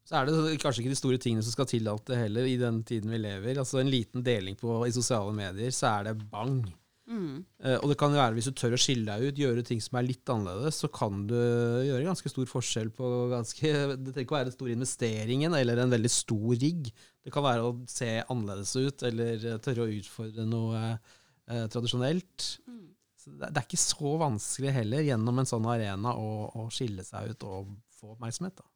Så 0.07 0.19
er 0.19 0.29
det 0.29 0.59
kanskje 0.63 0.85
ikke 0.85 0.93
de 0.93 1.01
store 1.01 1.21
tingene 1.23 1.47
som 1.47 1.57
skal 1.57 1.71
til 1.71 1.89
det 2.07 2.21
heller, 2.21 2.49
i 2.49 2.59
den 2.61 2.83
tiden 2.87 3.15
vi 3.15 3.23
lever. 3.23 3.63
Altså 3.63 3.81
En 3.81 3.93
liten 3.93 4.25
deling 4.27 4.59
på, 4.61 4.83
i 4.87 4.95
sosiale 4.95 5.33
medier, 5.35 5.73
så 5.75 5.97
er 5.97 6.11
det 6.11 6.19
bang. 6.31 6.61
Mm. 7.07 7.45
Uh, 7.63 7.77
og 7.79 7.93
det 7.93 7.97
kan 8.01 8.15
være 8.15 8.35
hvis 8.35 8.49
du 8.51 8.57
tør 8.59 8.75
å 8.75 8.81
skille 8.81 9.07
deg 9.07 9.29
ut, 9.31 9.39
gjøre 9.39 9.63
ting 9.67 9.83
som 9.83 9.99
er 9.99 10.09
litt 10.09 10.33
annerledes, 10.33 10.81
så 10.83 10.91
kan 10.91 11.23
du 11.31 11.37
gjøre 11.37 12.09
ganske 12.09 12.33
stor 12.33 12.49
forskjell 12.51 12.91
på 12.99 13.11
ganske 13.31 13.73
Det 13.95 14.11
trenger 14.11 14.25
ikke 14.25 14.35
å 14.35 14.39
være 14.41 14.51
den 14.51 14.57
store 14.57 14.75
investeringen 14.75 15.55
eller 15.59 15.83
en 15.83 15.95
veldig 15.95 16.13
stor 16.13 16.57
rigg. 16.63 16.91
Det 17.23 17.35
kan 17.35 17.47
være 17.47 17.69
å 17.69 17.77
se 17.91 18.11
annerledes 18.23 18.75
ut, 18.75 19.07
eller 19.07 19.47
tørre 19.63 19.87
å 19.87 19.97
utfordre 20.01 20.47
noe 20.51 20.85
uh, 20.97 21.67
tradisjonelt. 21.73 22.51
Mm. 22.67 22.85
Så 23.23 23.35
det, 23.35 23.51
det, 23.51 23.61
er 23.61 23.69
ikke 23.69 23.85
så 23.87 24.17
vanskelig 24.23 24.75
heller, 24.75 25.07
gjennom 25.07 25.43
en 25.43 25.51
sånn 25.51 25.69
arena, 25.71 26.15
å, 26.19 26.49
å 26.59 26.71
skille 26.75 27.07
seg 27.07 27.35
ut 27.35 27.47
og 27.47 27.77
få 27.95 28.17
oppmerksomhet. 28.17 28.59
da. 28.59 28.73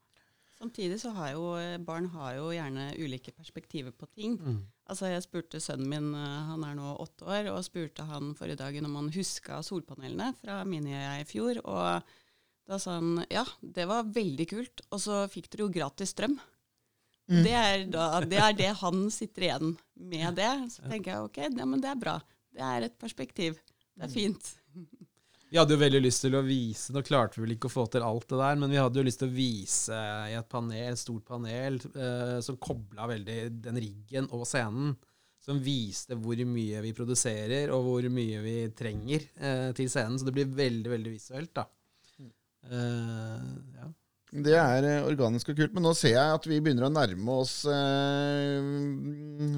Samtidig 0.60 0.98
så 1.00 1.10
har 1.16 1.32
jo 1.32 1.54
barn 1.86 2.10
har 2.12 2.34
jo 2.36 2.50
gjerne 2.52 2.90
ulike 3.00 3.32
perspektiver 3.32 3.94
på 3.96 4.06
ting. 4.12 4.34
Mm. 4.36 4.58
Altså 4.90 5.10
Jeg 5.12 5.22
spurte 5.22 5.60
sønnen 5.62 5.90
min, 5.90 6.08
eh, 6.18 6.38
han 6.50 6.64
er 6.66 6.74
nå 6.78 6.94
åtte 7.02 7.28
år, 7.28 7.52
og 7.52 7.62
spurte 7.66 8.06
han 8.08 8.32
forrige 8.38 8.58
dagen 8.58 8.88
om 8.88 8.96
han 8.98 9.12
huska 9.14 9.60
solpanelene 9.66 10.32
fra 10.40 10.60
Miniøya 10.66 11.20
i 11.20 11.26
fjor. 11.28 11.62
Og 11.62 12.16
da 12.70 12.78
sa 12.82 12.98
han 12.98 13.22
ja, 13.30 13.44
det 13.62 13.86
var 13.90 14.10
veldig 14.10 14.48
kult, 14.50 14.82
og 14.90 15.02
så 15.02 15.22
fikk 15.30 15.50
dere 15.52 15.66
jo 15.66 15.74
gratis 15.78 16.14
strøm. 16.14 16.34
Mm. 17.30 17.42
Det, 17.46 17.54
er 17.54 17.84
da, 17.86 18.06
det, 18.26 18.40
er 18.42 18.56
det 18.58 18.72
han 18.80 19.04
sitter 19.14 19.46
igjen 19.46 19.76
med 19.94 20.34
det. 20.38 20.50
Så 20.74 20.82
tenker 20.90 21.14
jeg 21.14 21.28
ok, 21.28 21.38
ja, 21.46 21.66
men 21.66 21.82
det 21.82 21.92
er 21.92 22.00
bra. 22.00 22.16
Det 22.50 22.66
er 22.66 22.88
et 22.88 22.98
perspektiv. 22.98 23.60
Det 23.94 24.08
er 24.08 24.10
mm. 24.10 24.16
fint. 24.16 24.50
Vi 25.50 25.58
hadde 25.58 25.74
jo 25.74 25.80
veldig 25.80 26.00
lyst 26.04 26.22
til 26.22 26.36
å 26.38 26.44
vise 26.46 26.94
Nå 26.94 27.02
klarte 27.02 27.38
vi 27.38 27.42
vel 27.42 27.56
ikke 27.56 27.66
å 27.66 27.72
få 27.72 27.86
til 27.90 28.04
alt 28.06 28.28
det 28.30 28.38
der, 28.38 28.58
men 28.60 28.70
vi 28.70 28.78
hadde 28.78 29.00
jo 29.00 29.06
lyst 29.06 29.18
til 29.22 29.30
å 29.30 29.34
vise 29.34 30.00
i 30.30 30.36
et 30.38 30.50
panel, 30.50 30.90
et 30.92 31.00
stort 31.00 31.24
panel 31.26 31.80
eh, 31.90 32.36
som 32.44 32.58
kobla 32.62 33.08
veldig 33.10 33.38
den 33.64 33.80
riggen 33.82 34.30
og 34.30 34.46
scenen. 34.46 34.94
Som 35.40 35.58
viste 35.64 36.14
hvor 36.20 36.38
mye 36.46 36.82
vi 36.84 36.92
produserer, 36.94 37.72
og 37.74 37.86
hvor 37.86 38.06
mye 38.12 38.42
vi 38.44 38.56
trenger 38.76 39.24
eh, 39.40 39.70
til 39.74 39.88
scenen. 39.90 40.20
Så 40.20 40.28
det 40.28 40.34
blir 40.36 40.52
veldig, 40.52 40.90
veldig 40.92 41.14
visuelt, 41.14 41.50
da. 41.56 41.64
Eh, 42.68 43.48
ja. 43.80 43.88
Det 44.30 44.54
er 44.54 44.86
eh, 44.86 45.06
organisk 45.08 45.50
og 45.50 45.58
kult, 45.58 45.72
men 45.74 45.82
nå 45.82 45.90
ser 45.98 46.14
jeg 46.14 46.36
at 46.36 46.44
vi 46.46 46.60
begynner 46.62 46.86
å 46.86 46.92
nærme 46.94 47.38
oss 47.42 47.64
eh, 47.66 48.60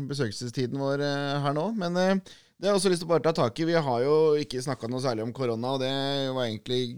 besøkelsestiden 0.08 0.80
vår 0.80 1.04
eh, 1.04 1.42
her 1.44 1.58
nå. 1.58 1.66
Men 1.76 2.22
det 2.62 2.68
har 2.68 2.76
jeg 2.76 2.78
også 2.78 2.90
lyst 2.92 3.02
til 3.02 3.08
å 3.08 3.10
bare 3.10 3.24
ta 3.26 3.32
tak 3.34 3.58
i. 3.58 3.64
Vi 3.66 3.74
har 3.74 4.02
jo 4.04 4.16
ikke 4.38 4.60
snakka 4.62 4.86
noe 4.86 5.02
særlig 5.02 5.24
om 5.24 5.32
korona, 5.34 5.72
og 5.74 5.80
det 5.82 5.90
var 6.30 6.44
egentlig 6.46 6.94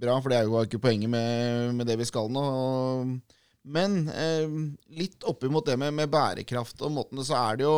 bra, 0.00 0.14
for 0.16 0.32
det 0.32 0.38
er 0.38 0.46
jo 0.48 0.62
ikke 0.64 0.80
poenget 0.80 1.12
med, 1.12 1.74
med 1.76 1.90
det 1.90 1.98
vi 2.00 2.06
skal 2.08 2.30
nå. 2.32 2.44
Men 3.76 3.98
eh, 4.08 4.54
litt 4.96 5.26
oppimot 5.28 5.68
det 5.68 5.76
med, 5.80 5.92
med, 5.98 6.08
bærekraft 6.08 6.80
og 6.80 6.94
måtene, 6.96 7.24
så 7.24 7.36
er 7.36 7.60
det 7.60 7.66
jo 7.68 7.74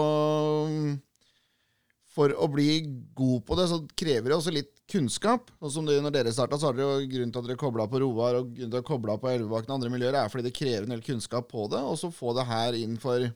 For 2.15 2.31
å 2.31 2.47
bli 2.47 2.79
god 3.19 3.43
på 3.49 3.59
det, 3.59 3.67
så 3.73 3.81
krever 3.99 4.31
det 4.31 4.37
også 4.39 4.55
litt 4.55 4.71
kunnskap. 4.87 5.51
Og 5.59 5.75
som 5.75 5.87
det, 5.87 5.99
når 6.05 6.15
dere 6.15 6.35
starta, 6.35 6.61
så 6.62 6.71
har 6.71 6.79
dere 6.79 7.03
jo 7.03 7.11
grunnen 7.11 7.35
til 7.35 7.43
at 7.43 7.51
dere 7.51 7.59
kobla 7.61 7.89
på 7.91 8.05
Roar 8.05 8.39
og 8.39 8.55
grunnen 8.55 8.71
til 8.71 8.85
å 8.85 8.87
koble 8.87 9.19
på 9.19 9.33
Elvebakken 9.33 9.75
og 9.75 9.81
andre 9.81 9.91
miljøer, 9.97 10.21
er 10.23 10.31
fordi 10.31 10.47
det 10.47 10.55
krever 10.62 10.87
en 10.87 10.95
del 10.95 11.03
kunnskap 11.11 11.51
på 11.51 11.67
det, 11.75 11.83
og 11.83 11.99
så 11.99 12.15
få 12.15 12.39
det 12.39 12.47
her 12.47 12.79
inn 12.79 12.95
for 13.03 13.27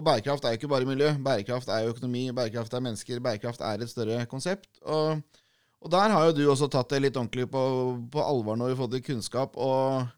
for 0.00 0.08
bærekraft 0.08 0.44
er 0.44 0.54
jo 0.54 0.60
ikke 0.60 0.72
bare 0.72 0.88
miljø. 0.88 1.12
Bærekraft 1.24 1.68
er 1.68 1.84
jo 1.84 1.92
økonomi, 1.92 2.24
bærekraft 2.32 2.74
er 2.74 2.84
mennesker. 2.84 3.20
Bærekraft 3.20 3.60
er 3.60 3.84
et 3.84 3.90
større 3.90 4.24
konsept. 4.30 4.68
Og, 4.82 5.20
og 5.80 5.92
der 5.92 6.14
har 6.14 6.26
jo 6.26 6.36
du 6.36 6.44
også 6.50 6.70
tatt 6.72 6.90
det 6.94 7.02
litt 7.04 7.18
ordentlig 7.20 7.50
på, 7.52 7.62
på 8.12 8.24
alvor 8.24 8.56
når 8.56 8.70
vi 8.70 8.76
har 8.76 8.80
fått 8.80 8.96
kunnskap. 9.04 9.58
Og, 9.60 10.08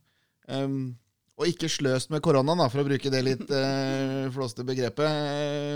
um, 0.48 0.94
og 1.40 1.48
ikke 1.50 1.70
sløst 1.72 2.12
med 2.14 2.22
koronaen, 2.22 2.62
da, 2.62 2.68
for 2.70 2.84
å 2.84 2.86
bruke 2.86 3.10
det 3.10 3.24
litt 3.26 3.44
uh, 3.50 4.30
flåste 4.36 4.66
begrepet. 4.68 5.02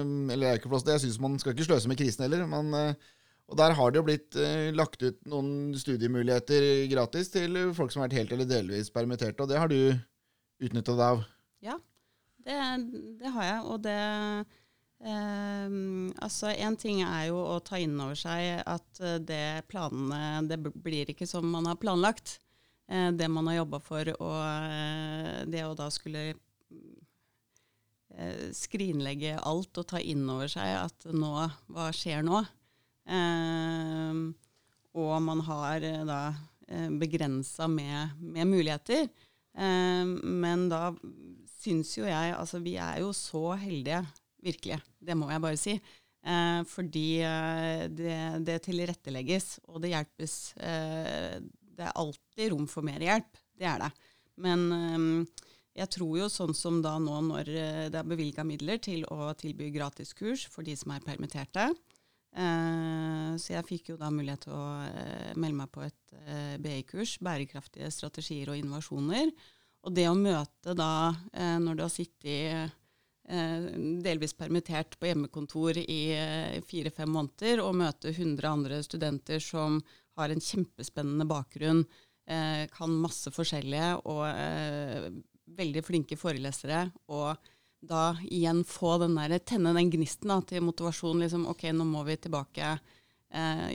Eller 0.07 0.45
det 0.45 0.53
er 0.53 0.63
ikke 0.63 0.71
flåste, 0.71 0.95
jeg 0.95 1.07
syns 1.09 1.21
man 1.27 1.37
skal 1.43 1.57
ikke 1.57 1.67
sløse 1.67 1.91
med 1.91 1.99
krisen 1.99 2.29
heller. 2.29 2.47
Men, 2.51 2.71
uh, 2.71 3.19
og 3.51 3.59
der 3.59 3.75
har 3.79 3.91
det 3.91 4.01
jo 4.03 4.07
blitt 4.07 4.39
uh, 4.39 4.71
lagt 4.77 5.03
ut 5.03 5.19
noen 5.27 5.75
studiemuligheter 5.79 6.87
gratis 6.95 7.35
til 7.35 7.59
folk 7.75 7.91
som 7.91 8.05
har 8.05 8.11
vært 8.11 8.21
helt 8.23 8.39
eller 8.39 8.55
delvis 8.55 8.95
permitterte, 8.95 9.43
og 9.43 9.51
det 9.51 9.59
har 9.59 9.71
du 9.73 9.81
utnytta 10.63 10.95
deg 10.95 11.07
av. 11.11 11.27
Ja, 11.67 11.81
det, 12.47 12.61
det 13.21 13.35
har 13.35 13.51
jeg. 13.51 13.61
Og 13.67 13.83
det 13.85 13.99
eh, 15.03 15.77
Altså, 16.25 16.55
én 16.55 16.79
ting 16.81 17.03
er 17.05 17.29
jo 17.29 17.43
å 17.43 17.61
ta 17.65 17.79
inn 17.83 17.99
over 18.01 18.17
seg 18.19 18.63
at 18.65 19.03
eh, 19.03 19.19
det 19.21 19.69
planene 19.71 20.47
Det 20.49 20.61
blir 20.73 21.13
ikke 21.13 21.29
som 21.29 21.49
man 21.51 21.69
har 21.69 21.81
planlagt. 21.83 22.39
Eh, 22.89 23.13
det 23.13 23.29
man 23.29 23.47
har 23.47 23.55
jobba 23.55 23.81
for, 23.83 24.09
og 24.23 24.43
eh, 24.71 25.43
det 25.51 25.65
å 25.67 25.75
da 25.79 25.89
skulle 25.91 26.35
eh, 28.15 28.53
skrinlegge 28.55 29.39
alt 29.43 29.79
og 29.81 29.89
ta 29.91 29.99
inn 30.01 30.29
over 30.31 30.51
seg 30.51 30.77
at 30.85 31.09
nå 31.11 31.33
Hva 31.67 31.91
skjer 31.95 32.23
nå? 32.27 32.45
Og 34.97 35.23
man 35.23 35.41
har 35.47 35.85
da 36.09 36.21
begrensa 36.99 37.69
med, 37.71 38.17
med, 38.19 38.49
muligheter. 38.51 39.07
men 39.55 40.69
da 40.69 40.91
syns 41.67 41.97
jo 41.99 42.07
jeg 42.09 42.35
Altså, 42.39 42.63
vi 42.65 42.77
er 42.81 43.03
jo 43.03 43.13
så 43.17 43.51
heldige, 43.61 44.01
virkelig. 44.43 44.81
Det 45.03 45.17
må 45.19 45.31
jeg 45.33 45.43
bare 45.45 45.61
si. 45.61 45.77
Eh, 46.27 46.61
fordi 46.67 47.07
eh, 47.23 47.87
det, 47.93 48.19
det, 48.47 48.61
tilrettelegges, 48.67 49.61
og 49.71 49.83
det 49.85 49.93
hjelpes. 49.95 50.37
Eh, 50.59 51.39
det 51.77 51.87
er 51.87 51.99
alltid 52.01 52.53
rom 52.53 52.67
for 52.71 52.87
mer 52.87 53.03
hjelp. 53.03 53.43
Det 53.57 53.69
er 53.69 53.85
det. 53.85 53.91
Men 54.43 54.65
eh, 54.77 55.45
jeg 55.83 55.93
tror 55.97 56.15
jo 56.23 56.31
sånn 56.33 56.57
som 56.57 56.81
da 56.85 56.97
nå 57.03 57.21
når 57.29 57.53
eh, 57.53 57.85
det 57.93 58.01
er 58.01 58.09
bevilga 58.09 58.47
midler 58.49 58.81
til 58.83 59.05
å 59.13 59.33
tilby 59.39 59.71
gratiskurs 59.75 60.47
for 60.53 60.67
de 60.67 60.77
som 60.79 60.95
er 60.97 61.05
permitterte. 61.05 61.69
Eh, 62.37 63.31
så 63.41 63.55
jeg 63.55 63.69
fikk 63.69 63.93
jo 63.93 64.01
da 64.01 64.11
mulighet 64.13 64.49
til 64.49 64.57
å 64.57 64.67
melde 65.39 65.61
meg 65.63 65.73
på 65.73 65.85
et 65.87 66.17
BI-kurs, 66.63 67.17
bærekraftige 67.25 67.93
strategier 67.93 68.51
og 68.53 68.59
innovasjoner. 68.61 69.31
Og 69.87 69.95
det 69.95 70.09
å 70.11 70.19
møte 70.19 70.75
da, 70.75 71.15
eh, 71.33 71.57
når 71.63 71.79
du 71.79 71.85
har 71.85 71.93
sittet 71.95 72.73
eh, 73.31 73.67
delvis 74.03 74.35
permittert 74.35 74.97
på 74.99 75.07
hjemmekontor 75.07 75.79
i 75.79 76.01
eh, 76.17 76.57
fire-fem 76.67 77.13
måneder, 77.15 77.63
og 77.63 77.79
møte 77.79 78.11
100 78.11 78.49
andre 78.51 78.81
studenter 78.83 79.39
som 79.43 79.79
har 80.19 80.33
en 80.33 80.43
kjempespennende 80.43 81.29
bakgrunn, 81.29 81.87
kan 82.27 82.95
masse 82.99 83.31
forskjellige 83.31 84.01
og 84.11 84.25
veldig 85.55 85.83
flinke 85.87 86.17
forelesere, 86.19 86.81
og 87.07 87.37
da 87.87 88.17
igjen 88.25 88.65
få 88.67 88.97
den 88.99 89.15
der, 89.15 89.37
tenne 89.47 89.71
den 89.77 89.93
gnisten 89.93 90.33
da, 90.33 90.41
til 90.43 90.65
motivasjon. 90.67 91.23
Liksom, 91.23 91.45
ok, 91.53 91.69
nå 91.71 91.87
må 91.87 92.03
vi 92.09 92.17
tilbake. 92.19 92.73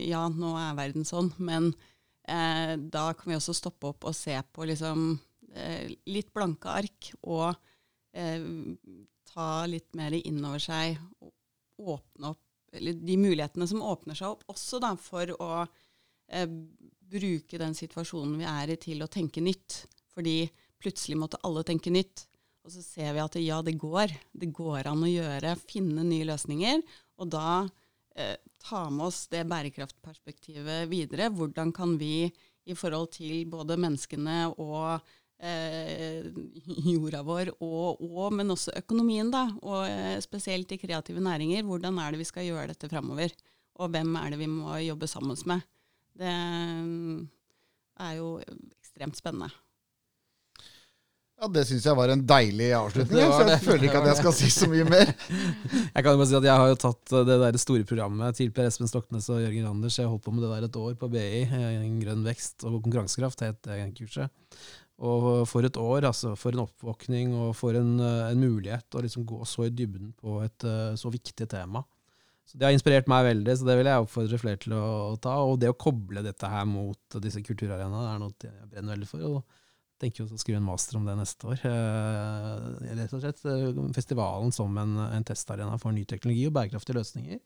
ja, 0.03 0.25
nå 0.27 0.51
er 0.59 0.75
verden 0.81 1.07
sånn, 1.07 1.31
men 1.39 1.71
da 2.27 3.05
kan 3.15 3.31
vi 3.31 3.37
også 3.37 3.55
stoppe 3.55 3.93
opp 3.93 4.09
og 4.11 4.17
se 4.19 4.35
på 4.51 4.67
liksom, 4.67 5.13
litt 6.07 6.29
blanke 6.33 6.71
ark 6.71 7.11
og 7.27 7.49
eh, 8.15 8.43
ta 9.31 9.49
litt 9.67 9.91
mer 9.99 10.15
inn 10.15 10.39
over 10.45 10.63
seg 10.63 10.95
og 11.19 11.91
åpne 11.97 12.31
opp 12.31 12.47
de 12.79 13.17
mulighetene 13.19 13.67
som 13.67 13.83
åpner 13.83 14.15
seg 14.15 14.31
opp 14.31 14.45
også 14.51 14.79
da, 14.79 14.93
for 14.99 15.33
å 15.43 15.51
eh, 16.31 16.47
bruke 17.11 17.59
den 17.59 17.75
situasjonen 17.75 18.37
vi 18.39 18.47
er 18.47 18.71
i, 18.71 18.79
til 18.79 19.03
å 19.03 19.11
tenke 19.11 19.43
nytt. 19.43 19.83
Fordi 20.15 20.45
plutselig 20.81 21.17
måtte 21.19 21.41
alle 21.47 21.65
tenke 21.67 21.91
nytt. 21.91 22.25
Og 22.63 22.71
så 22.73 22.83
ser 22.85 23.15
vi 23.15 23.23
at 23.23 23.35
ja, 23.41 23.59
det 23.65 23.75
går. 23.81 24.13
Det 24.31 24.51
går 24.55 24.87
an 24.91 25.03
å 25.03 25.11
gjøre, 25.11 25.57
finne 25.67 26.05
nye 26.07 26.27
løsninger. 26.29 26.83
Og 27.19 27.31
da 27.33 27.65
eh, 28.15 28.37
ta 28.63 28.85
med 28.93 29.09
oss 29.09 29.25
det 29.33 29.43
bærekraftperspektivet 29.51 30.87
videre. 30.91 31.31
Hvordan 31.33 31.73
kan 31.75 31.97
vi 31.99 32.29
i 32.69 32.77
forhold 32.77 33.11
til 33.17 33.43
både 33.51 33.79
menneskene 33.81 34.53
og 34.61 35.01
eh, 35.41 36.27
jorda 36.93 37.23
vår, 37.27 37.53
og, 37.59 38.01
og, 38.05 38.27
men 38.37 38.53
også 38.53 38.75
økonomien, 38.81 39.31
da, 39.33 39.47
og 39.61 39.85
eh, 39.87 40.19
spesielt 40.23 40.71
i 40.71 40.79
kreative 40.81 41.23
næringer. 41.23 41.65
Hvordan 41.67 41.99
er 42.01 42.13
det 42.13 42.21
vi 42.21 42.29
skal 42.29 42.47
gjøre 42.47 42.69
dette 42.73 42.91
framover? 42.91 43.33
Og 43.81 43.91
hvem 43.91 44.15
er 44.19 44.33
det 44.33 44.41
vi 44.41 44.51
må 44.51 44.77
jobbe 44.83 45.09
sammen 45.09 45.37
med? 45.49 45.65
Det 46.21 46.31
mm, 46.31 47.19
er 48.05 48.15
jo 48.19 48.37
ekstremt 48.81 49.17
spennende. 49.17 49.51
Ja, 51.41 51.47
Det 51.49 51.63
syns 51.65 51.85
jeg 51.87 51.97
var 51.97 52.11
en 52.13 52.21
deilig 52.29 52.67
avslutning. 52.77 53.17
så 53.17 53.39
jeg 53.41 53.47
det. 53.49 53.61
føler 53.65 53.85
ikke 53.87 54.01
at 54.03 54.09
jeg 54.11 54.17
skal 54.19 54.33
si 54.37 54.49
så 54.53 54.67
mye 54.69 54.83
mer. 54.85 55.09
jeg 55.95 56.03
kan 56.03 56.11
jo 56.11 56.19
bare 56.19 56.27
si 56.29 56.35
at 56.37 56.45
jeg 56.45 56.61
har 56.61 56.69
jo 56.69 56.77
tatt 56.83 57.13
det 57.25 57.37
der 57.41 57.57
store 57.57 57.87
programmet 57.89 58.37
til 58.37 58.51
Per 58.53 58.67
Espen 58.69 58.91
Stoknes 58.91 59.29
og 59.33 59.41
Jørgen 59.41 59.65
Randers. 59.65 59.97
Jeg 59.97 60.11
holdt 60.11 60.21
på 60.27 60.35
med 60.35 60.45
det 60.45 60.51
der 60.51 60.67
et 60.67 60.77
år 60.77 60.93
på 61.01 61.09
BI. 61.09 61.41
Grønn 62.03 62.27
vekst 62.29 62.67
og 62.69 62.77
konkurransekraft 62.83 63.41
het 63.47 63.57
det 63.65 63.79
kurset. 63.97 64.29
Og 65.01 65.47
for 65.49 65.65
et 65.65 65.77
år, 65.81 66.05
altså. 66.11 66.35
For 66.37 66.53
en 66.53 66.65
oppvåkning 66.67 67.31
og 67.33 67.55
for 67.57 67.77
en, 67.77 67.95
en 68.01 68.41
mulighet 68.41 68.97
å 68.97 69.01
liksom 69.01 69.25
gå 69.25 69.39
så 69.49 69.65
i 69.65 69.73
dybden 69.73 70.11
på 70.19 70.35
et 70.45 70.67
så 70.99 71.09
viktig 71.09 71.47
tema. 71.49 71.81
Så 72.45 72.59
Det 72.59 72.67
har 72.67 72.75
inspirert 72.75 73.09
meg 73.09 73.25
veldig, 73.25 73.55
så 73.57 73.65
det 73.65 73.77
vil 73.79 73.89
jeg 73.89 74.03
oppfordre 74.03 74.39
flere 74.41 74.59
til 74.61 74.75
å, 74.77 74.83
å 75.13 75.17
ta. 75.21 75.39
Og 75.47 75.57
det 75.61 75.71
å 75.71 75.77
koble 75.79 76.21
dette 76.25 76.49
her 76.51 76.67
mot 76.69 77.17
disse 77.23 77.41
kulturarenaene 77.47 78.13
er 78.13 78.21
noe 78.21 78.45
jeg 78.45 78.69
brenner 78.69 78.93
veldig 78.93 79.09
for. 79.09 79.25
og 79.25 79.59
tenker 80.01 80.23
jo 80.23 80.27
å 80.33 80.39
skrive 80.41 80.59
en 80.59 80.67
master 80.67 80.97
om 80.97 81.07
det 81.07 81.15
neste 81.19 81.47
år. 81.49 81.63
Eh, 81.69 82.91
rett 82.97 83.15
og 83.15 83.23
slett 83.23 83.43
eh, 83.49 83.81
festivalen 83.95 84.53
som 84.55 84.77
en, 84.81 84.97
en, 85.07 85.25
testarena 85.27 85.77
for 85.81 85.95
ny 85.95 86.05
teknologi 86.09 86.47
og 86.49 86.55
bærekraftige 86.57 86.97
løsninger. 86.97 87.41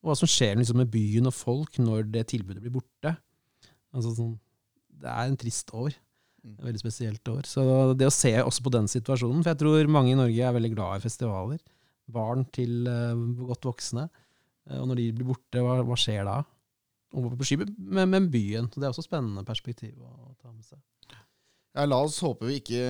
Og 0.00 0.10
hva 0.10 0.16
som 0.18 0.30
skjer 0.30 0.58
liksom, 0.58 0.80
med 0.80 0.90
byen 0.92 1.28
og 1.30 1.36
folk 1.36 1.78
når 1.82 2.08
det 2.14 2.26
tilbudet 2.32 2.62
blir 2.64 2.74
borte. 2.80 3.14
Altså, 3.94 4.14
sånn, 4.16 4.34
det 5.02 5.12
er 5.12 5.28
en 5.28 5.38
trist 5.40 5.70
år. 5.76 5.94
Mm. 6.40 6.54
Et 6.56 6.66
veldig 6.70 6.82
spesielt 6.82 7.32
år. 7.32 7.48
Så 7.48 7.62
det 7.98 8.08
å 8.08 8.14
se 8.14 8.32
også 8.40 8.64
på 8.64 8.72
den 8.72 8.88
situasjonen 8.88 9.42
For 9.44 9.52
jeg 9.52 9.60
tror 9.60 9.92
mange 9.92 10.14
i 10.14 10.18
Norge 10.18 10.46
er 10.46 10.56
veldig 10.56 10.72
glad 10.72 11.00
i 11.00 11.04
festivaler. 11.04 11.60
Barn 12.10 12.46
til 12.54 12.88
uh, 12.88 13.12
godt 13.50 13.68
voksne. 13.68 14.08
Uh, 14.68 14.78
og 14.80 14.90
når 14.90 15.02
de 15.02 15.10
blir 15.18 15.30
borte, 15.32 15.64
hva, 15.64 15.80
hva 15.86 15.98
skjer 16.00 16.24
da? 16.28 16.40
Og 17.18 17.32
på 17.34 17.48
ski 17.48 17.58
med, 17.60 18.06
med 18.06 18.30
byen. 18.32 18.70
Så 18.70 18.80
det 18.80 18.88
er 18.88 18.94
også 18.94 19.06
spennende 19.06 19.44
perspektiv 19.46 19.96
å 19.98 20.32
ta 20.38 20.52
med 20.52 20.64
seg. 20.64 20.80
Ja, 21.70 21.84
La 21.86 22.00
oss 22.02 22.18
håpe 22.24 22.48
vi 22.48 22.58
ikke 22.58 22.82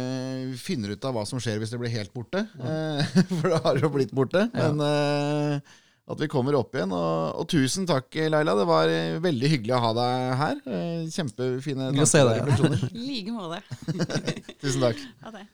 finner 0.61 0.95
ut 0.95 1.05
av 1.05 1.13
hva 1.13 1.27
som 1.29 1.41
skjer 1.43 1.59
hvis 1.61 1.73
det 1.75 1.81
blir 1.83 1.93
helt 1.93 2.13
borte. 2.17 2.47
Ja. 2.57 2.77
Eh, 3.03 3.25
for 3.37 3.51
det 3.53 3.61
har 3.67 3.81
jo 3.83 3.91
blitt 3.93 4.15
borte. 4.17 4.47
Ja. 4.55 4.71
Men 4.71 4.81
uh, 4.81 5.80
at 6.11 6.21
vi 6.21 6.29
kommer 6.31 6.57
opp 6.59 6.75
igjen. 6.75 6.95
Og, 6.97 7.41
og, 7.43 7.47
tusen 7.51 7.87
takk, 7.89 8.09
Leila. 8.15 8.57
Det 8.59 8.67
var 8.69 8.95
veldig 9.27 9.55
hyggelig 9.55 9.77
å 9.77 9.85
ha 9.85 9.95
deg 10.01 10.35
her. 10.41 10.61
Eh, 10.67 11.07
kjempefine 11.13 11.93
tanker. 11.93 12.91
I 12.97 13.07
like 13.07 13.37
måte. 13.37 13.63
tusen 14.63 14.87
takk. 14.89 15.09
Ha 15.25 15.35
det. 15.39 15.47